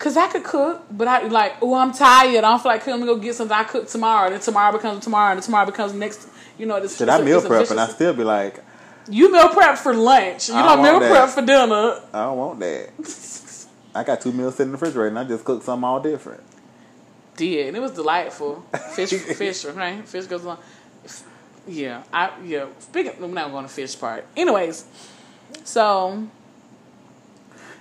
Cause 0.00 0.16
I 0.16 0.28
could 0.28 0.44
cook, 0.44 0.82
but 0.90 1.06
I 1.06 1.26
like, 1.26 1.56
oh, 1.60 1.74
I'm 1.74 1.92
tired. 1.92 2.38
I 2.38 2.40
don't 2.40 2.62
feel 2.62 2.72
like 2.72 2.80
cooking. 2.80 2.94
Let 2.94 3.00
me 3.00 3.06
go 3.06 3.16
get 3.16 3.34
something. 3.34 3.54
I 3.54 3.64
cook 3.64 3.86
tomorrow. 3.86 4.28
and 4.28 4.34
Then 4.34 4.40
tomorrow 4.40 4.72
becomes 4.72 5.04
tomorrow, 5.04 5.32
and 5.32 5.38
then 5.38 5.44
tomorrow 5.44 5.66
becomes 5.66 5.92
next. 5.92 6.26
You 6.56 6.64
know, 6.64 6.80
this. 6.80 6.96
Should 6.96 7.10
I 7.10 7.20
meal 7.20 7.42
prep 7.42 7.70
and 7.70 7.78
I 7.78 7.86
still 7.88 8.14
be 8.14 8.24
like, 8.24 8.64
You 9.10 9.30
meal 9.30 9.50
prep 9.50 9.76
for 9.76 9.92
lunch. 9.92 10.48
You 10.48 10.54
I 10.54 10.74
don't 10.74 10.82
don't 10.82 11.00
meal 11.02 11.10
prep 11.10 11.28
for 11.28 11.42
dinner. 11.42 12.00
I 12.14 12.24
don't 12.24 12.38
want 12.38 12.60
that. 12.60 13.66
I 13.94 14.02
got 14.02 14.22
two 14.22 14.32
meals 14.32 14.54
sitting 14.54 14.68
in 14.68 14.72
the 14.72 14.78
refrigerator 14.78 15.08
and 15.08 15.18
I 15.18 15.24
just 15.24 15.44
cook 15.44 15.62
something 15.62 15.84
all 15.84 16.00
different. 16.00 16.42
Did 17.36 17.68
and 17.68 17.76
it 17.76 17.80
was 17.80 17.92
delightful. 17.92 18.64
Fish, 18.94 19.10
fish, 19.12 19.66
right? 19.66 20.08
Fish 20.08 20.24
goes 20.24 20.46
on. 20.46 20.58
Yeah, 21.66 22.04
I 22.10 22.30
yeah. 22.42 22.66
Speaking, 22.78 23.12
we're 23.20 23.28
not 23.28 23.50
going 23.50 23.66
to 23.66 23.70
fish 23.70 24.00
part. 24.00 24.24
Anyways, 24.34 24.86
so 25.64 26.26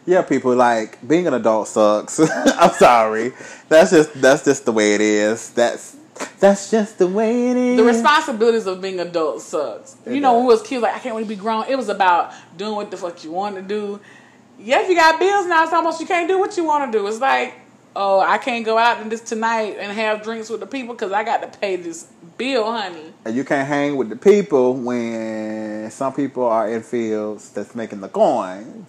Yeah, 0.05 0.21
people 0.23 0.55
like 0.55 1.05
being 1.07 1.27
an 1.27 1.33
adult 1.33 1.67
sucks. 1.67 2.19
I'm 2.59 2.73
sorry. 2.73 3.33
That's 3.67 3.91
just 3.91 4.19
that's 4.21 4.43
just 4.45 4.65
the 4.65 4.71
way 4.71 4.95
it 4.95 5.01
is. 5.01 5.51
That's 5.51 5.97
that's 6.39 6.71
just 6.71 6.97
the 6.97 7.07
way 7.07 7.51
it 7.51 7.57
is. 7.57 7.77
the 7.77 7.83
responsibilities 7.83 8.65
of 8.65 8.81
being 8.81 8.99
adult 8.99 9.41
sucks. 9.41 9.95
It 10.05 10.15
you 10.15 10.21
know, 10.21 10.33
when 10.35 10.45
we 10.45 10.53
was 10.53 10.61
kids, 10.63 10.81
like 10.81 10.95
I 10.95 10.99
can't 10.99 11.15
wait 11.15 11.23
to 11.23 11.29
be 11.29 11.35
grown. 11.35 11.65
It 11.69 11.75
was 11.75 11.89
about 11.89 12.33
doing 12.57 12.75
what 12.75 12.91
the 12.91 12.97
fuck 12.97 13.23
you 13.23 13.31
want 13.31 13.55
to 13.55 13.61
do. 13.61 13.99
Yeah, 14.57 14.81
if 14.81 14.89
you 14.89 14.95
got 14.95 15.19
bills 15.19 15.45
now, 15.47 15.63
it's 15.63 15.73
almost 15.73 16.01
you 16.01 16.07
can't 16.07 16.27
do 16.27 16.37
what 16.39 16.57
you 16.57 16.65
want 16.65 16.91
to 16.91 16.97
do. 16.97 17.07
It's 17.07 17.19
like, 17.21 17.53
oh, 17.95 18.19
I 18.19 18.37
can't 18.37 18.65
go 18.65 18.77
out 18.77 18.99
and 18.99 19.09
this 19.11 19.21
tonight 19.21 19.77
and 19.79 19.91
have 19.93 20.21
drinks 20.23 20.49
with 20.49 20.59
the 20.59 20.65
people 20.67 20.93
because 20.95 21.11
I 21.13 21.23
got 21.23 21.41
to 21.41 21.59
pay 21.59 21.77
this 21.77 22.07
bill, 22.37 22.69
honey. 22.71 23.13
and 23.25 23.35
you 23.35 23.43
can't 23.45 23.67
hang 23.67 23.95
with 23.95 24.09
the 24.09 24.15
people 24.17 24.73
when 24.73 25.89
some 25.91 26.13
people 26.13 26.43
are 26.45 26.69
in 26.69 26.83
fields 26.83 27.49
that's 27.51 27.75
making 27.75 28.01
the 28.01 28.09
coins, 28.09 28.87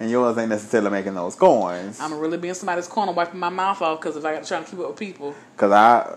and 0.00 0.10
yours 0.10 0.38
ain't 0.38 0.48
necessarily 0.48 0.90
making 0.90 1.14
those 1.14 1.34
coins. 1.34 1.98
I'm 2.00 2.18
really 2.18 2.38
be 2.38 2.48
in 2.48 2.54
somebody's 2.54 2.86
corner 2.86 3.12
wiping 3.12 3.40
my 3.40 3.48
mouth 3.48 3.82
off 3.82 4.00
because 4.00 4.16
if 4.16 4.24
I 4.24 4.34
got 4.34 4.46
trying 4.46 4.64
to 4.64 4.70
keep 4.70 4.78
up 4.80 4.88
with 4.88 4.96
people, 4.98 5.34
Cause 5.56 5.72
I, 5.72 6.14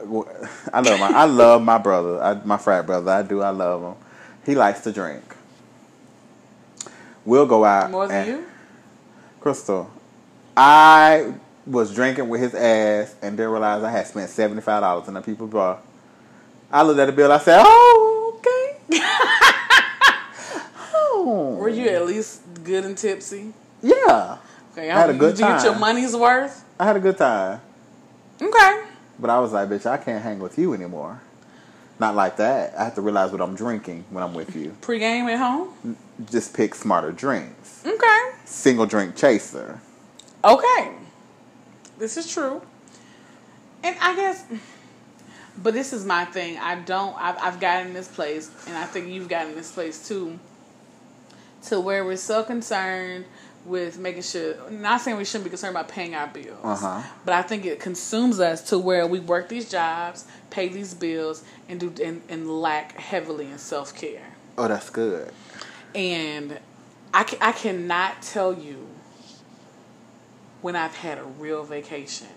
I 0.74 0.82
love 0.82 1.00
my, 1.00 1.10
I 1.12 1.26
love 1.26 1.62
my 1.64 1.78
brother, 1.78 2.22
I, 2.22 2.34
my 2.46 2.58
frat 2.58 2.86
brother. 2.86 3.12
I 3.12 3.24
do. 3.24 3.42
I 3.42 3.50
love 3.50 3.82
him. 3.82 3.96
He 4.46 4.56
likes 4.56 4.82
to 4.82 4.92
drink. 4.92 5.24
We'll 7.26 7.46
go 7.46 7.64
out. 7.66 7.92
more 7.92 8.08
than 8.08 8.18
and- 8.18 8.28
you. 8.28 8.46
Crystal, 9.40 9.90
I 10.56 11.34
was 11.66 11.94
drinking 11.96 12.30
with 12.30 12.42
his 12.42 12.54
ass 12.54 13.16
and 13.24 13.38
then 13.38 13.50
realized 13.50 13.84
I 13.84 13.90
had 13.90 14.06
spent 14.06 14.30
seventy 14.30 14.62
five 14.62 14.82
dollars 14.82 15.08
in 15.08 15.18
a 15.18 15.22
people 15.22 15.48
bar. 15.48 15.80
I 16.72 16.84
looked 16.84 17.00
at 17.00 17.06
the 17.08 17.12
bill. 17.12 17.32
I 17.32 17.40
said, 17.40 17.60
"Oh, 17.66 18.36
okay." 18.38 19.00
oh, 20.94 21.56
Were 21.60 21.70
you 21.70 21.90
at 21.90 22.06
least 22.06 22.42
good 22.64 22.86
and 22.86 22.96
tipsy? 22.98 23.54
Yeah, 23.82 24.38
Okay, 24.74 24.90
I 24.90 25.00
had 25.00 25.10
a 25.10 25.14
good 25.14 25.36
Did 25.36 25.42
you 25.42 25.48
get 25.48 25.64
your 25.64 25.76
money's 25.76 26.16
worth? 26.16 26.64
I 26.80 26.86
had 26.86 26.96
a 26.96 27.00
good 27.00 27.18
time, 27.18 27.60
Okay. 28.42 28.84
but 29.20 29.30
I 29.30 29.40
was 29.40 29.52
like, 29.52 29.70
"Bitch, 29.70 29.86
I 29.86 29.98
can't 29.98 30.24
hang 30.24 30.40
with 30.40 30.58
you 30.58 30.74
anymore." 30.74 31.22
Not 32.00 32.16
like 32.16 32.38
that. 32.38 32.74
I 32.78 32.86
have 32.86 32.96
to 32.96 33.02
realize 33.02 33.32
what 33.32 33.42
I'm 33.42 33.54
drinking 33.56 34.06
when 34.10 34.24
I'm 34.24 34.34
with 34.34 34.56
you. 34.56 34.76
Pre-game 34.82 35.28
at 35.28 35.38
home. 35.38 35.98
Just 36.26 36.54
pick 36.54 36.74
smarter 36.74 37.12
drinks. 37.12 37.84
Okay. 37.86 38.20
Single 38.46 38.88
drink 38.88 39.16
chaser. 39.16 39.80
Okay. 40.44 40.92
This 42.00 42.18
is 42.18 42.32
true. 42.32 42.64
And 43.84 43.96
I 44.02 44.16
guess, 44.16 44.44
but 45.62 45.76
this 45.76 45.94
is 45.94 46.04
my 46.04 46.26
thing. 46.26 46.58
I 46.58 46.76
don't, 46.76 47.16
I've, 47.20 47.38
I've 47.40 47.60
gotten 47.60 47.88
in 47.88 47.94
this 47.94 48.08
place, 48.08 48.50
and 48.68 48.76
I 48.76 48.86
think 48.86 49.10
you've 49.10 49.30
gotten 49.30 49.52
in 49.52 49.56
this 49.56 49.72
place 49.72 50.08
too, 50.08 50.40
to 51.68 51.80
where 51.80 52.04
we're 52.04 52.16
so 52.16 52.42
concerned 52.44 53.26
with 53.66 54.00
making 54.00 54.24
sure, 54.24 54.56
not 54.72 55.02
saying 55.02 55.18
we 55.18 55.26
shouldn't 55.26 55.44
be 55.46 55.50
concerned 55.50 55.76
about 55.76 55.88
paying 55.88 56.16
our 56.16 56.28
bills, 56.28 56.58
Uh-huh. 56.64 57.02
but 57.26 57.34
I 57.34 57.42
think 57.44 57.66
it 57.66 57.80
consumes 57.80 58.40
us 58.40 58.62
to 58.70 58.80
where 58.80 59.06
we 59.06 59.20
work 59.20 59.50
these 59.50 59.70
jobs, 59.70 60.26
pay 60.50 60.68
these 60.68 60.94
bills, 60.94 61.44
and 61.70 61.80
do, 61.80 61.94
and, 62.04 62.22
and 62.30 62.50
lack 62.62 62.94
heavily 62.98 63.46
in 63.48 63.58
self 63.58 63.96
care. 63.96 64.34
Oh, 64.58 64.68
that's 64.68 64.90
good. 64.90 65.32
And 65.94 66.60
I, 67.14 67.26
I 67.40 67.52
cannot 67.52 68.22
tell 68.22 68.54
you 68.54 68.88
when 70.62 70.76
I've 70.76 70.96
had 70.96 71.18
a 71.18 71.24
real 71.24 71.64
vacation. 71.64 72.28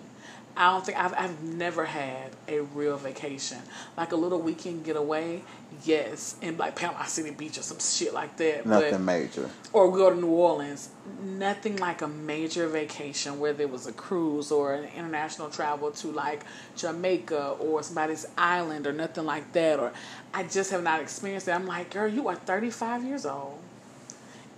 I 0.56 0.70
don't 0.70 0.86
think 0.86 0.98
I've 0.98 1.14
I've 1.14 1.42
never 1.42 1.84
had 1.84 2.30
a 2.46 2.60
real 2.60 2.96
vacation. 2.96 3.58
Like 3.96 4.12
a 4.12 4.16
little 4.16 4.40
weekend 4.40 4.84
getaway, 4.84 5.42
yes, 5.84 6.36
in 6.40 6.56
like 6.56 6.76
Panama 6.76 7.04
City 7.04 7.30
Beach 7.30 7.58
or 7.58 7.62
some 7.62 7.80
shit 7.80 8.14
like 8.14 8.36
that. 8.36 8.64
Nothing 8.64 8.90
but, 8.92 9.00
major. 9.00 9.50
Or 9.72 9.90
go 9.90 10.10
to 10.10 10.16
New 10.16 10.28
Orleans. 10.28 10.90
Nothing 11.22 11.76
like 11.76 12.02
a 12.02 12.08
major 12.08 12.68
vacation 12.68 13.40
where 13.40 13.52
there 13.52 13.68
was 13.68 13.86
a 13.86 13.92
cruise 13.92 14.52
or 14.52 14.74
an 14.74 14.88
international 14.96 15.48
travel 15.50 15.90
to 15.90 16.08
like 16.12 16.44
Jamaica 16.76 17.56
or 17.58 17.82
somebody's 17.82 18.26
island 18.38 18.86
or 18.86 18.92
nothing 18.92 19.24
like 19.24 19.52
that. 19.52 19.80
Or 19.80 19.92
I 20.32 20.44
just 20.44 20.70
have 20.70 20.84
not 20.84 21.00
experienced 21.00 21.48
it. 21.48 21.52
I'm 21.52 21.66
like, 21.66 21.90
girl, 21.90 22.08
you 22.08 22.28
are 22.28 22.36
35 22.36 23.04
years 23.04 23.26
old 23.26 23.58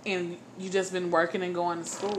and 0.07 0.37
you 0.57 0.69
just 0.69 0.93
been 0.93 1.11
working 1.11 1.43
and 1.43 1.53
going 1.53 1.79
to 1.79 1.85
school. 1.85 2.15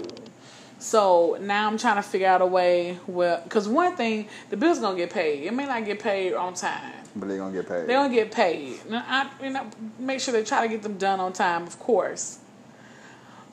So 0.78 1.36
now 1.40 1.66
I'm 1.66 1.76
trying 1.76 1.96
to 1.96 2.02
figure 2.02 2.28
out 2.28 2.40
a 2.40 2.46
way 2.46 2.94
where, 3.06 3.40
because 3.42 3.68
one 3.68 3.96
thing, 3.96 4.28
the 4.50 4.56
bill's 4.56 4.78
gonna 4.78 4.96
get 4.96 5.10
paid. 5.10 5.44
It 5.44 5.52
may 5.52 5.66
not 5.66 5.84
get 5.84 5.98
paid 5.98 6.34
on 6.34 6.54
time, 6.54 6.94
But 7.16 7.28
they're 7.28 7.38
gonna 7.38 7.52
get 7.52 7.68
paid. 7.68 7.86
they're 7.88 7.96
gonna 7.98 8.14
get 8.14 8.30
paid. 8.30 8.88
Now, 8.88 9.04
I, 9.08 9.44
you 9.44 9.50
know, 9.50 9.66
make 9.98 10.20
sure 10.20 10.32
they 10.32 10.44
try 10.44 10.62
to 10.62 10.68
get 10.68 10.82
them 10.82 10.96
done 10.96 11.18
on 11.18 11.32
time, 11.32 11.64
of 11.64 11.78
course. 11.80 12.38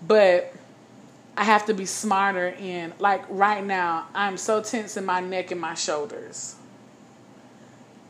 But 0.08 0.54
I 1.36 1.44
have 1.44 1.66
to 1.66 1.74
be 1.74 1.88
smarter 1.88 2.50
in, 2.60 2.94
like 3.00 3.24
right 3.28 3.66
now, 3.66 4.08
I'm 4.14 4.38
so 4.38 4.62
tense 4.62 4.96
in 4.96 5.06
my 5.06 5.20
neck 5.20 5.50
and 5.50 5.60
my 5.60 5.74
shoulders. 5.74 6.56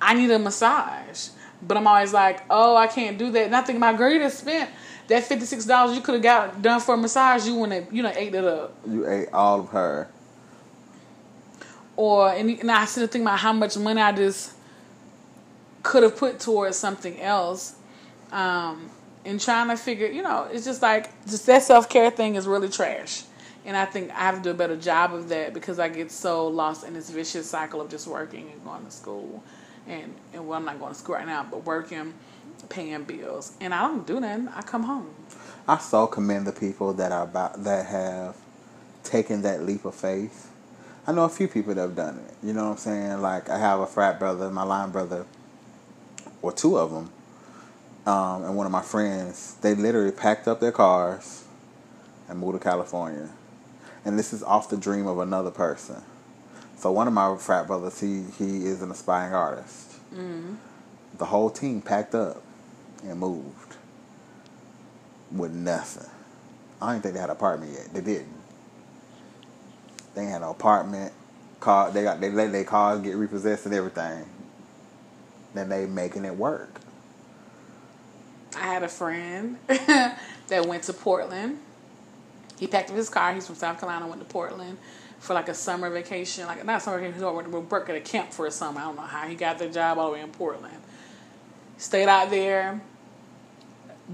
I 0.02 0.14
need 0.14 0.30
a 0.30 0.38
massage, 0.38 1.30
but 1.66 1.78
I'm 1.78 1.88
always 1.88 2.12
like, 2.14 2.42
oh, 2.50 2.76
I 2.76 2.88
can't 2.88 3.18
do 3.18 3.32
that. 3.32 3.46
And 3.46 3.56
I 3.56 3.62
think 3.62 3.80
my 3.80 3.96
just 3.96 4.40
spent 4.40 4.70
that 5.08 5.24
fifty 5.24 5.46
six 5.46 5.66
dollars 5.66 5.96
you 5.96 6.02
could 6.02 6.16
have 6.16 6.24
got 6.24 6.62
done 6.62 6.80
for 6.82 6.96
a 6.96 6.98
massage. 6.98 7.48
You 7.48 7.56
wouldn't, 7.56 7.94
you 7.94 8.04
know, 8.04 8.12
ate 8.16 8.36
it 8.36 8.46
up. 8.46 8.76
You 8.88 9.08
ate 9.10 9.30
all 9.34 9.62
of 9.62 9.70
her. 9.70 10.10
or 11.96 12.30
and, 12.32 12.50
and 12.50 12.72
I 12.72 12.86
sit 12.86 13.04
and 13.04 13.12
think 13.12 13.24
about 13.24 13.40
how 13.40 13.54
much 13.54 13.78
money 13.78 14.02
I 14.02 14.12
just 14.12 14.54
could 15.84 16.04
have 16.04 16.18
put 16.18 16.40
towards 16.40 16.78
something 16.78 17.20
else, 17.22 17.76
um, 18.32 18.90
and 19.26 19.40
trying 19.40 19.70
to 19.70 19.78
figure, 19.78 20.08
you 20.08 20.24
know, 20.24 20.48
it's 20.52 20.66
just 20.66 20.82
like 20.82 21.10
just 21.26 21.46
that 21.48 21.64
self 21.64 21.90
care 21.90 22.12
thing 22.12 22.36
is 22.36 22.48
really 22.48 22.70
trash, 22.70 23.24
and 23.66 23.78
I 23.78 23.86
think 23.86 24.12
I 24.12 24.20
have 24.20 24.38
to 24.38 24.42
do 24.42 24.52
a 24.52 24.54
better 24.56 24.78
job 24.78 25.14
of 25.14 25.30
that 25.30 25.54
because 25.54 25.80
I 25.80 25.90
get 25.90 26.12
so 26.12 26.48
lost 26.48 26.86
in 26.86 26.94
this 26.94 27.10
vicious 27.10 27.50
cycle 27.50 27.82
of 27.82 27.90
just 27.90 28.08
working 28.08 28.52
and 28.52 28.64
going 28.66 28.86
to 28.86 28.92
school, 28.92 29.44
and 29.88 30.14
and 30.34 30.48
well, 30.48 30.58
I'm 30.58 30.66
not 30.66 30.80
going 30.80 30.94
to 30.94 31.00
school 31.00 31.16
right 31.16 31.28
now, 31.28 31.46
but 31.50 31.66
working, 31.66 32.14
paying 32.66 33.04
bills, 33.04 33.54
and 33.62 33.74
I 33.74 33.84
don't 33.84 34.06
do 34.08 34.20
nothing. 34.20 34.50
I 34.50 34.62
come 34.62 34.84
home. 34.84 35.14
I 35.68 35.78
so 35.78 36.08
commend 36.08 36.48
the 36.48 36.52
people 36.52 36.94
that 36.94 37.12
are 37.12 37.24
about 37.24 37.64
that 37.64 37.88
have 37.88 38.38
taken 39.04 39.42
that 39.44 39.64
leap 39.64 39.86
of 39.86 39.96
faith. 39.96 40.52
I 41.08 41.12
know 41.12 41.26
a 41.26 41.30
few 41.30 41.48
people 41.48 41.74
that 41.76 41.82
have 41.82 41.96
done 41.96 42.20
it. 42.20 42.36
You 42.46 42.54
know 42.54 42.66
what 42.66 42.72
I'm 42.72 42.78
saying? 42.78 43.22
Like 43.22 43.50
I 43.50 43.58
have 43.60 43.80
a 43.80 43.88
frat 43.88 44.20
brother, 44.20 44.50
my 44.52 44.64
line 44.64 44.92
brother, 44.92 45.26
or 46.42 46.52
two 46.52 46.78
of 46.78 46.92
them, 46.92 47.12
um, 48.06 48.44
and 48.46 48.56
one 48.56 48.66
of 48.66 48.72
my 48.72 48.82
friends. 48.82 49.56
They 49.62 49.76
literally 49.76 50.12
packed 50.12 50.48
up 50.48 50.60
their 50.60 50.72
cars 50.72 51.46
and 52.30 52.40
moved 52.40 52.60
to 52.60 52.64
California, 52.64 53.30
and 54.06 54.20
this 54.20 54.34
is 54.34 54.44
off 54.44 54.70
the 54.70 54.78
dream 54.78 55.08
of 55.08 55.20
another 55.20 55.52
person. 55.52 56.04
So 56.78 56.92
one 56.92 57.08
of 57.08 57.14
my 57.14 57.38
frat 57.38 57.68
brothers, 57.68 58.00
he 58.02 58.24
he 58.38 58.66
is 58.66 58.82
an 58.84 58.92
aspiring 58.92 59.34
artist. 59.34 59.96
The 61.18 61.26
whole 61.26 61.50
team 61.50 61.82
packed 61.82 62.16
up 62.16 62.44
and 63.06 63.20
moved 63.20 63.76
with 65.32 65.52
nothing. 65.52 66.10
I 66.82 66.94
didn't 66.94 67.04
think 67.04 67.14
they 67.16 67.22
had 67.22 67.30
an 67.30 67.36
apartment 67.36 67.72
yet. 67.74 67.94
They 67.94 68.02
didn't. 68.02 68.34
They 70.14 70.26
had 70.26 70.42
an 70.42 70.50
apartment. 70.50 71.14
Car 71.60 71.92
they 71.92 72.04
got 72.04 72.22
they 72.22 72.30
let 72.30 72.52
their 72.52 72.64
cars 72.64 73.02
get 73.02 73.16
repossessed 73.16 73.66
and 73.66 73.74
everything. 73.74 74.26
Then 75.54 75.70
they 75.70 75.86
making 75.86 76.26
it 76.26 76.36
work. 76.36 76.82
I 78.56 78.60
had 78.60 78.84
a 78.84 78.88
friend 78.88 79.58
that 79.68 80.66
went 80.66 80.84
to 80.84 80.94
Portland. 80.94 81.60
He 82.60 82.68
packed 82.68 82.90
up 82.90 82.96
his 82.96 83.10
car. 83.10 83.34
He's 83.34 83.48
from 83.48 83.56
South 83.56 83.80
Carolina. 83.80 84.08
Went 84.08 84.22
to 84.22 84.28
Portland 84.28 84.78
for 85.20 85.34
like 85.34 85.50
a 85.50 85.54
summer 85.54 85.90
vacation, 85.90 86.46
like 86.46 86.64
not 86.66 86.82
summer 86.82 87.00
vacation. 87.00 87.16
He 87.16 87.52
to 87.52 87.60
work 87.60 87.90
at 87.90 87.96
a 87.96 88.02
camp 88.02 88.32
for 88.32 88.46
a 88.46 88.52
summer. 88.52 88.80
I 88.80 88.84
don't 88.84 88.96
know 88.96 89.02
how 89.02 89.28
he 89.28 89.36
got 89.36 89.58
the 89.60 89.70
job 89.70 89.98
all 89.98 90.08
the 90.08 90.14
way 90.14 90.22
in 90.22 90.32
Portland. 90.32 90.78
Stayed 91.78 92.08
out 92.08 92.30
there, 92.30 92.80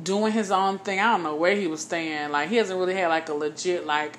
doing 0.04 0.32
his 0.32 0.52
own 0.52 0.80
thing. 0.80 1.00
I 1.00 1.12
don't 1.12 1.24
know 1.24 1.36
where 1.36 1.56
he 1.56 1.68
was 1.68 1.82
staying. 1.82 2.32
Like 2.32 2.50
he 2.50 2.58
hasn't 2.58 2.78
really 2.80 2.96
had 2.96 3.08
like 3.08 3.30
a 3.30 3.34
legit 3.34 3.86
like 3.86 4.18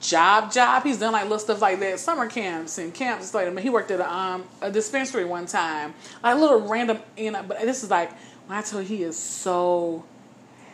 job 0.00 0.52
job. 0.52 0.82
He's 0.82 0.98
done 0.98 1.12
like 1.12 1.24
little 1.24 1.38
stuff 1.38 1.60
like 1.60 1.80
that, 1.80 1.98
summer 1.98 2.28
camps 2.28 2.78
and 2.78 2.92
camps 2.92 3.22
and 3.22 3.28
stuff. 3.28 3.44
like 3.44 3.54
that. 3.54 3.62
He 3.62 3.70
worked 3.70 3.90
at 3.90 4.00
a 4.00 4.12
um 4.12 4.44
a 4.60 4.70
dispensary 4.70 5.24
one 5.24 5.46
time, 5.46 5.94
like 6.22 6.36
little 6.36 6.68
random. 6.68 6.98
You 7.16 7.32
know, 7.32 7.42
but 7.42 7.60
this 7.60 7.82
is 7.82 7.90
like 7.90 8.12
when 8.46 8.58
I 8.58 8.62
tell 8.62 8.80
you 8.80 8.88
he 8.88 9.02
is 9.02 9.16
so 9.16 10.04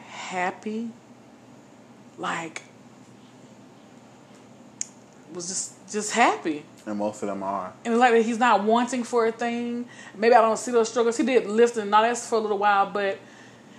happy, 0.09 0.91
like 2.17 2.63
was 5.33 5.49
just 5.49 5.91
just 5.91 6.13
happy. 6.13 6.65
And 6.87 6.99
most 6.99 7.23
of 7.23 7.29
them 7.29 7.43
are. 7.43 7.73
And 7.85 7.95
it's 7.95 8.01
like 8.01 8.13
that 8.13 8.23
he's 8.23 8.39
not 8.39 8.65
wanting 8.65 9.05
for 9.05 9.27
a 9.27 9.33
thing. 9.33 9.87
Maybe 10.17 10.35
I 10.35 10.41
don't 10.41 10.59
see 10.59 10.73
those 10.73 10.89
struggles. 10.89 11.17
He 11.17 11.25
did 11.25 11.47
lifting 11.47 11.83
and 11.83 11.95
all 11.95 12.03
that 12.03 12.17
for 12.17 12.37
a 12.37 12.41
little 12.41 12.59
while, 12.59 12.91
but 12.91 13.19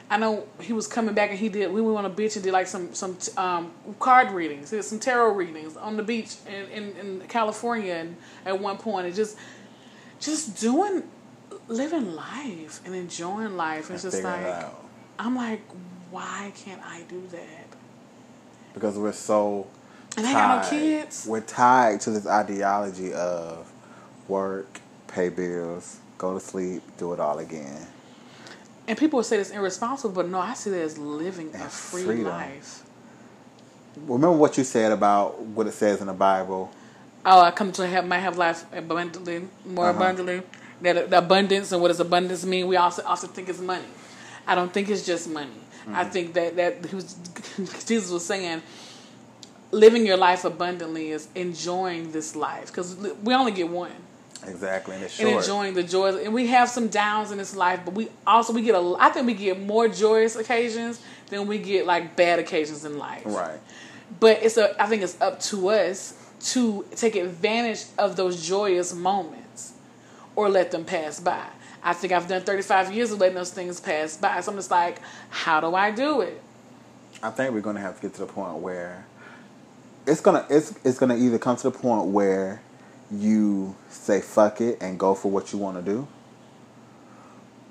I 0.10 0.18
know 0.18 0.48
he 0.60 0.74
was 0.74 0.88
coming 0.88 1.14
back 1.14 1.30
and 1.30 1.38
he 1.38 1.50
did. 1.50 1.72
We 1.72 1.82
went 1.82 1.98
on 1.98 2.06
a 2.06 2.10
beach 2.10 2.36
and 2.36 2.44
did 2.44 2.52
like 2.52 2.68
some 2.68 2.94
some 2.94 3.18
um, 3.38 3.72
card 4.00 4.32
readings, 4.32 4.72
he 4.72 4.78
did 4.78 4.84
some 4.84 5.00
tarot 5.00 5.34
readings 5.34 5.78
on 5.78 5.98
the 5.98 6.04
beach 6.04 6.38
in, 6.48 6.66
in, 6.72 6.96
in 6.98 7.28
California. 7.28 7.94
And 7.94 8.18
at 8.46 8.60
one 8.60 8.78
point, 8.78 9.06
and 9.06 9.16
just 9.16 9.38
just 10.20 10.60
doing 10.60 11.04
living 11.68 12.16
life 12.16 12.82
and 12.86 12.96
enjoying 12.96 13.56
life. 13.56 13.92
It's 13.92 14.04
And 14.04 14.14
just 14.14 14.18
it 14.18 14.24
like. 14.24 14.66
I'm 15.20 15.36
like, 15.36 15.62
why 16.12 16.52
can't 16.56 16.82
I 16.84 17.04
do 17.10 17.22
that? 17.32 17.68
Because 18.74 18.98
we're 18.98 19.12
so 19.12 19.68
And 20.18 20.26
got 20.26 20.64
no 20.64 20.70
kids. 20.70 21.26
We're 21.28 21.42
tied 21.42 22.02
to 22.02 22.12
this 22.12 22.26
ideology 22.26 23.14
of 23.14 23.72
work, 24.28 24.80
pay 25.08 25.30
bills, 25.30 25.98
go 26.18 26.34
to 26.34 26.40
sleep, 26.40 26.82
do 26.98 27.14
it 27.14 27.20
all 27.20 27.40
again. 27.40 27.86
And 28.90 28.98
people 28.98 29.18
would 29.18 29.26
say 29.28 29.38
this 29.38 29.52
irresponsible, 29.52 30.16
but 30.16 30.28
no, 30.28 30.40
I 30.40 30.56
see 30.56 30.72
that 30.72 30.82
as 30.82 30.98
living 30.98 31.52
a 31.54 31.70
free 31.70 32.04
freedom. 32.06 32.26
life. 32.26 32.84
Remember 34.08 34.36
what 34.36 34.58
you 34.58 34.64
said 34.64 34.92
about 34.92 35.40
what 35.40 35.68
it 35.68 35.74
says 35.74 36.02
in 36.02 36.08
the 36.08 36.14
Bible? 36.14 36.72
Oh, 37.24 37.40
I 37.42 37.52
come 37.52 37.72
to 37.74 37.86
have 37.86 38.08
might 38.08 38.20
have 38.20 38.36
life 38.38 38.66
abundantly, 38.74 39.48
more 39.64 39.90
Uh-huh. 39.90 39.96
abundantly. 39.96 40.42
That 40.82 41.12
the 41.12 41.20
abundance 41.20 41.72
and 41.72 41.82
what 41.84 41.90
does 41.90 42.00
abundance 42.00 42.44
mean? 42.46 42.68
We 42.68 42.78
also 42.78 43.04
also 43.04 43.28
think 43.28 43.48
it's 43.48 43.60
money. 43.60 43.86
I 44.48 44.56
don't 44.56 44.74
think 44.74 44.90
it's 44.90 45.06
just 45.06 45.30
money. 45.30 45.52
I 45.94 46.04
Mm-hmm. 46.04 46.10
think 46.12 46.34
that 46.34 46.56
that 46.56 46.86
he 46.90 46.96
was, 46.96 47.16
Jesus 47.86 48.10
was 48.10 48.26
saying, 48.26 48.64
living 49.72 50.04
your 50.06 50.18
life 50.18 50.46
abundantly 50.46 51.12
is 51.12 51.28
enjoying 51.36 52.12
this 52.12 52.36
life 52.36 52.68
because 52.68 52.96
we 53.24 53.34
only 53.36 53.52
get 53.52 53.70
one. 53.70 53.92
Exactly, 54.48 54.96
and 54.96 55.04
it's 55.04 55.20
and 55.20 55.30
enjoying 55.30 55.74
the 55.74 55.84
joys. 55.84 56.16
And 56.16 56.34
we 56.34 56.48
have 56.48 56.70
some 56.70 56.88
downs 56.88 57.32
in 57.32 57.38
this 57.38 57.56
life, 57.56 57.82
but 57.84 57.94
we 57.94 58.10
also 58.26 58.54
we 58.54 58.62
get 58.62 58.76
a. 58.76 58.96
I 59.00 59.10
think 59.10 59.28
we 59.28 59.34
get 59.34 59.60
more 59.60 59.88
joyous 59.88 60.36
occasions 60.36 61.02
than 61.28 61.46
we 61.48 61.58
get 61.58 61.86
like 61.86 62.16
bad 62.16 62.40
occasions 62.40 62.86
in 62.86 62.98
life. 62.98 63.24
Right. 63.26 63.60
But 64.20 64.42
it's 64.42 64.58
a. 64.58 64.82
I 64.82 64.88
think 64.88 65.04
it's 65.04 65.20
up 65.22 65.40
to 65.42 65.70
us 65.70 66.14
to 66.52 66.86
take 66.96 67.16
advantage 67.16 67.84
of 67.98 68.16
those 68.16 68.48
joyous 68.48 68.94
moments, 68.94 69.74
or 70.36 70.50
let 70.50 70.72
them 70.72 70.86
pass 70.86 71.20
by. 71.20 71.46
I 71.84 71.94
think 71.94 72.14
I've 72.14 72.28
done 72.28 72.42
35 72.42 72.94
years 72.94 73.12
of 73.12 73.20
letting 73.20 73.36
those 73.36 73.52
things 73.52 73.80
pass 73.80 74.18
by. 74.18 74.40
So 74.42 74.52
I'm 74.52 74.58
just 74.58 74.72
like, 74.72 75.00
how 75.30 75.60
do 75.62 75.76
I 75.76 75.92
do 75.92 76.22
it? 76.22 76.42
I 77.22 77.30
think 77.30 77.54
we're 77.54 77.62
gonna 77.62 77.82
have 77.82 77.96
to 77.96 78.02
get 78.02 78.14
to 78.16 78.22
the 78.22 78.32
point 78.32 78.58
where 78.58 79.06
it's 80.08 80.22
gonna 80.22 80.46
it's 80.50 80.74
it's 80.84 80.98
gonna 80.98 81.18
either 81.18 81.38
come 81.38 81.58
to 81.58 81.64
the 81.64 81.78
point 81.78 82.08
where 82.08 82.62
you 83.12 83.76
say 83.90 84.22
fuck 84.22 84.62
it 84.62 84.78
and 84.82 85.00
go 85.00 85.16
for 85.16 85.32
what 85.32 85.52
you 85.54 85.60
want 85.60 85.78
to 85.78 85.92
do, 85.92 86.08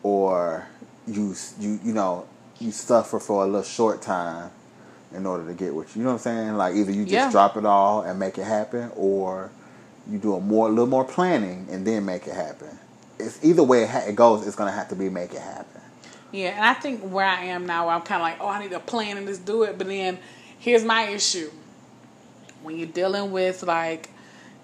or 0.02 0.66
you 1.06 1.34
you 1.60 1.80
you 1.84 1.92
know 1.92 2.26
you 2.60 2.72
suffer 2.72 3.18
for 3.18 3.44
a 3.44 3.46
little 3.46 3.62
short 3.62 4.02
time 4.02 4.50
in 5.14 5.24
order 5.26 5.46
to 5.46 5.54
get 5.54 5.74
what 5.74 5.94
you, 5.94 6.00
you 6.00 6.04
know 6.04 6.10
what 6.14 6.26
I'm 6.26 6.36
saying. 6.36 6.54
Like 6.56 6.74
either 6.74 6.90
you 6.92 7.02
just 7.04 7.12
Yeah. 7.12 7.30
drop 7.30 7.56
it 7.56 7.64
all 7.64 8.02
and 8.02 8.18
make 8.18 8.38
it 8.38 8.44
happen, 8.44 8.90
or 8.96 9.50
you 10.10 10.18
do 10.18 10.34
a 10.34 10.40
more 10.40 10.66
a 10.68 10.70
little 10.70 10.86
more 10.86 11.04
planning 11.04 11.66
and 11.70 11.86
then 11.86 12.04
make 12.04 12.26
it 12.26 12.34
happen. 12.34 12.78
It's 13.18 13.42
either 13.44 13.62
way 13.62 13.82
it, 13.84 13.90
ha- 13.90 14.04
it 14.06 14.16
goes. 14.16 14.46
It's 14.46 14.56
gonna 14.56 14.72
have 14.72 14.88
to 14.88 14.96
be 14.96 15.08
make 15.08 15.32
it 15.34 15.40
happen. 15.40 15.80
Yeah, 16.30 16.50
and 16.50 16.64
I 16.64 16.74
think 16.74 17.00
where 17.02 17.24
I 17.26 17.44
am 17.44 17.64
now, 17.66 17.88
I'm 17.88 18.02
kind 18.02 18.20
of 18.20 18.28
like, 18.28 18.36
oh, 18.40 18.48
I 18.48 18.60
need 18.60 18.70
to 18.72 18.80
plan 18.80 19.16
and 19.16 19.26
just 19.26 19.46
do 19.46 19.62
it. 19.62 19.78
But 19.78 19.86
then 19.86 20.18
here's 20.58 20.84
my 20.84 21.04
issue: 21.08 21.50
when 22.62 22.76
you're 22.76 22.86
dealing 22.88 23.32
with 23.32 23.62
like 23.62 24.10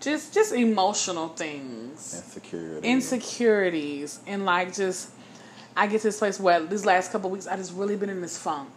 just 0.04 0.34
just 0.34 0.52
emotional 0.52 1.28
things, 1.28 2.14
Insecurity. 2.14 2.88
insecurities, 2.88 4.20
and 4.26 4.44
like 4.44 4.74
just 4.74 5.10
I 5.76 5.86
get 5.86 6.02
to 6.02 6.08
this 6.08 6.18
place 6.18 6.38
where 6.38 6.60
these 6.64 6.84
last 6.84 7.10
couple 7.10 7.28
of 7.28 7.32
weeks 7.32 7.46
I 7.46 7.56
just 7.56 7.72
really 7.74 7.96
been 7.96 8.10
in 8.10 8.20
this 8.20 8.36
funk. 8.38 8.68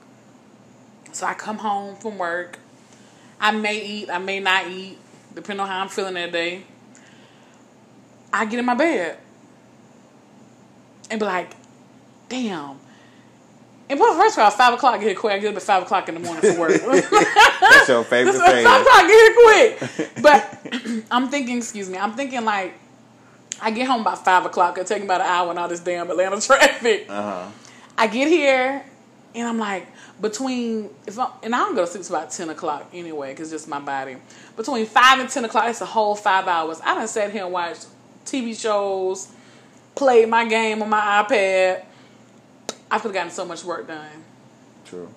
So 1.12 1.26
I 1.26 1.34
come 1.34 1.58
home 1.58 1.96
from 1.98 2.18
work. 2.18 2.58
I 3.40 3.52
may 3.52 3.86
eat, 3.86 4.10
I 4.10 4.18
may 4.18 4.40
not 4.40 4.68
eat, 4.68 4.98
depending 5.36 5.62
on 5.62 5.68
how 5.68 5.82
I'm 5.82 5.90
feeling 5.90 6.16
that 6.16 6.32
day. 6.32 6.64
I 8.34 8.46
get 8.46 8.60
in 8.60 8.66
my 8.66 8.74
bed 8.74 9.18
and 11.10 11.20
be 11.20 11.26
like, 11.26 11.52
damn. 12.30 12.80
And 13.90 14.00
well, 14.00 14.14
first 14.20 14.38
of 14.38 14.44
all, 14.44 14.52
five 14.52 14.74
o'clock 14.74 15.00
get 15.00 15.08
here 15.08 15.16
quick. 15.16 15.34
I 15.34 15.40
get 15.40 15.52
up 15.52 15.56
at 15.58 15.64
five 15.64 15.84
o'clock 15.84 16.10
in 16.10 16.16
the 16.16 16.22
morning 16.22 16.42
for 16.42 16.60
work. 16.60 16.72
That's 16.82 17.88
your 17.88 18.04
favorite 18.04 18.34
This 18.34 18.42
is 18.42 18.48
thing. 18.48 18.66
five 18.66 18.82
o'clock 18.82 19.02
get 19.02 19.80
here 19.80 20.08
quick. 20.08 20.12
But 20.22 21.04
I'm 21.12 21.30
thinking, 21.30 21.58
excuse 21.58 21.90
me, 21.90 21.98
I'm 21.98 22.14
thinking 22.14 22.44
like 22.44 22.74
I 23.62 23.72
get 23.72 23.88
home 23.88 24.04
by 24.04 24.16
five 24.16 24.46
o'clock. 24.46 24.78
It 24.78 24.88
take 24.88 25.00
me 25.00 25.06
about 25.06 25.22
an 25.22 25.28
hour 25.28 25.52
in 25.52 25.58
all 25.58 25.68
this 25.70 25.80
damn 25.80 26.10
Atlanta 26.10 26.40
traffic. 26.42 27.06
Uh-huh. 27.10 27.50
I 27.98 28.08
get 28.08 28.28
here 28.28 28.84
and 29.34 29.48
I'm 29.48 29.58
like 29.58 29.88
between 30.20 30.90
if 31.06 31.18
I, 31.18 31.30
and 31.44 31.56
I 31.56 31.60
don't 31.60 31.76
go 31.76 31.86
to 31.86 31.88
sleep 31.92 32.04
till 32.04 32.16
about 32.16 32.32
ten 32.32 32.50
o'clock 32.50 32.90
anyway 32.94 33.32
because 33.32 33.52
just 33.52 33.68
my 33.68 33.80
body. 33.80 34.18
Between 34.56 34.86
five 34.86 35.20
and 35.20 35.30
ten 35.30 35.46
o'clock, 35.46 35.66
it's 35.68 35.82
a 35.82 35.86
whole 35.86 36.16
five 36.16 36.48
hours. 36.48 36.82
I 36.84 36.94
done 36.96 37.08
sat 37.08 37.32
here 37.32 37.46
and 37.46 37.54
watched 37.54 37.86
TV 38.26 38.60
shows, 38.60 39.30
played 39.96 40.28
my 40.28 40.46
game 40.46 40.82
on 40.82 40.90
my 40.90 41.24
iPad. 41.26 41.86
I 42.90 42.98
could 43.00 43.10
have 43.10 43.14
gotten 43.14 43.32
so 43.32 43.46
much 43.46 43.64
work 43.64 43.88
done, 43.88 44.24
True. 44.86 45.10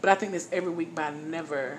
but 0.00 0.10
I 0.10 0.14
think 0.14 0.32
this 0.32 0.48
every 0.52 0.70
week, 0.70 0.98
I 0.98 1.10
never. 1.10 1.78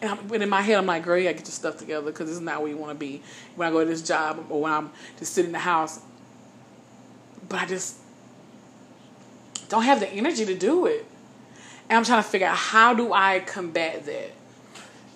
And 0.00 0.12
I'm, 0.12 0.28
but 0.28 0.40
in 0.40 0.48
my 0.48 0.62
head, 0.62 0.78
I'm 0.78 0.86
like, 0.86 1.02
girl, 1.02 1.18
you 1.18 1.24
gotta 1.24 1.34
get 1.34 1.46
your 1.46 1.52
stuff 1.52 1.76
together 1.78 2.06
because 2.06 2.28
this 2.28 2.36
is 2.36 2.42
not 2.42 2.62
where 2.62 2.70
you 2.70 2.76
want 2.76 2.92
to 2.92 2.98
be 2.98 3.22
when 3.56 3.66
I 3.66 3.70
go 3.72 3.80
to 3.80 3.86
this 3.86 4.02
job 4.02 4.46
or 4.48 4.62
when 4.62 4.72
I'm 4.72 4.90
just 5.18 5.32
sitting 5.32 5.48
in 5.48 5.52
the 5.52 5.58
house. 5.58 6.00
But 7.48 7.62
I 7.62 7.66
just 7.66 7.96
don't 9.68 9.82
have 9.82 10.00
the 10.00 10.08
energy 10.08 10.44
to 10.46 10.54
do 10.54 10.86
it. 10.86 11.04
And 11.88 11.96
I'm 11.96 12.04
trying 12.04 12.22
to 12.22 12.28
figure 12.28 12.46
out 12.46 12.56
how 12.56 12.94
do 12.94 13.12
I 13.12 13.40
combat 13.40 14.06
that. 14.06 14.30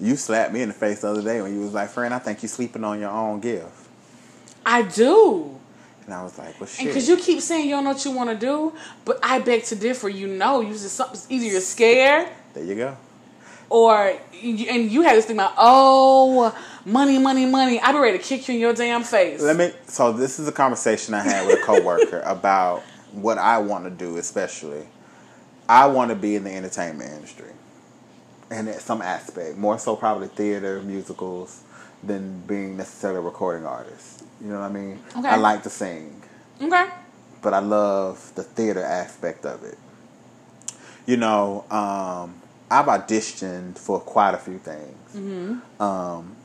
You 0.01 0.17
slapped 0.17 0.53
me 0.53 0.63
in 0.63 0.69
the 0.69 0.75
face 0.75 1.03
the 1.03 1.09
other 1.09 1.23
day 1.23 1.41
when 1.43 1.55
you 1.55 1.61
was 1.61 1.75
like, 1.75 1.91
friend, 1.91 2.13
I 2.13 2.19
think 2.19 2.43
you're 2.43 2.49
sleeping 2.49 2.83
on 2.83 2.99
your 2.99 3.11
own 3.11 3.41
gift. 3.41 3.89
I 4.67 4.83
do. 4.83 5.61
And 6.05 6.15
I 6.15 6.23
was 6.23 6.37
like, 6.39 6.61
well, 6.61 6.63
And 6.63 6.69
shit. 6.69 6.87
because 6.87 7.09
you 7.09 7.17
keep 7.17 7.41
saying 7.41 7.67
you 7.69 7.77
don't 7.77 7.85
know 7.85 7.91
what 7.91 8.05
you 8.05 8.11
want 8.11 8.31
to 8.31 8.37
do, 8.37 8.73
but 9.05 9.19
I 9.23 9.39
beg 9.39 9.65
to 9.65 9.77
differ. 9.77 10.09
You 10.09 10.27
know, 10.27 10.61
you 10.61 10.73
just 10.73 10.97
something. 10.97 11.21
Either 11.29 11.45
you're 11.47 11.61
scared, 11.61 12.29
there 12.55 12.65
you 12.65 12.75
go. 12.75 12.97
or 13.71 14.09
and 14.43 14.91
you 14.91 15.03
had 15.03 15.17
this 15.17 15.27
thing 15.27 15.37
about 15.37 15.55
oh, 15.57 16.57
money, 16.85 17.19
money, 17.19 17.47
money. 17.47 17.81
I'd 17.81 17.93
be 17.93 17.99
ready 17.99 18.19
to 18.19 18.25
kick 18.25 18.49
you 18.49 18.55
in 18.55 18.61
your 18.61 18.73
damn 18.75 19.05
face. 19.05 19.41
Let 19.41 19.57
me. 19.57 19.71
So 19.87 20.13
this 20.13 20.39
is 20.41 20.49
a 20.49 20.53
conversation 20.53 21.15
I 21.15 21.21
had 21.23 21.47
with 21.47 21.61
a 21.61 21.63
coworker 21.63 22.21
about 22.27 22.83
what 23.13 23.39
I 23.39 23.59
want 23.59 23.85
to 23.85 23.91
do, 23.91 24.17
especially. 24.17 24.87
I 25.69 25.87
want 25.87 26.11
to 26.11 26.17
be 26.17 26.35
in 26.35 26.43
the 26.45 26.51
entertainment 26.51 27.13
industry, 27.13 27.51
and 28.51 28.69
at 28.69 28.81
some 28.81 29.01
aspect, 29.01 29.57
more 29.57 29.79
so 29.79 29.95
probably 29.95 30.27
theater, 30.27 30.83
musicals, 30.83 31.63
than 32.03 32.41
being 32.41 32.77
necessarily 32.77 33.21
a 33.21 33.23
recording 33.23 33.65
artist. 33.65 34.25
You 34.43 34.49
know 34.49 34.61
what 34.61 34.71
I 34.71 34.73
mean? 34.73 34.99
Okay. 35.17 35.29
I 35.29 35.37
like 35.37 35.63
to 35.63 35.71
sing, 35.71 36.21
okay. 36.61 36.89
but 37.41 37.55
I 37.55 37.61
love 37.61 38.33
the 38.35 38.43
theater 38.43 38.83
aspect 38.83 39.47
of 39.47 39.63
it. 39.63 39.79
You 41.07 41.17
know, 41.17 41.65
um, 41.71 42.35
I've 42.69 42.87
auditioned 42.87 43.79
for 43.79 44.01
quite 44.01 44.35
a 44.35 44.39
few 44.39 44.59
things. 44.59 45.15
Um, 45.81 46.37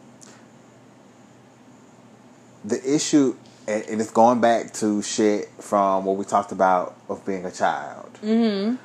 the 2.64 2.96
issue, 2.96 3.36
and, 3.68 3.84
it's 3.88 4.12
going 4.12 4.42
back 4.42 4.74
to 4.76 5.02
shit 5.02 5.50
from 5.60 6.06
what 6.06 6.18
we 6.18 6.26
talked 6.26 6.52
about 6.52 6.96
of 7.10 7.26
being 7.26 7.46
a 7.46 7.52
child. 7.52 8.12
Mm-hmm. 8.22 8.76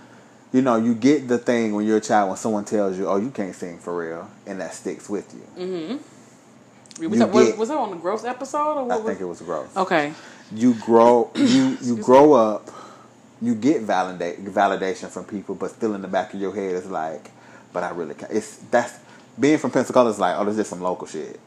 You 0.56 0.62
know, 0.62 0.76
you 0.76 0.94
get 0.94 1.28
the 1.28 1.38
thing 1.38 1.74
when 1.74 1.86
you're 1.86 1.98
a 1.98 2.02
child 2.02 2.28
when 2.28 2.38
someone 2.38 2.64
tells 2.64 2.98
you, 2.98 3.08
"Oh, 3.08 3.16
you 3.16 3.30
can't 3.30 3.54
sing 3.54 3.78
for 3.78 3.96
real," 3.96 4.30
and 4.46 4.60
that 4.60 4.74
sticks 4.74 5.08
with 5.08 5.34
you. 5.34 5.62
Was, 7.00 7.18
that, 7.18 7.32
get- 7.32 7.58
was 7.58 7.68
that 7.68 7.78
on 7.78 7.90
the 7.90 7.96
gross 7.96 8.24
episode 8.24 8.74
or 8.78 8.84
what 8.84 8.92
I 8.92 8.96
was? 8.98 9.06
think 9.06 9.20
it 9.20 9.24
was 9.24 9.40
gross. 9.40 9.74
okay. 9.76 10.12
you 10.54 10.74
grow 10.74 11.30
you 11.34 11.76
you 11.82 11.96
grow 11.96 12.34
up 12.34 12.70
you 13.40 13.54
get 13.54 13.82
validate 13.82 14.44
validation 14.44 15.08
from 15.08 15.24
people 15.24 15.54
but 15.54 15.70
still 15.70 15.94
in 15.94 16.02
the 16.02 16.08
back 16.08 16.32
of 16.34 16.40
your 16.40 16.54
head 16.54 16.74
it's 16.76 16.86
like 16.86 17.30
but 17.72 17.82
i 17.82 17.90
really 17.90 18.14
can't 18.14 18.30
it's 18.30 18.56
that's 18.70 18.98
being 19.40 19.56
from 19.58 19.70
pensacola 19.70 20.10
is 20.10 20.18
like 20.18 20.36
oh 20.38 20.44
this 20.44 20.58
is 20.58 20.68
some 20.68 20.80
local 20.82 21.06
shit 21.06 21.40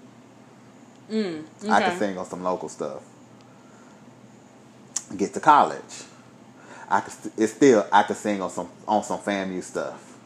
mm, 1.09 1.43
i 1.69 1.77
okay. 1.77 1.89
can 1.89 1.99
sing 1.99 2.17
on 2.17 2.25
some 2.25 2.43
local 2.43 2.67
stuff 2.67 3.03
get 5.15 5.33
to 5.33 5.39
college 5.39 6.03
i 6.89 6.99
could 6.99 7.13
st- 7.13 7.33
it's 7.37 7.53
still 7.53 7.85
i 7.91 8.01
could 8.03 8.17
sing 8.17 8.41
on 8.41 8.49
some 8.49 8.67
on 8.87 9.03
some 9.03 9.19
famu 9.19 9.61
stuff 9.63 10.17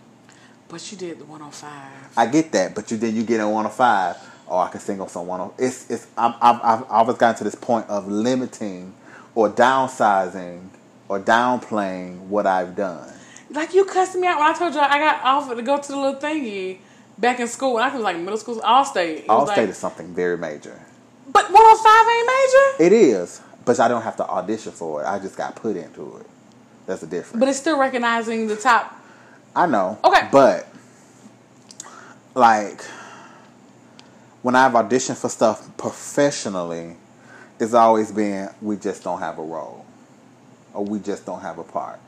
But 0.70 0.90
you 0.92 0.98
did 0.98 1.20
the 1.20 1.26
one 1.26 1.42
on 1.42 1.52
five. 1.52 2.14
i 2.16 2.26
get 2.26 2.52
that 2.54 2.74
but 2.74 2.90
you 2.90 2.98
then 2.98 3.14
you 3.16 3.24
get 3.24 3.42
in 3.42 3.50
105 3.52 4.29
or 4.50 4.64
i 4.64 4.70
can 4.70 4.80
sing 4.80 5.00
on 5.02 5.08
some 5.08 5.28
10 5.28 5.52
it's 5.58 5.90
it's 5.90 6.08
I'm, 6.18 6.34
I've, 6.42 6.60
I've 6.64 6.84
always 6.92 7.18
gotten 7.18 7.38
to 7.40 7.44
this 7.44 7.56
point 7.56 7.88
of 7.90 8.08
limiting 8.08 8.94
or 9.36 9.50
downsizing 9.50 10.68
or 11.08 11.20
downplaying 11.20 12.20
what 12.28 12.46
i've 12.48 12.76
done 12.76 13.12
Like 13.52 13.74
you 13.74 13.86
cussed 13.86 14.16
me 14.16 14.28
out 14.28 14.38
when 14.40 14.48
I 14.48 14.54
told 14.58 14.74
you 14.74 14.80
I 14.80 14.98
got 15.00 15.24
offered 15.24 15.56
to 15.56 15.62
go 15.64 15.78
to 15.80 15.88
the 15.88 15.98
little 15.98 16.20
thingy 16.20 16.78
back 17.18 17.40
in 17.40 17.48
school. 17.48 17.74
When 17.74 17.84
I 17.84 17.90
was 17.94 18.02
like 18.04 18.18
middle 18.18 18.38
school, 18.38 18.62
All-State. 18.62 19.24
It 19.24 19.30
all-state 19.30 19.58
like, 19.62 19.70
is 19.70 19.78
something 19.78 20.14
very 20.14 20.38
major 20.38 20.80
But 21.32 21.46
105 21.52 22.08
ain't 22.16 22.28
major. 22.36 22.86
it 22.86 22.94
is 22.94 23.42
but 23.66 23.80
i 23.80 23.88
don't 23.88 24.02
have 24.04 24.16
to 24.18 24.26
audition 24.26 24.72
for 24.72 25.02
it 25.04 25.06
i 25.06 25.20
just 25.20 25.36
got 25.38 25.56
put 25.56 25.76
into 25.76 26.18
it 26.18 26.26
that's 26.86 27.02
the 27.02 27.08
difference 27.08 27.40
But 27.40 27.50
it's 27.50 27.60
still 27.60 27.78
recognizing 27.80 28.48
the 28.48 28.56
top. 28.56 28.96
I 29.56 29.66
know. 29.68 29.98
Okay. 30.04 30.28
But 30.32 30.68
like 32.36 32.84
when 34.42 34.56
I've 34.56 34.74
auditioned 34.74 35.18
for 35.18 35.30
stuff 35.30 35.70
professionally, 35.78 36.96
it's 37.60 37.74
always 37.74 38.12
been 38.12 38.50
we 38.62 38.78
just 38.78 39.04
don't 39.04 39.20
have 39.20 39.38
a 39.38 39.44
role. 39.44 39.86
Or 40.74 40.86
we 40.86 41.00
just 41.00 41.26
don't 41.26 41.42
have 41.42 41.58
a 41.58 41.64
part. 41.64 42.00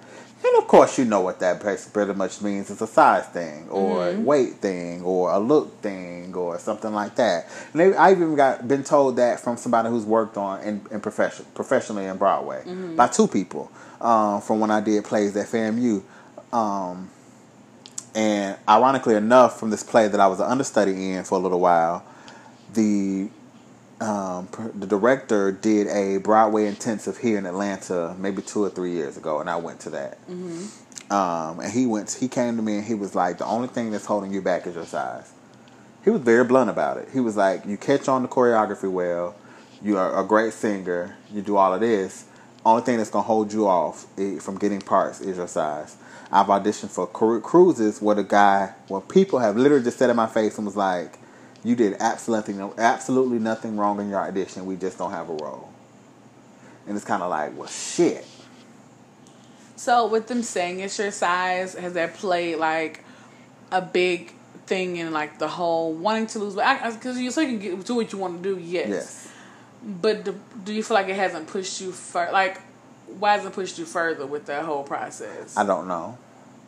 And 0.44 0.58
of 0.58 0.68
course 0.68 0.98
you 0.98 1.06
know 1.06 1.22
what 1.22 1.40
that 1.40 1.60
pretty 1.60 2.14
much 2.14 2.42
means. 2.42 2.72
It's 2.72 2.82
a 2.82 2.88
size 2.88 3.28
thing 3.28 3.68
or 3.70 4.10
a 4.10 4.20
weight 4.20 4.56
thing 4.56 5.04
or 5.04 5.32
a 5.32 5.38
look 5.38 5.82
thing 5.82 6.34
or 6.36 6.58
something 6.58 6.92
like 6.94 7.16
that. 7.16 7.48
And 7.74 7.96
I've 7.96 8.18
even 8.18 8.36
got 8.36 8.68
been 8.68 8.84
told 8.84 9.18
that 9.18 9.40
from 9.40 9.58
somebody 9.58 9.90
who's 9.90 10.06
worked 10.06 10.38
on 10.38 10.62
in, 10.62 10.82
in 10.90 11.00
profession 11.00 11.46
professionally 11.54 12.06
in 12.06 12.18
Broadway 12.18 12.64
by 12.96 13.08
two 13.08 13.28
people 13.28 13.72
um, 14.00 14.42
from 14.42 14.60
when 14.60 14.72
I 14.72 14.82
did 14.82 15.04
plays 15.04 15.36
at 15.38 15.48
FAMU. 15.48 16.02
Um, 16.52 17.10
and 18.16 18.58
ironically 18.68 19.16
enough, 19.16 19.60
from 19.60 19.70
this 19.70 19.84
play 19.84 20.08
that 20.08 20.20
I 20.20 20.28
was 20.28 20.40
an 20.40 20.48
understudy 20.48 21.12
in 21.12 21.24
for 21.24 21.36
a 21.36 21.42
little 21.42 21.60
while, 21.60 22.04
the 22.74 23.30
um, 24.00 24.48
the 24.76 24.88
director 24.88 25.52
did 25.52 25.88
a 25.88 26.18
Broadway 26.18 26.66
intensive 26.66 27.18
here 27.18 27.38
in 27.38 27.46
Atlanta 27.46 28.16
maybe 28.18 28.42
two 28.42 28.64
or 28.64 28.70
three 28.70 28.92
years 28.94 29.16
ago, 29.18 29.40
and 29.40 29.50
I 29.50 29.58
went 29.58 29.80
to 29.82 29.92
that. 29.92 30.18
Um, 31.12 31.60
and 31.60 31.72
he 31.72 31.86
went. 31.86 32.12
He 32.12 32.28
came 32.28 32.56
to 32.58 32.64
me 32.64 32.78
and 32.78 32.86
he 32.86 32.96
was 32.96 33.16
like, 33.16 33.38
"The 33.38 33.46
only 33.46 33.68
thing 33.68 33.92
that's 33.92 34.06
holding 34.06 34.34
you 34.34 34.42
back 34.42 34.66
is 34.68 34.76
your 34.76 34.86
size." 34.86 35.32
He 36.04 36.10
was 36.10 36.22
very 36.22 36.44
blunt 36.46 36.70
about 36.70 36.98
it. 36.98 37.10
He 37.14 37.20
was 37.20 37.38
like, 37.38 37.66
"You 37.66 37.78
catch 37.78 38.08
on 38.08 38.24
the 38.24 38.28
choreography 38.28 38.90
well. 38.90 39.36
You 39.84 39.98
are 39.98 40.20
a 40.20 40.26
great 40.26 40.54
singer. 40.54 41.16
You 41.32 41.42
do 41.42 41.58
all 41.58 41.74
of 41.74 41.82
this. 41.82 42.26
Only 42.66 42.84
thing 42.84 42.98
that's 42.98 43.10
gonna 43.10 43.24
hold 43.24 43.52
you 43.54 43.68
off 43.68 44.06
eh, 44.18 44.40
from 44.40 44.58
getting 44.58 44.82
parts 44.82 45.22
is 45.22 45.38
your 45.38 45.48
size." 45.48 45.98
I've 46.32 46.48
auditioned 46.48 46.90
for 46.92 47.08
cru- 47.08 47.42
cruises 47.42 48.02
where 48.02 48.16
the 48.16 48.24
guy, 48.24 48.74
where 48.88 49.02
people 49.02 49.40
have 49.40 49.58
literally 49.58 49.84
just 49.84 49.98
said 50.00 50.10
in 50.10 50.16
my 50.16 50.28
face 50.28 50.58
and 50.58 50.66
was 50.66 50.78
like, 50.78 51.20
"You 51.64 51.76
did 51.76 51.98
absolutely 52.00 52.56
no, 52.56 52.74
absolutely 52.78 53.40
nothing 53.40 53.78
wrong 53.78 54.00
in 54.00 54.10
your 54.10 54.20
audition. 54.20 54.66
We 54.66 54.76
just 54.76 54.98
don't 54.98 55.12
have 55.12 55.30
a 55.30 55.34
role." 55.34 55.70
And 56.88 56.96
it's 56.96 57.06
kind 57.06 57.22
of 57.22 57.30
like, 57.30 57.58
well, 57.58 57.68
shit. 57.68 58.26
So 59.76 60.08
with 60.08 60.28
them 60.28 60.44
saying 60.44 60.80
it's 60.80 60.98
your 61.00 61.12
size, 61.12 61.74
has 61.76 61.94
that 61.94 62.16
played 62.16 62.58
like 62.58 63.04
a 63.72 63.82
big 63.82 64.34
thing 64.66 64.98
in 64.98 65.12
like 65.12 65.40
the 65.40 65.48
whole 65.48 65.94
wanting 65.94 66.28
to 66.28 66.40
lose? 66.40 66.56
But 66.56 66.94
because 66.94 67.20
you 67.20 67.32
so 67.32 67.42
you 67.42 67.48
can 67.48 67.78
get 67.78 67.86
do 67.86 67.96
what 67.96 68.12
you 68.12 68.20
want 68.20 68.44
to 68.44 68.56
do, 68.56 68.62
yes. 68.62 68.88
Yes. 68.90 69.32
But 69.84 70.26
do, 70.26 70.40
do 70.64 70.74
you 70.74 70.84
feel 70.84 70.96
like 70.96 71.08
it 71.08 71.16
hasn't 71.16 71.48
pushed 71.48 71.82
you 71.82 71.92
fur 71.92 72.32
like? 72.32 72.62
Why 73.20 73.34
hasn't 73.34 73.54
it 73.54 73.56
pushed 73.56 73.78
you 73.80 73.86
further 73.86 74.26
with 74.26 74.46
that 74.46 74.66
whole 74.66 74.84
process? 74.84 75.58
I 75.58 75.66
don't 75.66 75.88
know. 75.88 76.18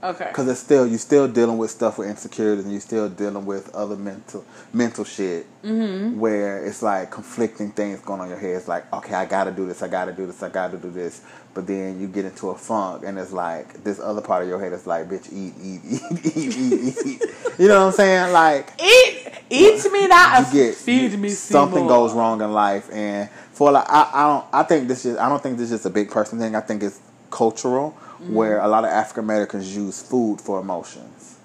Okay. 0.03 0.27
Because 0.27 0.47
it's 0.47 0.59
still 0.59 0.87
you're 0.87 0.99
still 0.99 1.27
dealing 1.27 1.57
with 1.57 1.71
stuff 1.71 1.97
with 1.97 2.09
insecurities, 2.09 2.65
and 2.65 2.71
you're 2.73 2.81
still 2.81 3.09
dealing 3.09 3.45
with 3.45 3.73
other 3.73 3.95
mental 3.95 4.45
mental 4.73 5.03
shit. 5.03 5.45
Mm-hmm. 5.63 6.19
Where 6.19 6.65
it's 6.65 6.81
like 6.81 7.11
conflicting 7.11 7.71
things 7.71 8.01
going 8.01 8.19
on 8.19 8.27
in 8.27 8.31
your 8.31 8.39
head. 8.39 8.57
It's 8.57 8.67
like, 8.67 8.91
okay, 8.93 9.13
I 9.13 9.25
got 9.25 9.45
to 9.45 9.51
do 9.51 9.65
this, 9.65 9.81
I 9.81 9.87
got 9.87 10.05
to 10.05 10.13
do 10.13 10.25
this, 10.25 10.43
I 10.43 10.49
got 10.49 10.71
to 10.71 10.77
do 10.77 10.89
this. 10.91 11.21
But 11.53 11.67
then 11.67 12.01
you 12.01 12.07
get 12.07 12.25
into 12.25 12.49
a 12.49 12.55
funk, 12.55 13.03
and 13.05 13.17
it's 13.17 13.31
like 13.31 13.83
this 13.83 13.99
other 13.99 14.21
part 14.21 14.43
of 14.43 14.49
your 14.49 14.59
head 14.59 14.73
is 14.73 14.87
like, 14.87 15.07
bitch, 15.07 15.31
eat, 15.31 15.53
eat, 15.61 15.81
eat, 16.35 16.57
eat, 16.57 16.73
eat, 16.73 16.97
eat. 17.05 17.21
You 17.59 17.67
know 17.67 17.85
what 17.85 17.87
I'm 17.87 17.91
saying? 17.93 18.33
Like 18.33 18.71
Eat, 18.81 19.27
eat 19.49 19.91
me 19.91 20.07
not. 20.07 20.47
you 20.47 20.53
get 20.53 20.75
feed 20.75 21.17
me. 21.19 21.29
something 21.29 21.87
goes 21.87 22.13
wrong 22.13 22.41
in 22.41 22.51
life, 22.51 22.89
and 22.91 23.29
for 23.51 23.71
like 23.71 23.85
I, 23.87 24.09
I 24.13 24.27
don't 24.27 24.45
I 24.51 24.63
think 24.63 24.87
this 24.87 25.05
is 25.05 25.17
I 25.17 25.29
don't 25.29 25.41
think 25.41 25.57
this 25.57 25.71
is 25.71 25.77
just 25.77 25.85
a 25.85 25.89
big 25.89 26.09
person 26.09 26.39
thing. 26.39 26.55
I 26.55 26.61
think 26.61 26.81
it's 26.81 26.99
cultural, 27.29 27.95
Mm-hmm. 28.23 28.33
where 28.35 28.59
a 28.59 28.67
lot 28.67 28.83
of 28.85 28.89
African 28.91 29.23
Americans 29.25 29.75
use 29.75 30.01
food 30.01 30.39
for 30.39 30.59
emotions. 30.59 31.37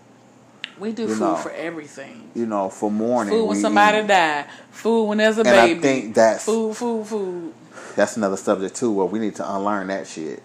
We 0.78 0.92
do 0.92 1.02
you 1.02 1.08
food 1.08 1.20
know. 1.20 1.34
for 1.36 1.50
everything. 1.50 2.30
You 2.36 2.46
know, 2.46 2.68
for 2.68 2.88
mourning, 2.90 3.32
Food 3.34 3.46
when 3.46 3.60
somebody 3.60 3.98
eat. 3.98 4.06
die. 4.06 4.46
Food 4.70 5.04
when 5.06 5.18
there's 5.18 5.36
a 5.38 5.40
And 5.40 5.48
I 5.48 5.66
baby. 5.66 5.80
think 5.80 6.14
that's- 6.14 6.44
food, 6.44 6.76
food, 6.76 7.04
food. 7.06 7.52
that's 7.96 8.16
another 8.16 8.36
subject 8.36 8.76
too, 8.76 8.92
where 8.92 9.06
we 9.06 9.18
need 9.18 9.34
to 9.36 9.54
unlearn 9.56 9.88
that 9.88 10.06
shit. 10.06 10.40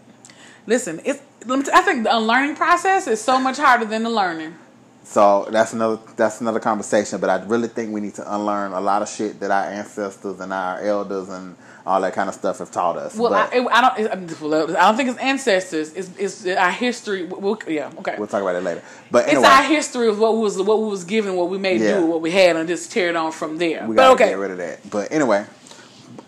Listen, 0.65 1.01
it's. 1.05 1.21
let 1.45 1.59
me 1.59 1.65
t- 1.65 1.71
I 1.73 1.81
think 1.81 2.03
the 2.03 2.15
unlearning 2.17 2.55
process 2.55 3.05
is 3.07 3.21
so 3.21 3.37
much 3.39 3.57
harder 3.57 3.85
than 3.85 4.03
the 4.03 4.09
learning. 4.09 4.55
So 5.03 5.47
that's 5.51 5.73
another 5.73 5.99
that's 6.15 6.39
another 6.39 6.59
conversation. 6.59 7.19
But 7.19 7.29
I 7.29 7.43
really 7.43 7.67
think 7.67 7.93
we 7.93 8.01
need 8.01 8.15
to 8.15 8.35
unlearn 8.35 8.71
a 8.71 8.79
lot 8.79 9.01
of 9.01 9.09
shit 9.09 9.39
that 9.41 9.51
our 9.51 9.65
ancestors 9.65 10.39
and 10.39 10.53
our 10.53 10.79
elders 10.79 11.29
and 11.29 11.57
all 11.85 11.99
that 12.01 12.13
kind 12.13 12.29
of 12.29 12.35
stuff 12.35 12.59
have 12.59 12.71
taught 12.71 12.97
us. 12.97 13.17
Well, 13.17 13.33
I, 13.33 13.47
I 13.51 13.81
don't. 13.81 14.11
I 14.11 14.15
don't 14.15 14.95
think 14.95 15.09
it's 15.09 15.19
ancestors. 15.19 15.93
It's, 15.93 16.09
it's 16.17 16.45
our 16.47 16.71
history. 16.71 17.25
We'll, 17.25 17.59
yeah, 17.67 17.91
okay. 17.99 18.15
we'll 18.17 18.27
talk 18.27 18.41
about 18.41 18.55
it 18.55 18.63
later. 18.63 18.81
But 19.11 19.27
anyway. 19.27 19.43
it's 19.43 19.49
our 19.49 19.63
history 19.63 20.07
of 20.07 20.19
what 20.19 20.37
was 20.37 20.61
what 20.61 20.81
we 20.81 20.87
was 20.87 21.03
given, 21.03 21.35
what 21.35 21.49
we 21.49 21.57
made 21.57 21.81
Yeah. 21.81 21.99
do, 21.99 22.05
what 22.05 22.21
we 22.21 22.31
had, 22.31 22.55
and 22.55 22.67
just 22.69 22.91
tear 22.91 23.09
it 23.09 23.17
on 23.17 23.33
from 23.33 23.57
there. 23.57 23.85
we 23.85 23.97
but 23.97 24.11
okay, 24.13 24.29
get 24.29 24.37
rid 24.37 24.51
of 24.51 24.57
that. 24.57 24.89
But 24.89 25.11
anyway, 25.11 25.45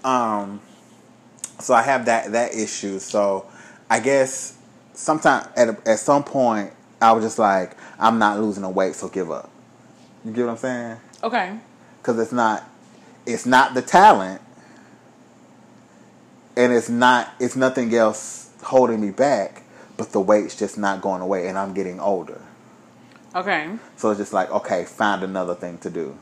um, 0.04 0.60
so 1.60 1.74
I 1.74 1.82
have 1.82 2.06
that 2.06 2.34
that 2.34 2.54
issue. 2.54 3.00
So 3.00 3.46
I 3.90 4.02
guess 4.02 4.58
sometime 4.94 5.48
at 5.56 5.88
at 5.88 6.00
some 6.00 6.26
point 6.26 6.74
I 7.02 7.12
was 7.14 7.24
just 7.24 7.40
like, 7.40 7.78
I'm 8.00 8.20
not 8.20 8.39
losing 8.39 8.64
the 8.64 8.70
weight, 8.70 8.96
so 8.96 9.08
give 9.08 9.32
up. 9.32 9.50
You 10.24 10.32
get 10.32 10.46
what 10.46 10.52
I'm 10.52 10.58
saying? 10.58 10.98
okay, 11.24 11.58
Because 12.02 12.20
it's 12.20 12.32
not 12.32 12.64
it's 13.26 13.46
not 13.46 13.74
the 13.74 13.82
talent, 13.82 14.41
and 16.58 16.72
it's 16.74 16.89
not 16.89 17.30
it's 17.39 17.56
nothing 17.56 17.93
else 17.93 18.52
holding 18.64 19.00
me 19.02 19.12
back, 19.12 19.64
but 19.98 20.12
the 20.12 20.20
weight's 20.20 20.56
just 20.56 20.78
not 20.78 21.02
going 21.02 21.22
away, 21.22 21.48
and 21.48 21.58
I'm 21.58 21.74
getting 21.74 22.00
older. 22.00 22.41
okay. 23.36 23.70
So 23.98 24.10
it's 24.12 24.20
just 24.20 24.34
like, 24.34 24.50
okay, 24.52 24.86
find 24.86 25.24
another 25.24 25.56
thing 25.56 25.78
to 25.80 25.89
do. 25.89 26.18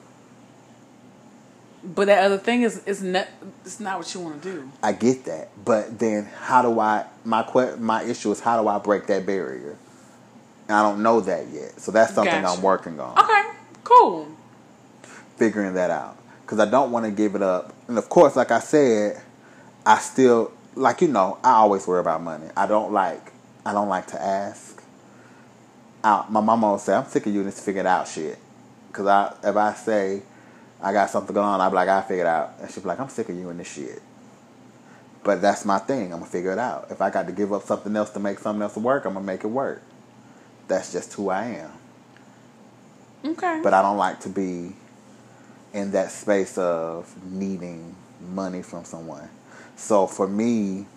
But 1.83 2.05
that 2.05 2.23
other 2.23 2.37
thing 2.37 2.61
is 2.61 2.81
is 2.85 3.01
not. 3.03 3.27
It's 3.65 3.79
not 3.81 3.97
what 3.97 4.13
you 4.13 4.21
want 4.21 4.41
to 4.41 4.51
do. 4.53 4.71
I 4.81 4.93
get 4.93 5.25
that, 5.25 5.49
but 5.65 5.99
then 5.99 6.25
how 6.25 6.61
do 6.61 6.79
I? 6.79 7.05
My 7.25 7.43
que- 7.43 7.75
my 7.77 8.03
issue 8.03 8.31
is 8.31 8.39
how 8.39 8.61
do 8.61 8.69
I 8.69 8.79
break 8.79 9.07
that 9.07 9.25
barrier? 9.25 9.77
I 10.69 10.81
don't 10.81 11.03
know 11.03 11.19
that 11.21 11.47
yet, 11.49 11.79
so 11.79 11.91
that's 11.91 12.13
something 12.13 12.41
Gotcha. 12.41 12.57
I'm 12.57 12.63
working 12.63 12.99
on, 12.99 13.17
Okay, 13.17 13.43
cool. 13.83 14.27
figuring 15.35 15.73
that 15.73 15.89
out. 15.91 16.17
Because 16.41 16.59
I 16.59 16.69
don't 16.69 16.91
want 16.91 17.05
to 17.05 17.11
give 17.11 17.35
it 17.35 17.41
up, 17.41 17.73
and 17.87 17.97
of 17.97 18.09
course, 18.09 18.35
like 18.35 18.51
I 18.51 18.59
said, 18.59 19.21
I 19.85 19.97
still 19.99 20.51
like 20.75 21.01
you 21.01 21.07
know 21.07 21.37
I 21.43 21.51
always 21.53 21.85
worry 21.87 21.99
about 21.99 22.21
money. 22.21 22.47
I 22.55 22.65
don't 22.67 22.91
like 22.93 23.31
I 23.65 23.73
don't 23.73 23.89
like 23.89 24.07
to 24.07 24.21
ask. 24.21 24.81
I, 26.03 26.25
my 26.29 26.41
mama 26.41 26.71
will 26.71 26.77
say 26.79 26.93
I'm 26.93 27.05
sick 27.05 27.25
of 27.25 27.33
you 27.33 27.39
and 27.39 27.47
this 27.47 27.63
figured 27.63 27.85
out 27.85 28.07
shit. 28.07 28.37
Because 28.87 29.07
I 29.07 29.33
if 29.43 29.55
I 29.55 29.73
say 29.73 30.21
I 30.81 30.91
got 30.93 31.09
something 31.09 31.33
going 31.33 31.47
on, 31.47 31.61
I'll 31.61 31.69
be 31.69 31.75
like 31.75 31.89
I 31.89 32.01
figured 32.01 32.27
out, 32.27 32.53
and 32.61 32.69
she'll 32.71 32.83
be 32.83 32.89
like 32.89 32.99
I'm 32.99 33.09
sick 33.09 33.29
of 33.29 33.35
you 33.35 33.49
and 33.49 33.59
this 33.59 33.71
shit. 33.71 34.01
But 35.23 35.41
that's 35.41 35.63
my 35.63 35.79
thing. 35.79 36.11
I'm 36.13 36.19
gonna 36.19 36.25
figure 36.25 36.51
it 36.51 36.59
out. 36.59 36.87
If 36.89 37.01
I 37.01 37.09
got 37.09 37.27
to 37.27 37.31
give 37.33 37.53
up 37.53 37.63
something 37.63 37.95
else 37.95 38.09
to 38.11 38.19
make 38.19 38.39
something 38.39 38.61
else 38.61 38.75
work, 38.75 39.05
I'm 39.05 39.13
gonna 39.13 39.25
make 39.25 39.43
it 39.43 39.47
work. 39.47 39.81
That's 40.73 40.91
just 40.91 41.13
who 41.13 41.29
I 41.29 41.45
am. 41.45 41.71
Okay. 43.23 43.59
But 43.61 43.75
I 43.75 43.83
don't 43.83 43.97
like 43.97 44.19
to 44.21 44.29
be 44.29 44.73
in 45.71 45.91
that 45.91 46.11
space 46.11 46.57
of 46.57 47.13
needing 47.31 47.95
money 48.33 48.63
from 48.63 48.83
someone. 48.83 49.29
So 49.75 50.07
for 50.07 50.27
me, 50.27 50.87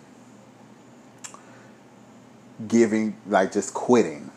giving 2.67 3.15
like 3.27 3.51
just 3.51 3.75
quitting 3.75 4.31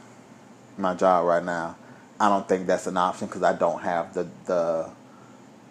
my 0.77 0.95
job 0.95 1.25
right 1.25 1.43
now, 1.43 1.75
I 2.21 2.29
don't 2.29 2.47
think 2.47 2.67
that's 2.67 2.87
an 2.87 2.99
option 2.99 3.27
because 3.27 3.43
I 3.43 3.55
don't 3.55 3.81
have 3.81 4.13
the 4.13 4.29
the 4.45 4.91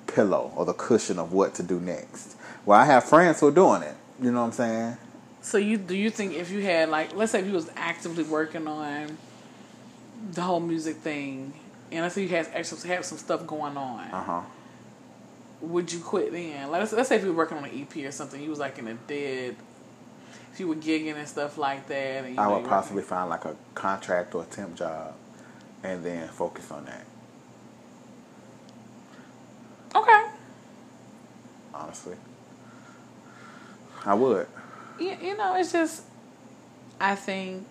pillow 0.07 0.51
or 0.55 0.65
the 0.65 0.74
cushion 0.74 1.20
of 1.20 1.32
what 1.32 1.53
to 1.55 1.63
do 1.63 1.80
next. 1.80 2.38
Well, 2.65 2.80
I 2.80 2.86
have 2.86 3.03
friends 3.03 3.39
who 3.39 3.49
are 3.49 3.51
doing 3.51 3.84
it. 3.84 3.95
You 4.20 4.32
know 4.32 4.39
what 4.39 4.47
I'm 4.47 4.51
saying? 4.51 4.97
So 5.41 5.59
you 5.59 5.78
do 5.78 5.95
you 5.95 6.09
think 6.09 6.34
if 6.34 6.49
you 6.49 6.63
had 6.63 6.89
like 6.89 7.15
let's 7.15 7.34
say 7.34 7.41
if 7.41 7.45
you 7.45 7.53
was 7.53 7.70
actively 7.76 8.24
working 8.24 8.67
on 8.67 9.15
the 10.32 10.41
whole 10.41 10.59
music 10.59 10.97
thing 10.97 11.53
and 11.91 12.05
I 12.05 12.09
see 12.09 12.24
you 12.24 12.30
had 12.30 12.47
actually 12.53 12.88
have 12.89 13.03
some 13.05 13.17
stuff 13.17 13.47
going 13.47 13.76
on, 13.78 14.07
Uh 14.11 14.24
huh. 14.24 14.41
would 15.61 15.91
you 15.91 15.99
quit 15.99 16.32
then? 16.32 16.70
Let's 16.72 16.91
let's 16.93 17.09
say 17.09 17.15
if 17.15 17.24
you 17.24 17.30
were 17.30 17.36
working 17.38 17.57
on 17.57 17.65
an 17.65 17.72
EP 17.82 18.05
or 18.05 18.11
something, 18.11 18.41
you 18.41 18.49
was 18.49 18.59
like 18.59 18.78
in 18.78 18.88
a 18.88 18.93
dead 18.93 19.55
if 20.53 20.59
you 20.59 20.67
were 20.67 20.76
gigging 20.76 21.15
and 21.15 21.28
stuff 21.28 21.57
like 21.57 21.88
that 21.88 22.26
and 22.26 22.36
you 22.36 22.41
I 22.41 22.47
would 22.47 22.65
possibly 22.65 23.01
find 23.03 23.30
like 23.30 23.45
a 23.45 23.55
contract 23.76 24.36
or 24.36 24.43
a 24.43 24.45
temp 24.45 24.76
job, 24.76 25.13
and 25.84 26.03
then 26.03 26.28
focus 26.28 26.70
on 26.72 26.86
that. 26.86 27.05
Okay. 29.95 30.26
Honestly, 31.74 32.15
I 34.05 34.13
would. 34.13 34.47
You, 34.99 35.15
you 35.22 35.38
know, 35.38 35.55
it's 35.55 35.72
just 35.72 36.03
I 36.99 37.15
think 37.15 37.65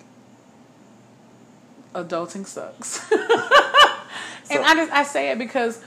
adulting 2.04 2.46
sucks. 2.46 3.10
and 4.50 4.64
I 4.64 4.74
just 4.74 4.92
I 4.92 5.02
say 5.04 5.30
it 5.30 5.38
because 5.38 5.82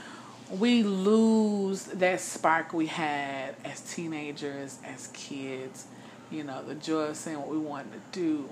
we 0.58 0.82
lose 0.82 1.84
that 1.84 2.20
spark 2.20 2.72
we 2.72 2.86
had 2.86 3.54
as 3.64 3.80
teenagers, 3.80 4.78
as 4.84 5.08
kids, 5.08 5.86
you 6.30 6.44
know, 6.44 6.62
the 6.62 6.74
joy 6.74 7.04
of 7.04 7.16
saying 7.16 7.38
what 7.38 7.48
we 7.48 7.58
wanted 7.58 7.92
to 7.92 8.00
do. 8.20 8.48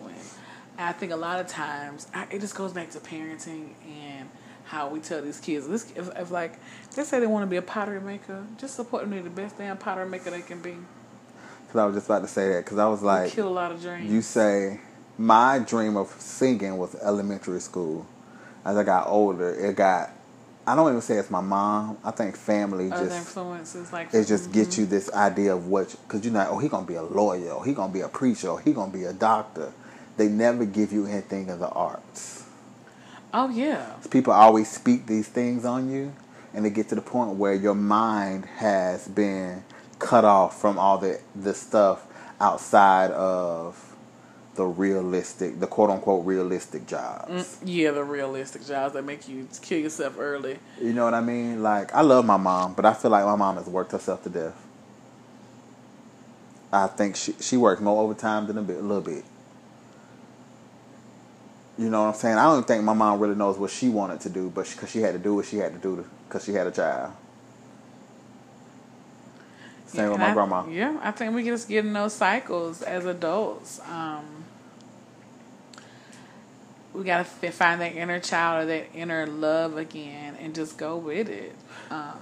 And 0.78 0.86
I 0.88 0.92
think 0.92 1.12
a 1.12 1.16
lot 1.16 1.40
of 1.40 1.46
times 1.46 2.06
I, 2.14 2.26
it 2.30 2.40
just 2.40 2.54
goes 2.54 2.72
back 2.72 2.90
to 2.90 2.98
parenting 3.00 3.70
and 3.86 4.28
how 4.64 4.88
we 4.88 5.00
tell 5.00 5.20
these 5.20 5.40
kids. 5.40 5.68
This, 5.68 5.92
if, 5.94 6.08
if 6.16 6.30
like 6.30 6.58
they 6.94 7.02
say 7.04 7.20
they 7.20 7.26
want 7.26 7.42
to 7.42 7.50
be 7.50 7.56
a 7.56 7.62
pottery 7.62 8.00
maker, 8.00 8.44
just 8.58 8.76
support 8.76 9.02
them 9.02 9.10
to 9.10 9.16
be 9.16 9.22
the 9.22 9.30
best 9.30 9.58
damn 9.58 9.76
pottery 9.76 10.08
maker 10.08 10.30
they 10.30 10.42
can 10.42 10.62
be. 10.62 10.76
Because 11.66 11.80
I 11.80 11.84
was 11.84 11.94
just 11.96 12.06
about 12.06 12.22
to 12.22 12.28
say 12.28 12.48
that. 12.48 12.64
Because 12.64 12.78
I 12.78 12.88
was 12.88 13.02
like, 13.02 13.30
Kill 13.32 13.48
a 13.48 13.50
lot 13.50 13.72
of 13.72 13.80
dreams. 13.82 14.10
you 14.10 14.22
say, 14.22 14.80
my 15.20 15.58
dream 15.58 15.98
of 15.98 16.08
singing 16.18 16.78
was 16.78 16.94
elementary 17.02 17.60
school. 17.60 18.06
As 18.64 18.78
I 18.78 18.84
got 18.84 19.06
older, 19.06 19.50
it 19.54 19.76
got. 19.76 20.10
I 20.66 20.74
don't 20.74 20.88
even 20.88 21.02
say 21.02 21.16
it's 21.16 21.30
my 21.30 21.42
mom. 21.42 21.98
I 22.02 22.10
think 22.10 22.36
family 22.36 22.90
other 22.90 23.04
just 23.06 23.18
influences 23.18 23.92
like 23.92 24.14
it 24.14 24.26
just 24.26 24.50
mhm. 24.50 24.54
get 24.54 24.78
you 24.78 24.86
this 24.86 25.12
idea 25.12 25.54
of 25.54 25.66
what 25.66 25.94
because 26.06 26.24
you're 26.24 26.32
not 26.32 26.48
oh 26.48 26.58
he 26.58 26.68
gonna 26.68 26.86
be 26.86 26.94
a 26.94 27.02
lawyer 27.02 27.50
or 27.50 27.64
he 27.66 27.74
gonna 27.74 27.92
be 27.92 28.00
a 28.00 28.08
preacher 28.08 28.48
or 28.48 28.60
he 28.60 28.72
gonna 28.72 28.92
be 28.92 29.04
a 29.04 29.12
doctor 29.12 29.72
they 30.16 30.28
never 30.28 30.64
give 30.64 30.92
you 30.92 31.06
anything 31.06 31.50
of 31.50 31.58
the 31.58 31.68
arts 31.68 32.44
Oh 33.32 33.48
yeah. 33.48 33.94
people 34.10 34.32
always 34.32 34.70
speak 34.70 35.06
these 35.06 35.28
things 35.28 35.64
on 35.64 35.90
you 35.90 36.12
and 36.54 36.64
they 36.64 36.70
get 36.70 36.88
to 36.90 36.94
the 36.94 37.02
point 37.02 37.36
where 37.36 37.54
your 37.54 37.74
mind 37.74 38.44
has 38.44 39.08
been 39.08 39.64
cut 39.98 40.24
off 40.24 40.60
from 40.60 40.78
all 40.78 40.98
the 40.98 41.20
the 41.34 41.54
stuff 41.54 42.06
outside 42.40 43.10
of 43.12 43.89
the 44.56 44.64
realistic 44.64 45.60
the 45.60 45.66
quote 45.66 45.90
unquote 45.90 46.26
realistic 46.26 46.86
jobs. 46.86 47.30
Mm, 47.30 47.58
Yeah, 47.64 47.90
the 47.92 48.04
realistic 48.04 48.66
jobs 48.66 48.94
that 48.94 49.04
make 49.04 49.28
you 49.28 49.46
kill 49.62 49.78
yourself 49.78 50.16
early. 50.18 50.58
you 50.80 50.92
know 50.92 51.04
what 51.04 51.14
i 51.14 51.20
mean? 51.20 51.62
Like 51.62 51.94
i 51.94 52.00
love 52.02 52.24
my 52.26 52.36
mom 52.36 52.74
but 52.74 52.84
i 52.84 52.92
feel 52.92 53.10
like 53.12 53.24
my 53.24 53.36
mom 53.36 53.56
has 53.56 53.66
worked 53.66 53.92
herself 53.92 54.22
to 54.24 54.28
death. 54.30 54.56
I 56.72 56.86
think 56.88 57.16
she 57.16 57.34
she 57.40 57.56
works 57.56 57.80
more 57.80 58.02
overtime 58.02 58.46
than 58.46 58.58
a, 58.58 58.62
bit, 58.62 58.78
a 58.78 58.82
little 58.82 59.02
bit. 59.02 59.24
You 61.78 61.88
know 61.88 62.02
what 62.02 62.08
i'm 62.08 62.14
saying? 62.14 62.36
I 62.36 62.44
don't 62.44 62.66
think 62.66 62.82
my 62.84 62.92
mom 62.92 63.18
really 63.20 63.34
knows 63.36 63.56
what 63.56 63.70
she 63.70 63.88
wanted 63.88 64.20
to 64.22 64.28
do 64.28 64.50
but 64.50 64.68
because 64.68 64.90
she, 64.90 65.00
had 65.00 65.12
to 65.12 65.18
do 65.18 65.34
what 65.36 65.46
she 65.46 65.56
had 65.58 65.72
to 65.72 65.78
do 65.78 66.04
because 66.28 66.44
she 66.44 66.52
had 66.52 66.66
a 66.66 66.70
child. 66.72 67.12
Same 69.86 70.02
Yeah, 70.04 70.08
with 70.10 70.18
my 70.20 70.30
I- 70.30 70.34
grandma. 70.34 70.66
Yeah, 70.68 70.98
I 71.02 71.10
think 71.10 71.34
we 71.34 71.44
just 71.44 71.68
get 71.68 71.84
in 71.84 71.92
those 71.92 72.12
cycles 72.12 72.82
as 72.82 73.06
adults. 73.06 73.80
Um, 73.90 74.39
we 76.92 77.04
gotta 77.04 77.24
find 77.24 77.80
that 77.80 77.94
inner 77.94 78.20
child 78.20 78.64
or 78.64 78.66
that 78.66 78.86
inner 78.94 79.26
love 79.26 79.76
again, 79.76 80.36
and 80.40 80.54
just 80.54 80.76
go 80.76 80.96
with 80.96 81.28
it. 81.28 81.54
Um, 81.90 82.18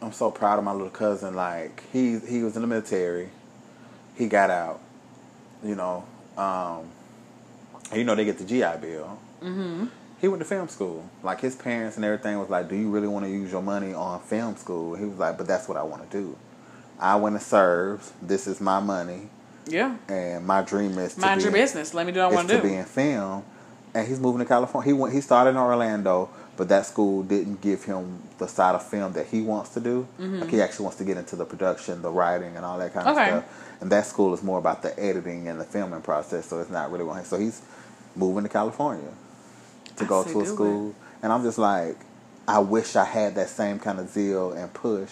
I'm 0.00 0.12
so 0.12 0.30
proud 0.30 0.58
of 0.58 0.64
my 0.64 0.72
little 0.72 0.90
cousin. 0.90 1.34
Like 1.34 1.82
he 1.92 2.18
he 2.18 2.42
was 2.42 2.56
in 2.56 2.62
the 2.62 2.68
military, 2.68 3.30
he 4.16 4.26
got 4.26 4.50
out. 4.50 4.80
You 5.64 5.74
know, 5.74 6.04
um, 6.36 6.88
you 7.94 8.04
know 8.04 8.14
they 8.14 8.24
get 8.24 8.38
the 8.38 8.44
GI 8.44 8.80
Bill. 8.80 9.18
Mm-hmm. 9.42 9.86
He 10.20 10.28
went 10.28 10.40
to 10.40 10.48
film 10.48 10.68
school. 10.68 11.08
Like 11.22 11.40
his 11.40 11.54
parents 11.56 11.96
and 11.96 12.04
everything 12.04 12.38
was 12.38 12.48
like, 12.48 12.68
"Do 12.68 12.76
you 12.76 12.90
really 12.90 13.08
want 13.08 13.24
to 13.24 13.30
use 13.30 13.50
your 13.50 13.62
money 13.62 13.94
on 13.94 14.20
film 14.20 14.56
school?" 14.56 14.94
He 14.94 15.04
was 15.04 15.18
like, 15.18 15.38
"But 15.38 15.46
that's 15.46 15.68
what 15.68 15.76
I 15.76 15.82
want 15.82 16.08
to 16.08 16.16
do. 16.16 16.36
I 17.00 17.16
want 17.16 17.38
to 17.38 17.44
serve. 17.44 18.12
This 18.20 18.46
is 18.46 18.60
my 18.60 18.80
money, 18.80 19.28
yeah, 19.68 19.96
and 20.08 20.46
my 20.46 20.62
dream 20.62 20.98
is 20.98 21.14
to 21.14 21.20
mind 21.20 21.38
be 21.38 21.44
your 21.44 21.52
business. 21.52 21.94
Let 21.94 22.06
me 22.06 22.12
do 22.12 22.20
what 22.20 22.32
I 22.32 22.34
want 22.34 22.48
to 22.48 22.56
do. 22.56 22.62
to 22.62 22.68
be 22.68 22.74
in 22.74 22.84
film, 22.84 23.44
and 23.94 24.06
he's 24.08 24.20
moving 24.20 24.40
to 24.40 24.44
California. 24.44 24.86
He 24.88 24.92
went. 24.92 25.14
He 25.14 25.20
started 25.20 25.50
in 25.50 25.56
Orlando, 25.56 26.28
but 26.56 26.68
that 26.68 26.86
school 26.86 27.22
didn't 27.22 27.60
give 27.60 27.84
him 27.84 28.20
the 28.38 28.46
side 28.48 28.74
of 28.74 28.86
film 28.86 29.12
that 29.14 29.26
he 29.26 29.40
wants 29.42 29.70
to 29.74 29.80
do. 29.80 30.06
Like 30.18 30.50
he 30.50 30.60
actually 30.62 30.84
wants 30.84 30.98
to 30.98 31.04
get 31.04 31.16
into 31.16 31.36
the 31.36 31.44
production, 31.44 32.02
the 32.02 32.10
writing, 32.10 32.56
and 32.56 32.64
all 32.64 32.78
that 32.78 32.92
kind 32.94 33.06
Mm-hmm. 33.06 33.18
Okay. 33.18 33.30
of 33.36 33.44
stuff. 33.44 33.74
And 33.80 33.92
that 33.92 34.06
school 34.06 34.34
is 34.34 34.42
more 34.42 34.58
about 34.58 34.82
the 34.82 34.98
editing 34.98 35.46
and 35.48 35.60
the 35.60 35.64
filming 35.64 36.02
process, 36.02 36.46
so 36.46 36.58
it's 36.60 36.70
not 36.70 36.90
really 36.90 37.04
one. 37.04 37.24
So 37.24 37.38
he's 37.38 37.62
moving 38.16 38.42
to 38.42 38.48
California 38.48 39.08
to 39.96 40.04
I 40.04 40.06
go 40.08 40.24
to 40.24 40.40
a 40.40 40.46
school, 40.46 40.94
and 41.22 41.32
I'm 41.32 41.42
just 41.44 41.58
like, 41.58 41.96
I 42.48 42.58
wish 42.58 42.96
I 42.96 43.04
had 43.04 43.34
that 43.36 43.48
same 43.50 43.78
kind 43.78 44.00
of 44.00 44.08
zeal 44.08 44.52
and 44.52 44.72
push 44.74 45.10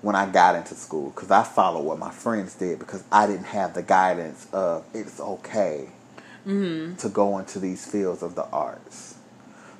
when 0.00 0.14
I 0.14 0.30
got 0.30 0.54
into 0.54 0.74
school 0.74 1.10
because 1.10 1.30
I 1.30 1.42
followed 1.42 1.82
what 1.82 1.98
my 1.98 2.10
friends 2.10 2.54
did 2.54 2.78
because 2.78 3.02
I 3.10 3.26
didn't 3.26 3.46
have 3.46 3.74
the 3.74 3.82
guidance 3.82 4.46
of 4.52 4.84
it's 4.94 5.20
okay 5.20 5.88
mm-hmm. 6.46 6.96
to 6.96 7.08
go 7.08 7.38
into 7.38 7.58
these 7.58 7.84
fields 7.84 8.22
of 8.22 8.34
the 8.34 8.44
arts. 8.46 9.16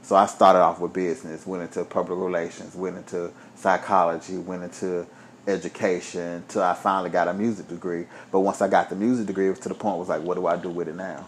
So 0.03 0.17
I 0.17 0.27
started 0.27 0.61
off 0.61 0.81
with 0.81 0.93
business, 0.93 1.47
went 1.47 1.63
into 1.63 1.85
public 1.85 2.19
relations, 2.19 2.75
went 2.75 2.97
into 2.97 3.31
psychology, 3.57 4.39
went 4.39 4.63
into 4.63 5.07
education 5.47 6.45
till 6.49 6.63
I 6.63 6.75
finally 6.75 7.11
got 7.11 7.29
a 7.29 7.35
music 7.35 7.69
degree. 7.69 8.07
But 8.33 8.41
once 8.41 8.63
I 8.63 8.69
got 8.69 8.89
the 8.89 8.97
music 8.97 9.27
degree, 9.27 9.47
it 9.47 9.51
was 9.51 9.59
to 9.61 9.69
the 9.69 9.75
point 9.75 9.97
it 9.97 9.99
was 9.99 10.09
like, 10.09 10.23
what 10.23 10.37
do 10.37 10.47
I 10.47 10.57
do 10.57 10.71
with 10.71 10.89
it 10.89 10.97
now? 10.97 11.27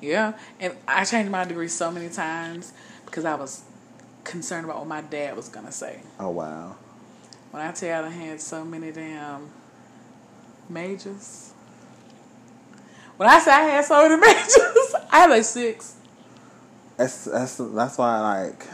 Yeah, 0.00 0.34
and 0.58 0.74
I 0.86 1.04
changed 1.04 1.30
my 1.30 1.44
degree 1.44 1.68
so 1.68 1.90
many 1.90 2.08
times 2.08 2.72
because 3.06 3.24
I 3.24 3.36
was 3.36 3.62
concerned 4.24 4.64
about 4.64 4.78
what 4.78 4.88
my 4.88 5.00
dad 5.00 5.36
was 5.36 5.48
gonna 5.48 5.72
say. 5.72 6.00
Oh 6.18 6.30
wow. 6.30 6.76
When 7.52 7.62
I 7.62 7.70
tell 7.72 8.00
you 8.00 8.06
I 8.06 8.08
had 8.08 8.40
so 8.40 8.64
many 8.64 8.90
damn 8.92 9.50
majors. 10.70 11.52
When 13.18 13.28
I 13.28 13.38
say 13.40 13.50
I 13.50 13.60
had 13.60 13.84
so 13.84 14.08
many 14.08 14.20
majors, 14.26 14.94
I 15.10 15.18
had 15.18 15.30
like 15.30 15.44
six. 15.44 15.96
That's 16.96 17.26
that's 17.26 17.56
that's 17.58 17.98
why 17.98 18.20
like 18.20 18.66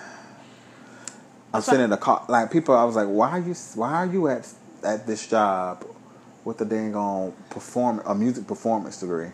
I'm 1.52 1.60
sitting 1.60 1.82
in 1.82 1.90
the 1.90 1.96
car 1.96 2.24
like 2.28 2.52
people 2.52 2.76
I 2.76 2.84
was 2.84 2.94
like 2.94 3.08
why 3.08 3.30
are 3.30 3.40
you 3.40 3.54
why 3.74 3.94
are 3.94 4.06
you 4.06 4.28
at 4.28 4.48
at 4.84 5.08
this 5.08 5.26
job 5.26 5.84
with 6.44 6.60
a 6.60 6.64
dang 6.64 6.94
on 6.94 7.32
perform 7.50 8.00
a 8.06 8.14
music 8.14 8.46
performance 8.46 9.00
degree? 9.00 9.32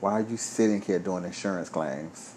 Why 0.00 0.12
are 0.12 0.22
you 0.22 0.36
sitting 0.36 0.80
here 0.80 0.98
doing 0.98 1.24
insurance 1.24 1.68
claims? 1.68 2.33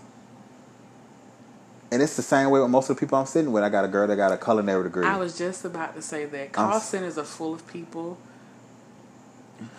And 1.92 2.02
it's 2.02 2.18
the 2.18 2.22
same 2.22 2.50
way 2.50 2.60
with 2.60 2.70
most 2.70 2.90
of 2.90 2.98
the 2.98 3.00
people 3.00 3.18
I'm 3.18 3.26
sitting 3.26 3.52
with. 3.52 3.64
I 3.64 3.70
got 3.70 3.86
a 3.86 3.88
girl 3.88 4.08
that 4.08 4.16
got 4.16 4.32
a 4.32 4.38
culinary 4.38 4.84
degree. 4.84 5.06
I 5.06 5.16
was 5.18 5.38
just 5.38 5.64
about 5.64 5.96
to 5.96 6.02
say 6.02 6.26
that 6.26 6.52
call 6.52 6.80
centers 6.80 7.18
are 7.18 7.24
full 7.24 7.54
of 7.54 7.66
people 7.68 8.18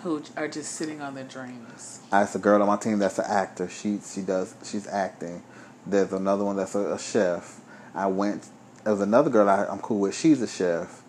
who 0.02 0.22
are 0.36 0.48
just 0.48 0.72
sitting 0.72 1.02
on 1.02 1.14
their 1.14 1.24
dreams. 1.24 2.00
I 2.10 2.20
have 2.20 2.34
a 2.34 2.38
girl 2.38 2.62
on 2.62 2.68
my 2.68 2.76
team 2.76 2.98
that's 2.98 3.18
an 3.18 3.26
actor. 3.28 3.68
She 3.68 4.00
she 4.02 4.22
does 4.22 4.54
she's 4.64 4.86
acting. 4.86 5.42
There's 5.86 6.12
another 6.12 6.44
one 6.44 6.56
that's 6.56 6.74
a, 6.74 6.94
a 6.94 6.98
chef. 6.98 7.60
I 7.94 8.06
went. 8.06 8.48
There's 8.84 9.00
another 9.00 9.28
girl 9.28 9.48
I, 9.48 9.66
I'm 9.66 9.80
cool 9.80 10.00
with. 10.00 10.14
She's 10.14 10.40
a 10.40 10.48
chef. 10.48 11.02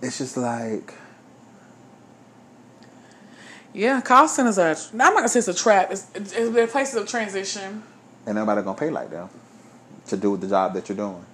It's 0.00 0.16
just 0.16 0.38
like 0.38 0.94
Yeah, 3.74 4.00
call 4.00 4.28
centers 4.28 4.58
are. 4.58 4.74
I'm 4.92 4.96
not 4.96 5.14
gonna 5.14 5.28
say 5.28 5.40
it's 5.40 5.48
a 5.48 5.54
trap. 5.54 5.90
It's, 5.90 6.06
it's, 6.14 6.32
they're 6.32 6.66
places 6.66 6.94
of 6.94 7.06
transition. 7.06 7.82
and 8.24 8.34
nobody 8.36 8.62
gonna 8.62 8.78
pay 8.78 8.88
like 8.88 9.10
them 9.10 9.28
to 10.10 10.16
do 10.16 10.30
with 10.32 10.40
the 10.40 10.48
job 10.48 10.74
that 10.74 10.88
you're 10.88 10.96
doing. 10.96 11.24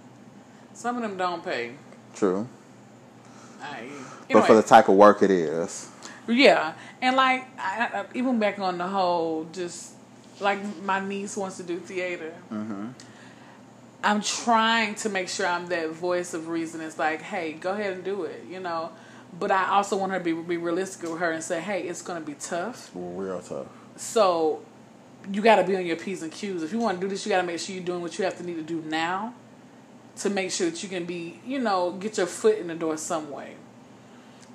Some 0.72 0.97
of 0.97 1.03
them 1.03 1.16
don't 1.16 1.45
pay. 1.45 1.72
True, 2.14 2.49
I, 3.61 3.89
but 4.31 4.47
for 4.47 4.55
the 4.55 4.62
type 4.62 4.89
of 4.89 4.95
work 4.95 5.22
it 5.22 5.31
is, 5.31 5.91
Yeah, 6.29 6.74
and 7.03 7.16
like 7.16 7.47
I, 7.59 7.91
I, 7.93 8.05
even 8.14 8.39
back 8.39 8.59
on 8.59 8.79
the 8.79 8.87
whole, 8.87 9.47
just 9.53 9.93
like 10.41 10.59
my 10.83 11.01
niece 11.01 11.37
wants 11.37 11.57
to 11.59 11.62
do 11.62 11.79
theater. 11.79 12.35
Mm-hmm. 12.53 12.89
I'm 14.05 14.20
trying 14.22 14.95
to 14.97 15.09
make 15.09 15.29
sure 15.29 15.47
I'm 15.47 15.66
that 15.68 15.91
voice 15.91 16.33
of 16.33 16.49
reason. 16.49 16.81
It's 16.81 16.99
like, 16.99 17.22
hey, 17.22 17.53
go 17.55 17.72
ahead 17.72 17.93
and 17.93 18.05
do 18.05 18.24
it, 18.24 18.45
you 18.49 18.61
know. 18.61 18.91
But 19.39 19.51
I 19.51 19.70
also 19.70 19.97
want 19.97 20.12
her 20.12 20.18
to 20.18 20.24
be 20.24 20.33
be 20.33 20.57
realistic 20.57 21.11
with 21.11 21.20
her 21.20 21.33
and 21.33 21.43
say, 21.43 21.61
hey, 21.61 21.83
it's 21.83 22.03
gonna 22.03 22.20
be 22.20 22.35
tough. 22.35 22.91
real 22.95 23.41
tough. 23.41 23.66
So 23.97 24.62
you 25.33 25.43
got 25.43 25.57
to 25.57 25.64
be 25.64 25.77
on 25.77 25.85
your 25.85 25.97
p's 25.97 26.22
and 26.22 26.33
q's. 26.33 26.62
If 26.62 26.72
you 26.72 26.79
want 26.79 27.01
to 27.01 27.07
do 27.07 27.09
this, 27.09 27.24
you 27.24 27.31
got 27.31 27.41
to 27.41 27.47
make 27.47 27.59
sure 27.59 27.74
you're 27.74 27.85
doing 27.85 28.03
what 28.03 28.18
you 28.18 28.24
have 28.24 28.37
to 28.39 28.45
need 28.45 28.57
to 28.57 28.62
do 28.62 28.83
now 28.89 29.35
to 30.18 30.31
make 30.31 30.51
sure 30.51 30.70
that 30.70 30.83
you 30.83 30.89
can 30.89 31.05
be, 31.05 31.41
you 31.47 31.59
know, 31.59 31.93
get 31.93 32.16
your 32.16 32.27
foot 32.27 32.59
in 32.59 32.68
the 32.68 32.74
door 32.74 32.97
some 32.97 33.31
way. 33.31 33.55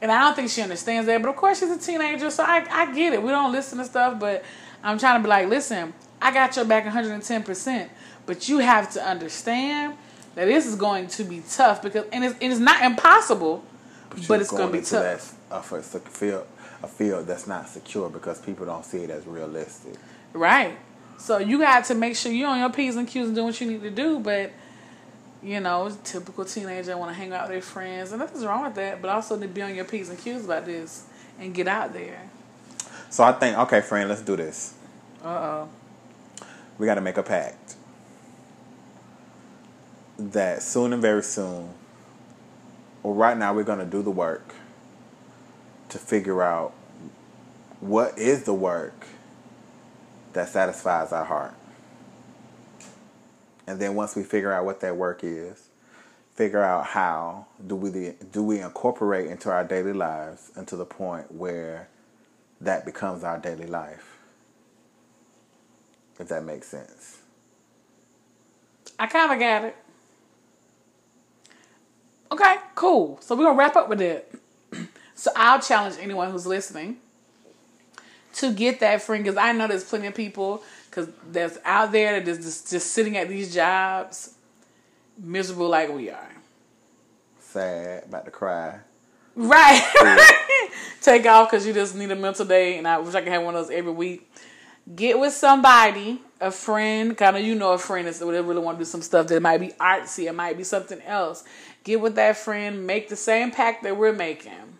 And 0.01 0.11
I 0.11 0.21
don't 0.21 0.35
think 0.35 0.49
she 0.49 0.61
understands 0.61 1.05
that, 1.05 1.21
but 1.21 1.29
of 1.29 1.35
course 1.35 1.59
she's 1.59 1.69
a 1.69 1.77
teenager, 1.77 2.31
so 2.31 2.43
I 2.43 2.65
I 2.69 2.93
get 2.93 3.13
it. 3.13 3.21
We 3.21 3.29
don't 3.29 3.51
listen 3.51 3.77
to 3.77 3.85
stuff, 3.85 4.19
but 4.19 4.43
I'm 4.83 4.97
trying 4.97 5.19
to 5.19 5.23
be 5.23 5.29
like, 5.29 5.47
listen, 5.47 5.93
I 6.19 6.33
got 6.33 6.55
your 6.55 6.65
back 6.65 6.85
110 6.85 7.43
percent, 7.43 7.91
but 8.25 8.49
you 8.49 8.59
have 8.59 8.91
to 8.93 9.03
understand 9.03 9.95
that 10.33 10.45
this 10.45 10.65
is 10.65 10.75
going 10.75 11.07
to 11.07 11.23
be 11.23 11.43
tough 11.47 11.83
because 11.83 12.05
and 12.11 12.23
it's, 12.23 12.35
and 12.41 12.51
it's 12.51 12.61
not 12.61 12.83
impossible, 12.83 13.63
but, 14.09 14.27
you're 14.27 14.41
it's 14.41 14.49
going 14.49 14.71
to 14.71 14.77
be 14.79 14.83
tough. 14.83 15.37
That, 15.49 15.55
uh, 15.55 15.61
for 15.61 15.77
a 15.77 15.83
field, 15.83 16.47
a 16.81 16.87
field 16.87 17.27
that's 17.27 17.45
not 17.45 17.69
secure 17.69 18.09
because 18.09 18.41
people 18.41 18.65
don't 18.65 18.85
see 18.85 19.03
it 19.03 19.11
as 19.11 19.27
realistic. 19.27 19.93
Right. 20.33 20.77
So 21.17 21.37
you 21.37 21.59
got 21.59 21.85
to 21.85 21.95
make 21.95 22.15
sure 22.15 22.31
you're 22.31 22.49
on 22.49 22.59
your 22.59 22.71
P's 22.71 22.95
and 22.95 23.07
Q's 23.07 23.27
and 23.27 23.35
doing 23.35 23.47
what 23.47 23.61
you 23.61 23.67
need 23.67 23.81
to 23.83 23.91
do, 23.91 24.19
but 24.19 24.51
you 25.43 25.59
know, 25.59 25.95
typical 26.03 26.45
teenager 26.45 26.95
want 26.97 27.11
to 27.11 27.15
hang 27.15 27.33
out 27.33 27.43
with 27.43 27.51
their 27.51 27.61
friends, 27.61 28.11
and 28.11 28.19
nothing's 28.19 28.45
wrong 28.45 28.63
with 28.63 28.75
that, 28.75 29.01
but 29.01 29.09
also 29.09 29.39
to 29.39 29.47
be 29.47 29.61
on 29.61 29.75
your 29.75 29.85
P's 29.85 30.09
and 30.09 30.19
Q's 30.19 30.45
about 30.45 30.65
this 30.65 31.05
and 31.39 31.53
get 31.53 31.67
out 31.67 31.93
there. 31.93 32.29
So 33.09 33.23
I 33.23 33.33
think, 33.33 33.57
okay, 33.57 33.81
friend, 33.81 34.07
let's 34.07 34.21
do 34.21 34.35
this. 34.35 34.73
Uh 35.23 35.27
oh. 35.27 35.69
We 36.77 36.85
got 36.85 36.95
to 36.95 37.01
make 37.01 37.17
a 37.17 37.23
pact 37.23 37.75
that 40.17 40.61
soon 40.61 40.93
and 40.93 41.01
very 41.01 41.23
soon, 41.23 41.69
or 43.03 43.13
right 43.13 43.37
now, 43.37 43.53
we're 43.53 43.63
going 43.63 43.79
to 43.79 43.85
do 43.85 44.01
the 44.01 44.11
work 44.11 44.53
to 45.89 45.97
figure 45.97 46.41
out 46.41 46.73
what 47.79 48.17
is 48.17 48.43
the 48.43 48.53
work 48.53 49.07
that 50.33 50.49
satisfies 50.49 51.11
our 51.11 51.25
heart. 51.25 51.53
And 53.67 53.79
then 53.79 53.95
once 53.95 54.15
we 54.15 54.23
figure 54.23 54.51
out 54.51 54.65
what 54.65 54.81
that 54.81 54.95
work 54.97 55.23
is, 55.23 55.69
figure 56.33 56.63
out 56.63 56.87
how 56.87 57.45
do 57.65 57.75
we 57.75 58.13
do 58.31 58.43
we 58.43 58.59
incorporate 58.59 59.29
into 59.29 59.49
our 59.49 59.63
daily 59.63 59.93
lives 59.93 60.51
to 60.65 60.75
the 60.75 60.85
point 60.85 61.31
where 61.31 61.87
that 62.59 62.85
becomes 62.85 63.23
our 63.23 63.37
daily 63.37 63.67
life. 63.67 64.17
If 66.19 66.27
that 66.27 66.43
makes 66.43 66.67
sense. 66.67 67.19
I 68.99 69.07
kind 69.07 69.31
of 69.31 69.39
got 69.39 69.65
it. 69.65 69.75
Okay, 72.31 72.57
cool. 72.75 73.17
So 73.21 73.35
we're 73.35 73.45
gonna 73.45 73.57
wrap 73.57 73.75
up 73.75 73.89
with 73.89 74.01
it. 74.01 74.33
so 75.15 75.31
I'll 75.35 75.59
challenge 75.59 75.95
anyone 75.99 76.31
who's 76.31 76.45
listening 76.45 76.97
to 78.33 78.53
get 78.53 78.79
that 78.79 79.01
friend 79.01 79.23
because 79.23 79.37
I 79.37 79.51
know 79.51 79.67
there's 79.67 79.83
plenty 79.83 80.07
of 80.07 80.15
people 80.15 80.63
because 80.89 81.09
that's 81.31 81.57
out 81.65 81.91
there 81.91 82.19
that 82.19 82.27
is 82.27 82.37
just, 82.37 82.69
just 82.69 82.91
sitting 82.91 83.17
at 83.17 83.29
these 83.29 83.53
jobs 83.53 84.35
miserable 85.17 85.69
like 85.69 85.93
we 85.93 86.09
are. 86.09 86.31
Sad, 87.39 88.05
about 88.05 88.25
to 88.25 88.31
cry. 88.31 88.79
Right. 89.35 90.31
Take 91.01 91.25
off 91.25 91.49
because 91.49 91.65
you 91.65 91.73
just 91.73 91.95
need 91.95 92.11
a 92.11 92.15
mental 92.15 92.45
day, 92.45 92.77
and 92.77 92.87
I 92.87 92.97
wish 92.99 93.15
I 93.15 93.21
could 93.21 93.31
have 93.31 93.43
one 93.43 93.55
of 93.55 93.67
those 93.67 93.75
every 93.75 93.91
week. 93.91 94.31
Get 94.95 95.19
with 95.19 95.33
somebody, 95.33 96.19
a 96.39 96.51
friend, 96.51 97.17
kind 97.17 97.37
of 97.37 97.43
you 97.43 97.55
know 97.55 97.73
a 97.73 97.77
friend 97.77 98.07
that 98.07 98.25
really 98.25 98.59
want 98.59 98.77
to 98.77 98.81
do 98.83 98.85
some 98.85 99.01
stuff 99.01 99.27
that 99.27 99.41
might 99.41 99.59
be 99.59 99.69
artsy, 99.79 100.27
it 100.27 100.33
might 100.33 100.57
be 100.57 100.63
something 100.63 101.01
else. 101.03 101.43
Get 101.83 102.01
with 102.01 102.15
that 102.15 102.37
friend, 102.37 102.85
make 102.85 103.09
the 103.09 103.15
same 103.15 103.51
pact 103.51 103.83
that 103.83 103.95
we're 103.95 104.13
making 104.13 104.77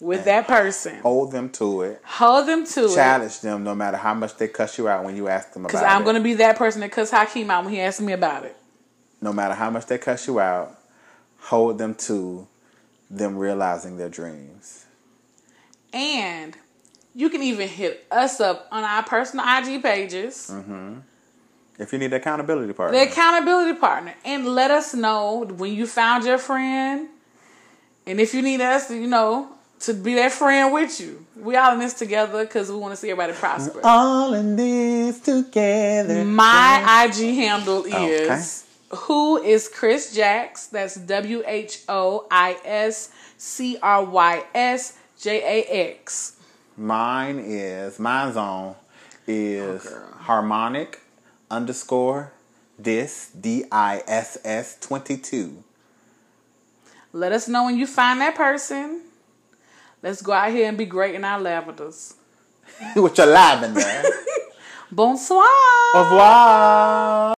with 0.00 0.24
that 0.24 0.46
person. 0.46 0.98
Hold 1.00 1.32
them 1.32 1.50
to 1.50 1.82
it. 1.82 2.00
Hold 2.04 2.48
them 2.48 2.66
to 2.66 2.84
it. 2.86 2.94
Challenge 2.94 3.40
them 3.40 3.64
no 3.64 3.74
matter 3.74 3.96
how 3.96 4.14
much 4.14 4.36
they 4.36 4.48
cuss 4.48 4.78
you 4.78 4.88
out 4.88 5.04
when 5.04 5.16
you 5.16 5.28
ask 5.28 5.52
them 5.52 5.64
about 5.64 5.74
it. 5.74 5.80
Because. 5.80 5.92
I'm 5.92 6.02
going 6.04 6.16
to 6.16 6.22
be 6.22 6.34
that 6.34 6.56
person 6.56 6.80
that 6.80 6.92
cuss 6.92 7.10
Hakeem 7.10 7.50
out 7.50 7.64
when 7.64 7.74
he 7.74 7.80
asks 7.80 8.00
me 8.00 8.12
about 8.12 8.44
it. 8.44 8.56
no 9.20 9.32
matter 9.32 9.54
how 9.54 9.70
much 9.70 9.86
they 9.86 9.98
cuss 9.98 10.26
you 10.26 10.40
out, 10.40 10.78
hold 11.38 11.78
them 11.78 11.94
to 11.94 12.46
them 13.10 13.36
realizing 13.36 13.96
their 13.96 14.08
dreams. 14.08 14.86
And 15.92 16.56
you 17.14 17.28
can 17.28 17.42
even 17.42 17.68
hit 17.68 18.06
us 18.10 18.40
up 18.40 18.68
on 18.70 18.84
our 18.84 19.02
personal 19.02 19.44
IG 19.44 19.82
pages. 19.82 20.50
Mm-hmm. 20.52 21.00
If 21.78 21.92
you 21.92 21.98
need 21.98 22.08
the 22.08 22.16
accountability 22.16 22.72
partner, 22.74 22.98
the 22.98 23.10
accountability 23.10 23.78
partner 23.78 24.14
and 24.24 24.46
let 24.46 24.70
us 24.70 24.92
know 24.94 25.46
when 25.56 25.72
you 25.72 25.86
found 25.86 26.24
your 26.24 26.36
friend 26.36 27.08
and 28.06 28.20
if 28.20 28.34
you 28.34 28.42
need 28.42 28.60
us 28.60 28.90
you 28.90 29.06
know 29.06 29.50
to 29.80 29.94
be 29.94 30.14
that 30.14 30.32
friend 30.32 30.72
with 30.72 31.00
you 31.00 31.24
we 31.36 31.56
all 31.56 31.72
in 31.72 31.78
this 31.78 31.94
together 31.94 32.44
because 32.44 32.70
we 32.70 32.76
want 32.76 32.92
to 32.92 32.96
see 32.96 33.10
everybody 33.10 33.32
prosper 33.38 33.80
all 33.84 34.34
in 34.34 34.56
this 34.56 35.20
together. 35.20 36.24
my 36.24 37.04
ig 37.06 37.34
handle 37.34 37.78
Okay. 37.80 38.28
is 38.28 38.64
who 38.90 39.38
is 39.42 39.68
chris 39.68 40.12
jacks 40.14 40.66
that's 40.66 40.96
w-h-o-i-s-c-r-y-s-j-a-x 45.10 46.36
Mine 46.76 47.38
is 47.40 47.98
mine's 47.98 48.36
on 48.36 48.74
is 49.26 49.86
Oh, 49.86 50.14
harmonic 50.24 51.00
underscore 51.50 52.32
dis 52.80 53.30
d 53.38 53.64
i 53.70 54.02
s 54.06 54.38
s 54.44 54.76
twenty 54.80 55.16
two. 55.18 55.62
let 57.12 57.32
us 57.32 57.48
know 57.48 57.64
when 57.64 57.76
you 57.76 57.86
find 57.86 58.20
that 58.20 58.34
person 58.34 59.02
let's 60.02 60.22
go 60.22 60.32
out 60.32 60.50
here 60.52 60.68
and 60.68 60.78
be 60.78 60.86
great 60.86 61.14
in 61.14 61.24
our 61.24 61.40
lavenders 61.40 62.14
With 62.96 63.18
your 63.18 63.26
lavender. 63.26 63.80
bonsoir 64.90 65.44
Au 65.94 66.02
revoir. 66.02 67.34